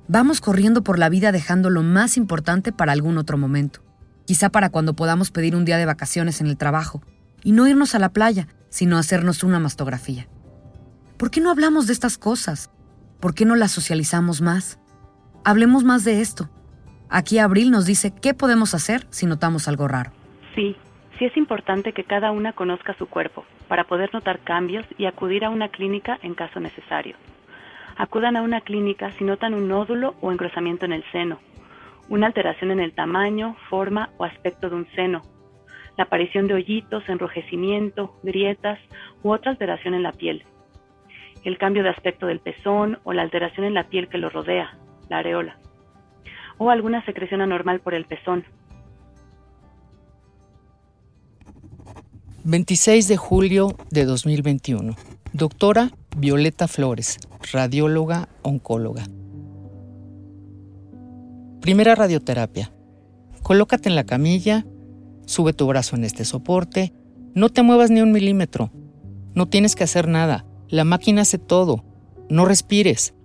Vamos 0.07 0.39
corriendo 0.39 0.83
por 0.83 0.99
la 0.99 1.09
vida 1.09 1.33
dejando 1.33 1.69
lo 1.69 1.83
más 1.83 2.15
importante 2.15 2.71
para 2.71 2.93
algún 2.93 3.17
otro 3.17 3.37
momento. 3.37 3.84
Quizá 4.25 4.49
para 4.49 4.69
cuando 4.69 4.95
podamos 4.95 5.31
pedir 5.31 5.55
un 5.55 5.65
día 5.65 5.77
de 5.77 5.85
vacaciones 5.85 6.41
en 6.41 6.47
el 6.47 6.57
trabajo 6.57 7.01
y 7.43 7.51
no 7.51 7.67
irnos 7.67 7.93
a 7.93 7.99
la 7.99 8.09
playa, 8.09 8.47
sino 8.69 8.97
hacernos 8.97 9.43
una 9.43 9.59
mastografía. 9.59 10.27
¿Por 11.17 11.29
qué 11.29 11.41
no 11.41 11.51
hablamos 11.51 11.85
de 11.87 11.93
estas 11.93 12.17
cosas? 12.17 12.71
¿Por 13.19 13.35
qué 13.35 13.45
no 13.45 13.55
las 13.55 13.71
socializamos 13.71 14.41
más? 14.41 14.79
Hablemos 15.43 15.83
más 15.83 16.03
de 16.03 16.21
esto. 16.21 16.49
Aquí 17.07 17.37
Abril 17.37 17.69
nos 17.69 17.85
dice 17.85 18.11
qué 18.19 18.33
podemos 18.33 18.73
hacer 18.73 19.05
si 19.11 19.27
notamos 19.27 19.67
algo 19.67 19.87
raro. 19.87 20.11
Sí, 20.55 20.75
sí 21.19 21.25
es 21.25 21.37
importante 21.37 21.93
que 21.93 22.03
cada 22.03 22.31
una 22.31 22.53
conozca 22.53 22.95
su 22.97 23.05
cuerpo 23.05 23.45
para 23.67 23.83
poder 23.83 24.11
notar 24.11 24.39
cambios 24.39 24.85
y 24.97 25.05
acudir 25.05 25.45
a 25.45 25.51
una 25.51 25.69
clínica 25.69 26.17
en 26.23 26.33
caso 26.33 26.59
necesario. 26.59 27.15
Acudan 27.95 28.35
a 28.35 28.41
una 28.41 28.61
clínica 28.61 29.11
si 29.13 29.23
notan 29.23 29.53
un 29.53 29.67
nódulo 29.67 30.15
o 30.19 30.31
engrosamiento 30.31 30.85
en 30.85 30.93
el 30.93 31.03
seno, 31.11 31.39
una 32.09 32.27
alteración 32.27 32.71
en 32.71 32.79
el 32.79 32.93
tamaño, 32.93 33.55
forma 33.69 34.11
o 34.17 34.23
aspecto 34.23 34.69
de 34.69 34.75
un 34.75 34.87
seno, 34.95 35.21
la 35.97 36.05
aparición 36.05 36.47
de 36.47 36.55
hoyitos, 36.55 37.07
enrojecimiento, 37.07 38.19
grietas 38.23 38.79
u 39.23 39.31
otra 39.31 39.51
alteración 39.51 39.93
en 39.93 40.03
la 40.03 40.11
piel, 40.11 40.43
el 41.43 41.57
cambio 41.57 41.83
de 41.83 41.89
aspecto 41.89 42.27
del 42.27 42.39
pezón 42.39 42.99
o 43.03 43.13
la 43.13 43.21
alteración 43.21 43.65
en 43.65 43.73
la 43.73 43.87
piel 43.87 44.09
que 44.09 44.17
lo 44.17 44.29
rodea, 44.29 44.77
la 45.09 45.19
areola, 45.19 45.57
o 46.57 46.69
alguna 46.69 47.03
secreción 47.05 47.41
anormal 47.41 47.79
por 47.79 47.93
el 47.93 48.05
pezón. 48.05 48.45
26 52.43 53.07
de 53.07 53.17
julio 53.17 53.75
de 53.89 54.05
2021. 54.05 54.95
Doctora 55.33 55.89
Violeta 56.15 56.67
Flores, 56.67 57.17
radióloga 57.51 58.29
oncóloga. 58.43 59.03
Primera 61.65 61.95
radioterapia. 61.95 62.71
Colócate 63.41 63.89
en 63.89 63.95
la 63.95 64.03
camilla, 64.03 64.67
sube 65.25 65.51
tu 65.51 65.65
brazo 65.65 65.95
en 65.95 66.03
este 66.03 66.23
soporte, 66.23 66.93
no 67.33 67.49
te 67.49 67.63
muevas 67.63 67.89
ni 67.89 68.01
un 68.01 68.11
milímetro, 68.11 68.71
no 69.33 69.47
tienes 69.47 69.73
que 69.73 69.83
hacer 69.83 70.07
nada, 70.07 70.45
la 70.69 70.83
máquina 70.83 71.23
hace 71.23 71.39
todo, 71.39 71.83
no 72.29 72.45
respires. 72.45 73.15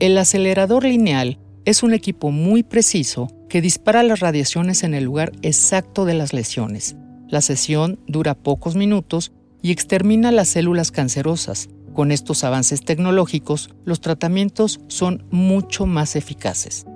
El 0.00 0.18
acelerador 0.18 0.82
lineal 0.82 1.38
es 1.64 1.84
un 1.84 1.94
equipo 1.94 2.32
muy 2.32 2.64
preciso 2.64 3.28
que 3.48 3.60
dispara 3.60 4.02
las 4.02 4.18
radiaciones 4.18 4.82
en 4.82 4.92
el 4.92 5.04
lugar 5.04 5.30
exacto 5.42 6.04
de 6.04 6.14
las 6.14 6.32
lesiones. 6.32 6.96
La 7.28 7.42
sesión 7.42 8.00
dura 8.08 8.34
pocos 8.34 8.74
minutos 8.74 9.30
y 9.62 9.70
extermina 9.70 10.32
las 10.32 10.48
células 10.48 10.90
cancerosas. 10.90 11.68
Con 11.94 12.10
estos 12.10 12.42
avances 12.42 12.84
tecnológicos, 12.84 13.70
los 13.84 14.00
tratamientos 14.00 14.80
son 14.88 15.24
mucho 15.30 15.86
más 15.86 16.16
eficaces. 16.16 16.86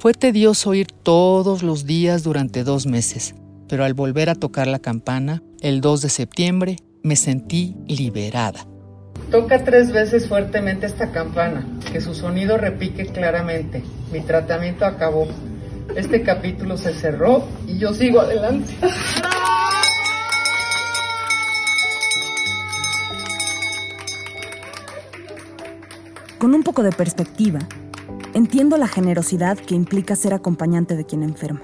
Fue 0.00 0.14
tedioso 0.14 0.74
ir 0.74 0.86
todos 0.92 1.64
los 1.64 1.84
días 1.84 2.22
durante 2.22 2.62
dos 2.62 2.86
meses, 2.86 3.34
pero 3.68 3.84
al 3.84 3.94
volver 3.94 4.30
a 4.30 4.36
tocar 4.36 4.68
la 4.68 4.78
campana, 4.78 5.42
el 5.60 5.80
2 5.80 6.02
de 6.02 6.08
septiembre, 6.08 6.76
me 7.02 7.16
sentí 7.16 7.74
liberada. 7.88 8.64
Toca 9.32 9.64
tres 9.64 9.90
veces 9.90 10.28
fuertemente 10.28 10.86
esta 10.86 11.10
campana, 11.10 11.66
que 11.90 12.00
su 12.00 12.14
sonido 12.14 12.58
repique 12.58 13.06
claramente. 13.06 13.82
Mi 14.12 14.20
tratamiento 14.20 14.84
acabó. 14.84 15.26
Este 15.96 16.22
capítulo 16.22 16.78
se 16.78 16.94
cerró 16.94 17.48
y 17.66 17.78
yo 17.78 17.92
sigo 17.92 18.20
adelante. 18.20 18.72
Con 26.38 26.54
un 26.54 26.62
poco 26.62 26.84
de 26.84 26.92
perspectiva, 26.92 27.58
entiendo 28.38 28.76
la 28.78 28.88
generosidad 28.88 29.58
que 29.58 29.74
implica 29.74 30.16
ser 30.16 30.32
acompañante 30.32 30.96
de 30.96 31.04
quien 31.04 31.22
enferma. 31.22 31.62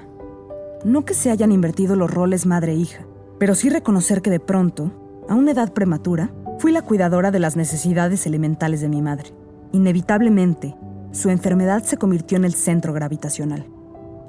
No 0.85 1.05
que 1.05 1.15
se 1.15 1.31
hayan 1.31 1.53
invertido 1.53 1.97
los 1.97 2.11
roles 2.11 2.45
madre-hija, 2.45 3.07
pero 3.39 3.55
sí 3.55 3.71
reconocer 3.71 4.21
que 4.21 4.31
de 4.31 4.41
pronto, 4.41 4.93
a 5.29 5.35
una 5.35 5.53
edad 5.53 5.73
prematura, 5.73 6.31
Fui 6.59 6.73
la 6.73 6.83
cuidadora 6.83 7.31
de 7.31 7.41
las 7.41 7.57
necesidades 7.57 8.27
elementales 8.27 8.81
de 8.81 8.89
mi 8.89 9.03
madre. 9.03 9.35
Inevitablemente, 9.73 10.77
su 11.13 11.29
enfermedad 11.29 11.83
se 11.83 11.97
convirtió 11.97 12.37
en 12.37 12.45
el 12.45 12.55
centro 12.55 12.93
gravitacional. 12.93 13.67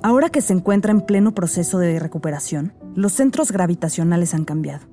Ahora 0.04 0.30
que 0.30 0.42
se 0.42 0.54
encuentra 0.54 0.92
en 0.92 1.02
pleno 1.02 1.34
proceso 1.34 1.80
de 1.80 2.00
recuperación, 2.00 2.74
los 2.96 3.14
centros 3.14 3.52
gravitacionales 3.52 4.34
han 4.34 4.46
cambiado. 4.46 4.88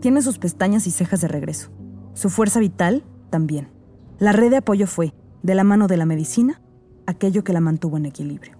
Tiene 0.00 0.22
sus 0.22 0.38
pestañas 0.38 0.86
y 0.86 0.90
cejas 0.90 1.20
de 1.20 1.28
regreso. 1.28 1.70
Su 2.14 2.30
fuerza 2.30 2.60
vital 2.60 3.04
también. 3.30 3.68
La 4.18 4.32
red 4.32 4.50
de 4.50 4.58
apoyo 4.58 4.86
fue, 4.86 5.12
de 5.42 5.54
la 5.54 5.64
mano 5.64 5.86
de 5.86 5.96
la 5.96 6.06
medicina, 6.06 6.60
aquello 7.06 7.44
que 7.44 7.52
la 7.52 7.60
mantuvo 7.60 7.96
en 7.96 8.06
equilibrio. 8.06 8.56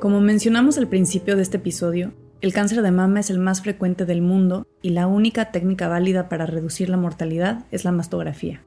Como 0.00 0.20
mencionamos 0.20 0.78
al 0.78 0.88
principio 0.88 1.36
de 1.36 1.42
este 1.42 1.58
episodio, 1.58 2.12
el 2.40 2.52
cáncer 2.52 2.82
de 2.82 2.90
mama 2.90 3.20
es 3.20 3.30
el 3.30 3.38
más 3.38 3.62
frecuente 3.62 4.04
del 4.04 4.20
mundo 4.20 4.66
y 4.82 4.90
la 4.90 5.06
única 5.06 5.52
técnica 5.52 5.86
válida 5.86 6.28
para 6.28 6.44
reducir 6.44 6.88
la 6.88 6.96
mortalidad 6.96 7.66
es 7.70 7.84
la 7.84 7.92
mastografía. 7.92 8.64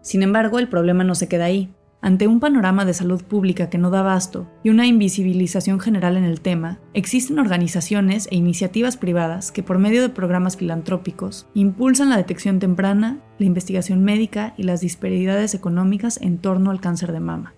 Sin 0.00 0.22
embargo, 0.22 0.60
el 0.60 0.68
problema 0.68 1.02
no 1.02 1.16
se 1.16 1.26
queda 1.26 1.46
ahí. 1.46 1.74
Ante 2.00 2.28
un 2.28 2.38
panorama 2.38 2.84
de 2.84 2.94
salud 2.94 3.24
pública 3.24 3.68
que 3.70 3.78
no 3.78 3.90
da 3.90 4.00
abasto 4.00 4.48
y 4.62 4.70
una 4.70 4.86
invisibilización 4.86 5.80
general 5.80 6.16
en 6.16 6.22
el 6.22 6.40
tema, 6.40 6.78
existen 6.94 7.40
organizaciones 7.40 8.28
e 8.30 8.36
iniciativas 8.36 8.96
privadas 8.96 9.50
que 9.50 9.64
por 9.64 9.78
medio 9.78 10.00
de 10.00 10.08
programas 10.08 10.56
filantrópicos 10.56 11.48
impulsan 11.54 12.10
la 12.10 12.16
detección 12.16 12.60
temprana, 12.60 13.18
la 13.38 13.46
investigación 13.46 14.04
médica 14.04 14.54
y 14.56 14.62
las 14.62 14.80
disparidades 14.80 15.54
económicas 15.54 16.20
en 16.22 16.38
torno 16.38 16.70
al 16.70 16.80
cáncer 16.80 17.10
de 17.10 17.20
mama. 17.20 17.54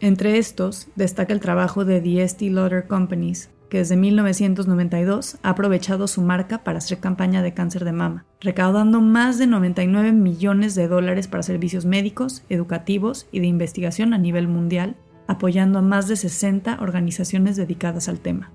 Entre 0.00 0.36
estos, 0.38 0.88
destaca 0.94 1.32
el 1.32 1.40
trabajo 1.40 1.86
de 1.86 2.00
The 2.02 2.22
Estee 2.22 2.50
Lauder 2.50 2.86
Companies, 2.86 3.50
que 3.68 3.78
desde 3.78 3.96
1992 3.96 5.38
ha 5.42 5.50
aprovechado 5.50 6.06
su 6.06 6.22
marca 6.22 6.64
para 6.64 6.78
hacer 6.78 6.98
campaña 6.98 7.42
de 7.42 7.54
cáncer 7.54 7.84
de 7.84 7.92
mama, 7.92 8.24
recaudando 8.40 9.00
más 9.00 9.38
de 9.38 9.46
99 9.46 10.12
millones 10.12 10.74
de 10.74 10.88
dólares 10.88 11.28
para 11.28 11.42
servicios 11.42 11.84
médicos, 11.84 12.44
educativos 12.48 13.26
y 13.32 13.40
de 13.40 13.46
investigación 13.46 14.14
a 14.14 14.18
nivel 14.18 14.48
mundial, 14.48 14.96
apoyando 15.26 15.78
a 15.78 15.82
más 15.82 16.08
de 16.08 16.16
60 16.16 16.78
organizaciones 16.80 17.56
dedicadas 17.56 18.08
al 18.08 18.20
tema. 18.20 18.50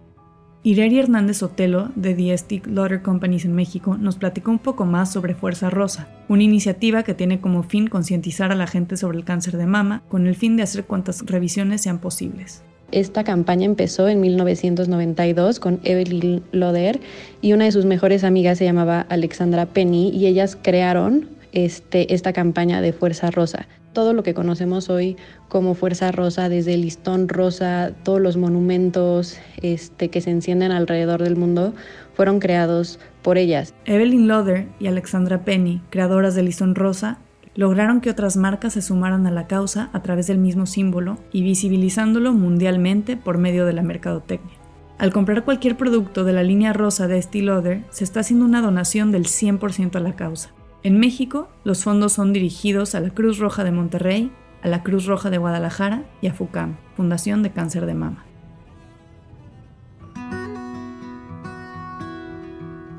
Ireri 0.65 0.97
Hernández 0.97 1.43
Otelo, 1.43 1.91
de 1.95 2.13
The 2.13 2.37
Stick 2.37 2.67
Lauder 2.67 3.01
Companies 3.01 3.43
en 3.43 3.53
México, 3.53 3.97
nos 3.97 4.15
platicó 4.15 4.49
un 4.49 4.59
poco 4.59 4.85
más 4.85 5.11
sobre 5.11 5.35
Fuerza 5.35 5.69
Rosa, 5.69 6.07
una 6.29 6.43
iniciativa 6.43 7.03
que 7.03 7.13
tiene 7.13 7.41
como 7.41 7.63
fin 7.63 7.87
concientizar 7.87 8.49
a 8.53 8.55
la 8.55 8.65
gente 8.65 8.95
sobre 8.95 9.17
el 9.17 9.25
cáncer 9.25 9.57
de 9.57 9.65
mama 9.65 10.03
con 10.07 10.25
el 10.25 10.35
fin 10.35 10.55
de 10.55 10.63
hacer 10.63 10.85
cuantas 10.85 11.25
revisiones 11.25 11.81
sean 11.81 11.99
posibles. 11.99 12.63
Esta 12.93 13.23
campaña 13.23 13.65
empezó 13.65 14.07
en 14.07 14.21
1992 14.21 15.59
con 15.59 15.79
Evelyn 15.83 16.43
Loder 16.51 16.99
y 17.41 17.53
una 17.53 17.65
de 17.65 17.71
sus 17.71 17.85
mejores 17.85 18.23
amigas 18.23 18.59
se 18.59 18.65
llamaba 18.65 19.07
Alexandra 19.09 19.65
Penny 19.65 20.09
y 20.09 20.27
ellas 20.27 20.55
crearon 20.61 21.27
este, 21.53 22.13
esta 22.13 22.33
campaña 22.33 22.81
de 22.81 22.93
Fuerza 22.93 23.31
Rosa. 23.31 23.65
Todo 23.93 24.13
lo 24.13 24.21
que 24.21 24.35
conocemos 24.35 24.91
hoy 24.91 25.17
como 25.49 25.73
Fuerza 25.73 26.11
Rosa, 26.11 26.49
desde 26.49 26.75
el 26.75 26.81
listón 26.81 27.29
rosa, 27.29 27.93
todos 28.03 28.21
los 28.21 28.37
monumentos 28.37 29.39
este, 29.63 30.09
que 30.09 30.21
se 30.21 30.29
encienden 30.29 30.71
alrededor 30.71 31.23
del 31.23 31.35
mundo, 31.35 31.73
fueron 32.13 32.39
creados 32.39 32.99
por 33.23 33.39
ellas. 33.39 33.73
Evelyn 33.85 34.27
Loder 34.27 34.67
y 34.79 34.85
Alexandra 34.85 35.43
Penny, 35.43 35.81
creadoras 35.89 36.35
del 36.35 36.45
listón 36.45 36.75
rosa, 36.75 37.17
lograron 37.55 38.01
que 38.01 38.09
otras 38.09 38.37
marcas 38.37 38.73
se 38.73 38.81
sumaran 38.81 39.27
a 39.27 39.31
la 39.31 39.47
causa 39.47 39.89
a 39.93 40.01
través 40.01 40.27
del 40.27 40.37
mismo 40.37 40.65
símbolo 40.65 41.17
y 41.31 41.43
visibilizándolo 41.43 42.33
mundialmente 42.33 43.17
por 43.17 43.37
medio 43.37 43.65
de 43.65 43.73
la 43.73 43.83
mercadotecnia. 43.83 44.55
Al 44.97 45.11
comprar 45.11 45.43
cualquier 45.43 45.75
producto 45.75 46.23
de 46.23 46.33
la 46.33 46.43
línea 46.43 46.73
rosa 46.73 47.07
de 47.07 47.17
Estee 47.17 47.41
Lauder, 47.41 47.83
se 47.89 48.03
está 48.03 48.21
haciendo 48.21 48.45
una 48.45 48.61
donación 48.61 49.11
del 49.11 49.25
100% 49.25 49.95
a 49.95 49.99
la 49.99 50.15
causa. 50.15 50.51
En 50.83 50.99
México, 50.99 51.49
los 51.63 51.83
fondos 51.83 52.13
son 52.13 52.33
dirigidos 52.33 52.95
a 52.95 52.99
la 52.99 53.09
Cruz 53.09 53.39
Roja 53.39 53.63
de 53.63 53.71
Monterrey, 53.71 54.31
a 54.61 54.67
la 54.67 54.83
Cruz 54.83 55.05
Roja 55.05 55.29
de 55.29 55.37
Guadalajara 55.37 56.03
y 56.21 56.27
a 56.27 56.33
FUCAM, 56.33 56.77
Fundación 56.95 57.43
de 57.43 57.51
Cáncer 57.51 57.85
de 57.85 57.93
Mama. 57.93 58.25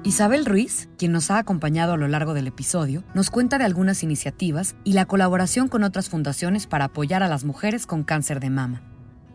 Isabel 0.04 0.44
Ruiz, 0.44 0.90
quien 0.98 1.12
nos 1.12 1.30
ha 1.30 1.38
acompañado 1.38 1.94
a 1.94 1.96
lo 1.96 2.08
largo 2.08 2.34
del 2.34 2.46
episodio, 2.46 3.02
nos 3.14 3.30
cuenta 3.30 3.56
de 3.56 3.64
algunas 3.64 4.02
iniciativas 4.02 4.76
y 4.84 4.92
la 4.92 5.06
colaboración 5.06 5.68
con 5.68 5.82
otras 5.82 6.10
fundaciones 6.10 6.66
para 6.66 6.86
apoyar 6.86 7.22
a 7.22 7.28
las 7.28 7.44
mujeres 7.44 7.86
con 7.86 8.04
cáncer 8.04 8.38
de 8.38 8.50
mama. 8.50 8.82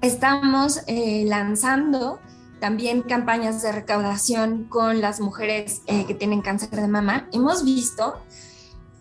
Estamos 0.02 0.82
eh, 0.86 1.26
lanzando 1.26 2.20
también 2.60 3.02
campañas 3.02 3.64
de 3.64 3.72
recaudación 3.72 4.66
con 4.66 5.02
las 5.02 5.20
mujeres 5.20 5.82
eh, 5.88 6.06
que 6.06 6.14
tienen 6.14 6.42
cáncer 6.42 6.70
de 6.70 6.88
mama. 6.88 7.28
Hemos 7.32 7.66
visto 7.66 8.22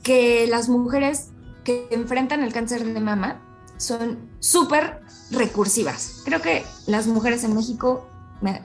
que 0.03 0.47
las 0.47 0.71
mujeres 0.71 1.33
que 1.65 1.87
enfrentan 1.91 2.43
el 2.43 2.53
cáncer 2.55 2.83
de 2.83 3.01
mama 3.01 3.43
son 3.77 4.31
súper 4.39 5.03
recursivas. 5.31 6.23
Creo 6.25 6.41
que 6.41 6.65
las 6.87 7.07
mujeres 7.09 7.45
en 7.45 7.55
México 7.55 8.09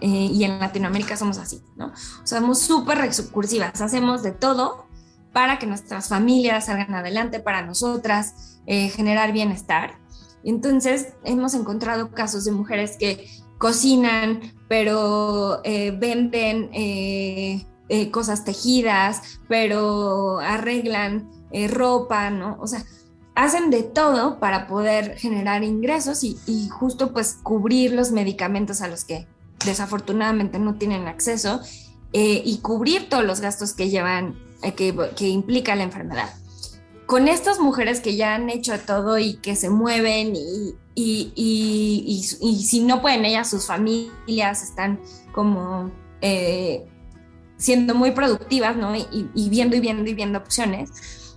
y 0.01 0.43
en 0.43 0.59
Latinoamérica 0.59 1.17
somos 1.17 1.37
así, 1.37 1.61
¿no? 1.75 1.91
Somos 2.23 2.59
súper 2.59 2.99
recursivas, 2.99 3.81
hacemos 3.81 4.23
de 4.23 4.31
todo 4.31 4.85
para 5.31 5.57
que 5.57 5.65
nuestras 5.65 6.09
familias 6.09 6.65
salgan 6.67 6.93
adelante, 6.93 7.39
para 7.39 7.65
nosotras, 7.65 8.59
generar 8.65 9.31
bienestar. 9.31 9.99
Entonces, 10.43 11.13
hemos 11.23 11.53
encontrado 11.53 12.11
casos 12.11 12.45
de 12.45 12.51
mujeres 12.51 12.97
que 12.97 13.27
cocinan, 13.57 14.41
pero 14.67 15.61
venden 15.63 16.69
cosas 18.11 18.43
tejidas, 18.43 19.39
pero 19.47 20.39
arreglan 20.39 21.31
ropa, 21.69 22.29
¿no? 22.29 22.57
O 22.59 22.67
sea, 22.67 22.83
hacen 23.35 23.71
de 23.71 23.81
todo 23.81 24.39
para 24.39 24.67
poder 24.67 25.17
generar 25.17 25.63
ingresos 25.63 26.23
y, 26.23 26.69
justo 26.69 27.13
pues 27.13 27.39
cubrir 27.41 27.93
los 27.93 28.11
medicamentos 28.11 28.81
a 28.81 28.87
los 28.87 29.05
que 29.05 29.27
desafortunadamente 29.65 30.59
no 30.59 30.75
tienen 30.75 31.07
acceso 31.07 31.61
eh, 32.13 32.41
y 32.45 32.59
cubrir 32.59 33.09
todos 33.09 33.23
los 33.23 33.41
gastos 33.41 33.73
que 33.73 33.89
llevan, 33.89 34.35
eh, 34.61 34.73
que, 34.73 35.27
implica 35.27 35.75
la 35.75 35.83
enfermedad. 35.83 36.29
Con 37.05 37.27
estas 37.27 37.59
mujeres 37.59 37.99
que 37.99 38.15
ya 38.15 38.35
han 38.35 38.49
hecho 38.49 38.79
todo 38.79 39.17
y 39.17 39.35
que 39.35 39.55
se 39.55 39.69
mueven 39.69 40.35
y, 40.35 40.75
y, 40.95 42.23
si 42.63 42.81
no 42.81 43.01
pueden 43.01 43.25
ellas, 43.25 43.49
sus 43.49 43.65
familias 43.65 44.63
están 44.63 44.99
como 45.33 45.91
eh, 46.21 46.85
siendo 47.57 47.95
muy 47.95 48.11
productivas, 48.11 48.75
¿no? 48.75 48.95
Y, 48.95 49.49
viendo 49.49 49.75
y 49.75 49.79
viendo 49.79 50.09
y 50.09 50.13
viendo 50.13 50.39
opciones 50.39 50.91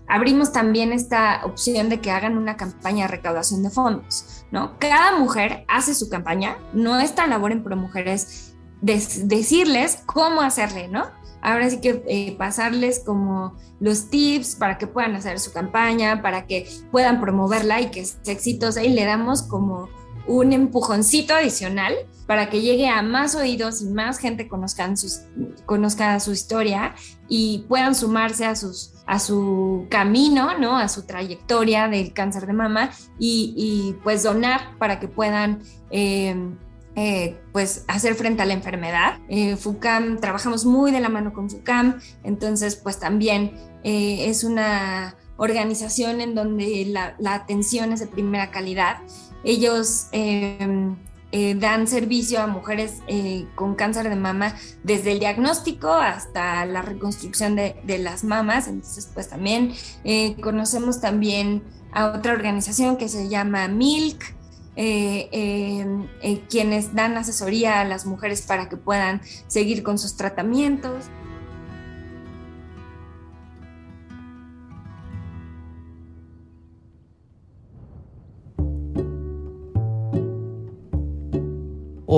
abrimos 0.09 0.53
también 0.53 0.93
esta 0.93 1.43
opción 1.45 1.89
de 1.89 2.01
que 2.01 2.11
hagan 2.11 2.37
una 2.37 2.57
campaña 2.57 3.07
de 3.07 3.09
recaudación 3.09 3.63
de 3.63 3.71
fondos, 3.71 4.45
¿no? 4.51 4.79
Cada 4.79 5.19
mujer 5.19 5.65
hace 5.69 5.95
su 5.95 6.09
campaña, 6.09 6.57
no 6.73 6.99
es 7.01 7.15
tan 7.15 7.31
labor 7.31 7.53
en 7.53 7.63
pro 7.63 7.77
mujeres 7.77 8.55
decirles 8.81 10.03
cómo 10.07 10.43
hacerle, 10.43 10.89
¿no? 10.89 11.07
Ahora 11.43 11.71
sí 11.71 11.81
que 11.81 12.03
eh, 12.09 12.35
pasarles 12.37 13.03
como 13.05 13.57
los 13.79 14.11
tips 14.11 14.57
para 14.57 14.79
que 14.79 14.87
puedan 14.87 15.15
hacer 15.17 15.39
su 15.39 15.53
campaña, 15.53 16.23
para 16.23 16.47
que 16.47 16.69
puedan 16.91 17.21
promoverla 17.21 17.81
y 17.81 17.91
que 17.91 18.05
sea 18.05 18.35
exitosa 18.35 18.83
y 18.83 18.89
le 18.89 19.05
damos 19.05 19.43
como 19.43 19.89
un 20.27 20.53
empujoncito 20.53 21.35
adicional 21.35 21.95
para 22.27 22.51
que 22.51 22.61
llegue 22.61 22.89
a 22.89 23.03
más 23.03 23.35
oídos 23.35 23.81
y 23.83 23.87
más 23.87 24.19
gente 24.19 24.49
conozcan 24.49 24.97
sus, 24.97 25.21
conozca 25.65 26.19
su 26.19 26.33
historia 26.33 26.95
y 27.29 27.65
puedan 27.69 27.95
sumarse 27.95 28.45
a, 28.45 28.57
sus, 28.57 28.95
a 29.07 29.19
su 29.19 29.87
camino, 29.89 30.59
¿no? 30.59 30.77
a 30.77 30.89
su 30.89 31.07
trayectoria 31.07 31.89
del 31.89 32.13
cáncer 32.13 32.47
de 32.47 32.53
mama 32.53 32.91
y, 33.19 33.97
pues 34.03 34.23
donar 34.23 34.77
para 34.79 35.01
que 35.01 35.09
puedan... 35.09 35.61
Em, 35.91 36.59
eh, 36.99 37.39
pues 37.53 37.85
hacer 37.89 38.15
frente 38.15 38.41
a 38.41 38.47
la 38.47 38.55
enfermedad. 38.55 39.19
Eh, 39.29 39.57
FUCAM, 39.57 40.19
trabajamos 40.19 40.65
muy 40.65 40.93
de 40.93 41.01
la 41.01 41.11
mano 41.11 41.35
con 41.35 41.51
FUCAM, 41.51 42.01
entonces 42.25 42.75
pues 42.75 42.99
también 42.99 43.53
eh, 43.85 44.31
es 44.31 44.45
una 44.45 45.15
organización 45.37 46.23
en 46.23 46.35
donde 46.35 46.87
la, 46.87 47.35
atención 47.35 47.93
es 47.93 48.01
de 48.01 48.07
primera 48.07 48.51
calidad 48.51 48.97
ellos 49.45 50.09
em, 50.13 50.97
eh, 51.33 51.57
dan 51.57 51.89
servicio 51.89 52.41
a 52.41 52.47
mujeres 52.47 53.03
eh, 53.09 53.47
con 53.57 53.75
cáncer 53.75 54.09
de 54.09 54.15
mama 54.15 54.55
desde 54.85 55.13
el 55.13 55.19
diagnóstico 55.19 55.91
hasta 55.93 56.65
la 56.67 56.83
reconstrucción 56.83 57.57
de, 57.57 57.99
las 57.99 58.23
mamas. 58.23 58.69
Entonces, 58.69 59.11
pues 59.13 59.29
también 59.29 59.75
eh, 60.05 60.37
conocemos 60.41 61.01
también 61.01 61.65
a 61.93 62.07
otra 62.07 62.33
organización 62.33 62.97
que 62.97 63.09
se 63.09 63.29
llama 63.29 63.67
MILK, 63.67 64.37
em, 64.77 66.07
quienes 66.49 66.95
dan 66.95 67.17
asesoría 67.17 67.81
a 67.81 67.85
las 67.85 68.07
mujeres 68.07 68.43
para 68.43 68.69
que 68.69 68.77
puedan 68.77 69.21
seguir 69.49 69.83
con 69.83 69.99
sus 69.99 70.17
tratamientos. 70.17 71.07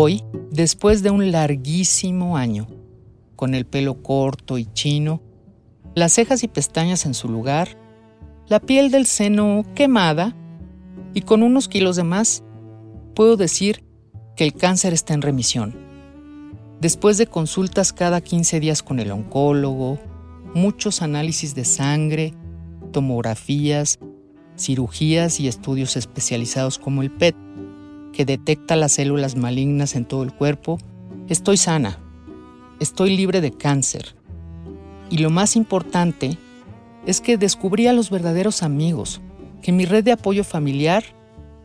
Hoy, 0.00 0.22
después 0.52 1.02
de 1.02 1.10
un 1.10 1.32
larguísimo 1.32 2.36
año, 2.36 2.68
con 3.34 3.52
el 3.56 3.66
pelo 3.66 4.00
corto 4.00 4.56
y 4.56 4.64
chino, 4.66 5.20
las 5.96 6.12
cejas 6.12 6.44
y 6.44 6.46
pestañas 6.46 7.04
en 7.04 7.14
su 7.14 7.28
lugar, 7.28 7.76
la 8.46 8.60
piel 8.60 8.92
del 8.92 9.06
seno 9.06 9.64
quemada 9.74 10.36
y 11.14 11.22
con 11.22 11.42
unos 11.42 11.66
kilos 11.66 11.96
de 11.96 12.04
más, 12.04 12.44
puedo 13.16 13.36
decir 13.36 13.82
que 14.36 14.44
el 14.44 14.54
cáncer 14.54 14.92
está 14.92 15.14
en 15.14 15.22
remisión. 15.22 15.74
Después 16.80 17.18
de 17.18 17.26
consultas 17.26 17.92
cada 17.92 18.20
15 18.20 18.60
días 18.60 18.84
con 18.84 19.00
el 19.00 19.10
oncólogo, 19.10 19.98
muchos 20.54 21.02
análisis 21.02 21.56
de 21.56 21.64
sangre, 21.64 22.34
tomografías, 22.92 23.98
cirugías 24.56 25.40
y 25.40 25.48
estudios 25.48 25.96
especializados 25.96 26.78
como 26.78 27.02
el 27.02 27.10
PET, 27.10 27.34
que 28.18 28.24
detecta 28.24 28.74
las 28.74 28.94
células 28.94 29.36
malignas 29.36 29.94
en 29.94 30.04
todo 30.04 30.24
el 30.24 30.32
cuerpo, 30.32 30.80
estoy 31.28 31.56
sana, 31.56 32.00
estoy 32.80 33.16
libre 33.16 33.40
de 33.40 33.52
cáncer. 33.52 34.16
Y 35.08 35.18
lo 35.18 35.30
más 35.30 35.54
importante 35.54 36.36
es 37.06 37.20
que 37.20 37.36
descubrí 37.36 37.86
a 37.86 37.92
los 37.92 38.10
verdaderos 38.10 38.64
amigos, 38.64 39.20
que 39.62 39.70
mi 39.70 39.84
red 39.84 40.02
de 40.02 40.10
apoyo 40.10 40.42
familiar, 40.42 41.04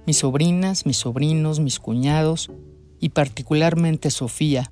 mis 0.05 0.17
sobrinas, 0.17 0.85
mis 0.85 0.97
sobrinos, 0.97 1.59
mis 1.59 1.79
cuñados 1.79 2.51
y 2.99 3.09
particularmente 3.09 4.11
Sofía 4.11 4.71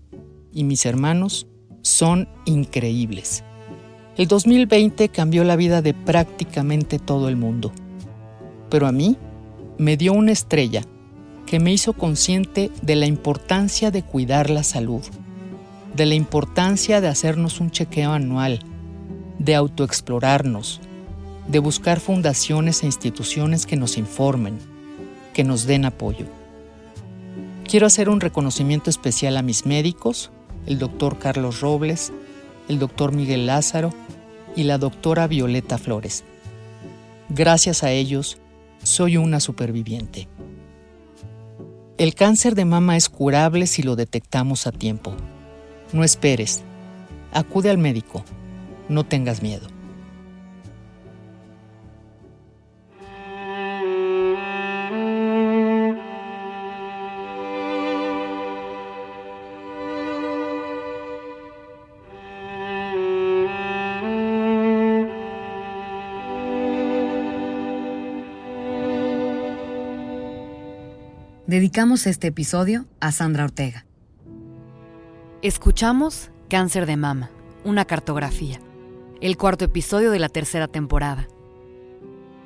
y 0.53 0.65
mis 0.65 0.85
hermanos 0.85 1.47
son 1.81 2.29
increíbles. 2.45 3.43
El 4.17 4.27
2020 4.27 5.09
cambió 5.09 5.43
la 5.43 5.55
vida 5.55 5.81
de 5.81 5.95
prácticamente 5.95 6.99
todo 6.99 7.27
el 7.27 7.37
mundo, 7.37 7.71
pero 8.69 8.85
a 8.85 8.91
mí 8.91 9.17
me 9.79 9.97
dio 9.97 10.13
una 10.13 10.31
estrella 10.31 10.83
que 11.51 11.59
me 11.59 11.73
hizo 11.73 11.91
consciente 11.91 12.71
de 12.81 12.95
la 12.95 13.07
importancia 13.07 13.91
de 13.91 14.03
cuidar 14.03 14.49
la 14.49 14.63
salud, 14.63 15.01
de 15.93 16.05
la 16.05 16.15
importancia 16.15 17.01
de 17.01 17.09
hacernos 17.09 17.59
un 17.59 17.71
chequeo 17.71 18.13
anual, 18.13 18.61
de 19.37 19.55
autoexplorarnos, 19.55 20.79
de 21.49 21.59
buscar 21.59 21.99
fundaciones 21.99 22.83
e 22.83 22.85
instituciones 22.85 23.65
que 23.65 23.75
nos 23.75 23.97
informen, 23.97 24.59
que 25.33 25.43
nos 25.43 25.65
den 25.65 25.83
apoyo. 25.83 26.25
Quiero 27.65 27.85
hacer 27.85 28.07
un 28.07 28.21
reconocimiento 28.21 28.89
especial 28.89 29.35
a 29.35 29.41
mis 29.41 29.65
médicos, 29.65 30.31
el 30.67 30.79
doctor 30.79 31.19
Carlos 31.19 31.59
Robles, 31.59 32.13
el 32.69 32.79
doctor 32.79 33.11
Miguel 33.13 33.45
Lázaro 33.45 33.93
y 34.55 34.63
la 34.63 34.77
doctora 34.77 35.27
Violeta 35.27 35.77
Flores. 35.77 36.23
Gracias 37.27 37.83
a 37.83 37.91
ellos, 37.91 38.37
soy 38.83 39.17
una 39.17 39.41
superviviente. 39.41 40.29
El 42.01 42.15
cáncer 42.15 42.55
de 42.55 42.65
mama 42.65 42.97
es 42.97 43.09
curable 43.09 43.67
si 43.67 43.83
lo 43.83 43.95
detectamos 43.95 44.65
a 44.65 44.71
tiempo. 44.71 45.13
No 45.93 46.03
esperes. 46.03 46.63
Acude 47.31 47.69
al 47.69 47.77
médico. 47.77 48.25
No 48.89 49.03
tengas 49.03 49.43
miedo. 49.43 49.67
Dedicamos 71.51 72.07
este 72.07 72.27
episodio 72.27 72.85
a 73.01 73.11
Sandra 73.11 73.43
Ortega. 73.43 73.85
Escuchamos 75.41 76.31
Cáncer 76.49 76.85
de 76.85 76.95
Mama, 76.95 77.29
una 77.65 77.83
cartografía, 77.83 78.61
el 79.19 79.35
cuarto 79.35 79.65
episodio 79.65 80.11
de 80.11 80.19
la 80.19 80.29
tercera 80.29 80.69
temporada. 80.69 81.27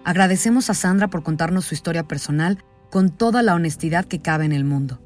Agradecemos 0.05 0.71
a 0.71 0.73
Sandra 0.73 1.07
por 1.07 1.21
contarnos 1.21 1.65
su 1.65 1.75
historia 1.75 2.07
personal 2.07 2.63
con 2.89 3.11
toda 3.11 3.43
la 3.43 3.53
honestidad 3.53 4.05
que 4.05 4.23
cabe 4.23 4.45
en 4.45 4.53
el 4.53 4.65
mundo. 4.65 4.99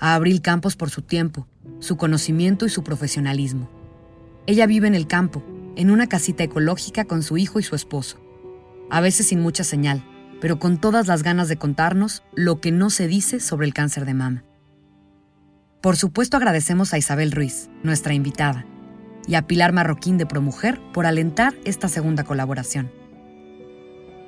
A 0.00 0.16
Abril 0.16 0.42
Campos 0.42 0.74
por 0.74 0.90
su 0.90 1.02
tiempo, 1.02 1.46
su 1.78 1.96
conocimiento 1.96 2.66
y 2.66 2.70
su 2.70 2.82
profesionalismo. 2.82 3.70
Ella 4.48 4.66
vive 4.66 4.88
en 4.88 4.96
el 4.96 5.06
campo, 5.06 5.44
en 5.76 5.92
una 5.92 6.08
casita 6.08 6.42
ecológica 6.42 7.04
con 7.04 7.22
su 7.22 7.36
hijo 7.36 7.60
y 7.60 7.62
su 7.62 7.76
esposo. 7.76 8.18
A 8.90 9.00
veces 9.00 9.28
sin 9.28 9.38
mucha 9.38 9.62
señal, 9.62 10.02
pero 10.40 10.58
con 10.58 10.78
todas 10.78 11.06
las 11.06 11.22
ganas 11.22 11.48
de 11.48 11.56
contarnos 11.56 12.22
lo 12.34 12.60
que 12.60 12.72
no 12.72 12.90
se 12.90 13.06
dice 13.06 13.40
sobre 13.40 13.66
el 13.66 13.74
cáncer 13.74 14.04
de 14.04 14.14
mama. 14.14 14.44
Por 15.80 15.96
supuesto 15.96 16.36
agradecemos 16.36 16.92
a 16.92 16.98
Isabel 16.98 17.32
Ruiz, 17.32 17.70
nuestra 17.82 18.14
invitada, 18.14 18.66
y 19.26 19.34
a 19.34 19.46
Pilar 19.46 19.72
Marroquín 19.72 20.18
de 20.18 20.26
Promujer 20.26 20.80
por 20.92 21.06
alentar 21.06 21.54
esta 21.64 21.88
segunda 21.88 22.24
colaboración. 22.24 22.90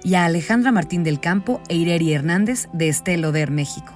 Y 0.05 0.15
a 0.15 0.25
Alejandra 0.25 0.73
Martín 0.73 1.03
del 1.03 1.21
Campo 1.21 1.61
e 1.69 1.77
Ireri 1.77 2.13
Hernández 2.13 2.69
de 2.73 2.89
Estelo 2.89 3.33
México. 3.51 3.95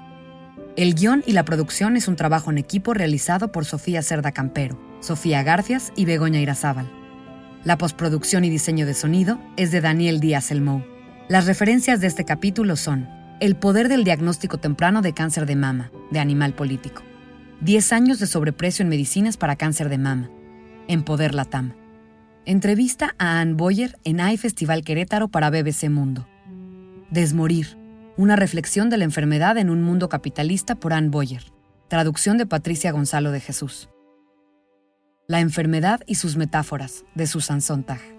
El 0.76 0.94
guion 0.94 1.22
y 1.26 1.32
la 1.32 1.44
producción 1.44 1.96
es 1.96 2.08
un 2.08 2.16
trabajo 2.16 2.50
en 2.50 2.58
equipo 2.58 2.94
realizado 2.94 3.52
por 3.52 3.64
Sofía 3.64 4.02
Cerda 4.02 4.32
Campero, 4.32 4.80
Sofía 5.00 5.42
Garcias 5.42 5.92
y 5.94 6.04
Begoña 6.04 6.40
Irazábal. 6.40 6.90
La 7.62 7.78
postproducción 7.78 8.44
y 8.44 8.50
diseño 8.50 8.84
de 8.84 8.94
sonido 8.94 9.38
es 9.56 9.70
de 9.70 9.80
Daniel 9.80 10.20
Díaz 10.20 10.50
Elmou. 10.50 10.93
Las 11.26 11.46
referencias 11.46 12.02
de 12.02 12.06
este 12.06 12.26
capítulo 12.26 12.76
son 12.76 13.08
El 13.40 13.56
poder 13.56 13.88
del 13.88 14.04
diagnóstico 14.04 14.58
temprano 14.58 15.00
de 15.00 15.14
cáncer 15.14 15.46
de 15.46 15.56
mama, 15.56 15.90
de 16.10 16.18
Animal 16.18 16.52
Político. 16.52 17.02
10 17.62 17.94
años 17.94 18.18
de 18.18 18.26
sobreprecio 18.26 18.82
en 18.82 18.90
medicinas 18.90 19.38
para 19.38 19.56
cáncer 19.56 19.88
de 19.88 19.96
mama, 19.96 20.28
en 20.86 21.02
Poder 21.02 21.34
Latam. 21.34 21.72
Entrevista 22.44 23.14
a 23.16 23.40
Ann 23.40 23.56
Boyer 23.56 23.98
en 24.04 24.20
AI 24.20 24.36
Festival 24.36 24.84
Querétaro 24.84 25.28
para 25.28 25.48
BBC 25.48 25.88
Mundo. 25.88 26.28
Desmorir, 27.10 27.78
una 28.18 28.36
reflexión 28.36 28.90
de 28.90 28.98
la 28.98 29.04
enfermedad 29.04 29.56
en 29.56 29.70
un 29.70 29.82
mundo 29.82 30.10
capitalista 30.10 30.74
por 30.74 30.92
Ann 30.92 31.10
Boyer. 31.10 31.44
Traducción 31.88 32.36
de 32.36 32.44
Patricia 32.44 32.92
Gonzalo 32.92 33.30
de 33.30 33.40
Jesús. 33.40 33.88
La 35.26 35.40
enfermedad 35.40 36.02
y 36.06 36.16
sus 36.16 36.36
metáforas, 36.36 37.06
de 37.14 37.26
Susan 37.26 37.62
Sontag. 37.62 38.13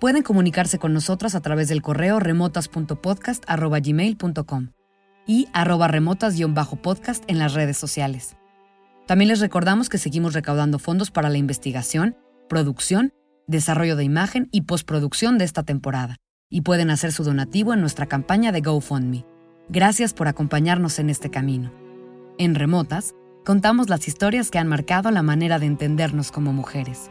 Pueden 0.00 0.22
comunicarse 0.22 0.78
con 0.78 0.94
nosotras 0.94 1.34
a 1.34 1.42
través 1.42 1.68
del 1.68 1.82
correo 1.82 2.20
remotas.podcast.gmail.com 2.20 4.68
y 5.26 5.48
arroba 5.52 5.88
remotas-podcast 5.88 7.24
en 7.26 7.38
las 7.38 7.52
redes 7.52 7.76
sociales. 7.76 8.38
También 9.06 9.28
les 9.28 9.40
recordamos 9.40 9.90
que 9.90 9.98
seguimos 9.98 10.32
recaudando 10.32 10.78
fondos 10.78 11.10
para 11.10 11.28
la 11.28 11.36
investigación, 11.36 12.16
producción, 12.48 13.12
desarrollo 13.46 13.94
de 13.94 14.04
imagen 14.04 14.48
y 14.52 14.62
postproducción 14.62 15.36
de 15.36 15.44
esta 15.44 15.64
temporada 15.64 16.16
y 16.48 16.62
pueden 16.62 16.88
hacer 16.88 17.12
su 17.12 17.22
donativo 17.22 17.74
en 17.74 17.82
nuestra 17.82 18.06
campaña 18.06 18.52
de 18.52 18.62
GoFundMe. 18.62 19.26
Gracias 19.68 20.14
por 20.14 20.28
acompañarnos 20.28 20.98
en 20.98 21.10
este 21.10 21.30
camino. 21.30 21.74
En 22.38 22.54
Remotas, 22.54 23.14
contamos 23.44 23.90
las 23.90 24.08
historias 24.08 24.50
que 24.50 24.58
han 24.58 24.66
marcado 24.66 25.10
la 25.10 25.22
manera 25.22 25.58
de 25.58 25.66
entendernos 25.66 26.32
como 26.32 26.54
mujeres. 26.54 27.10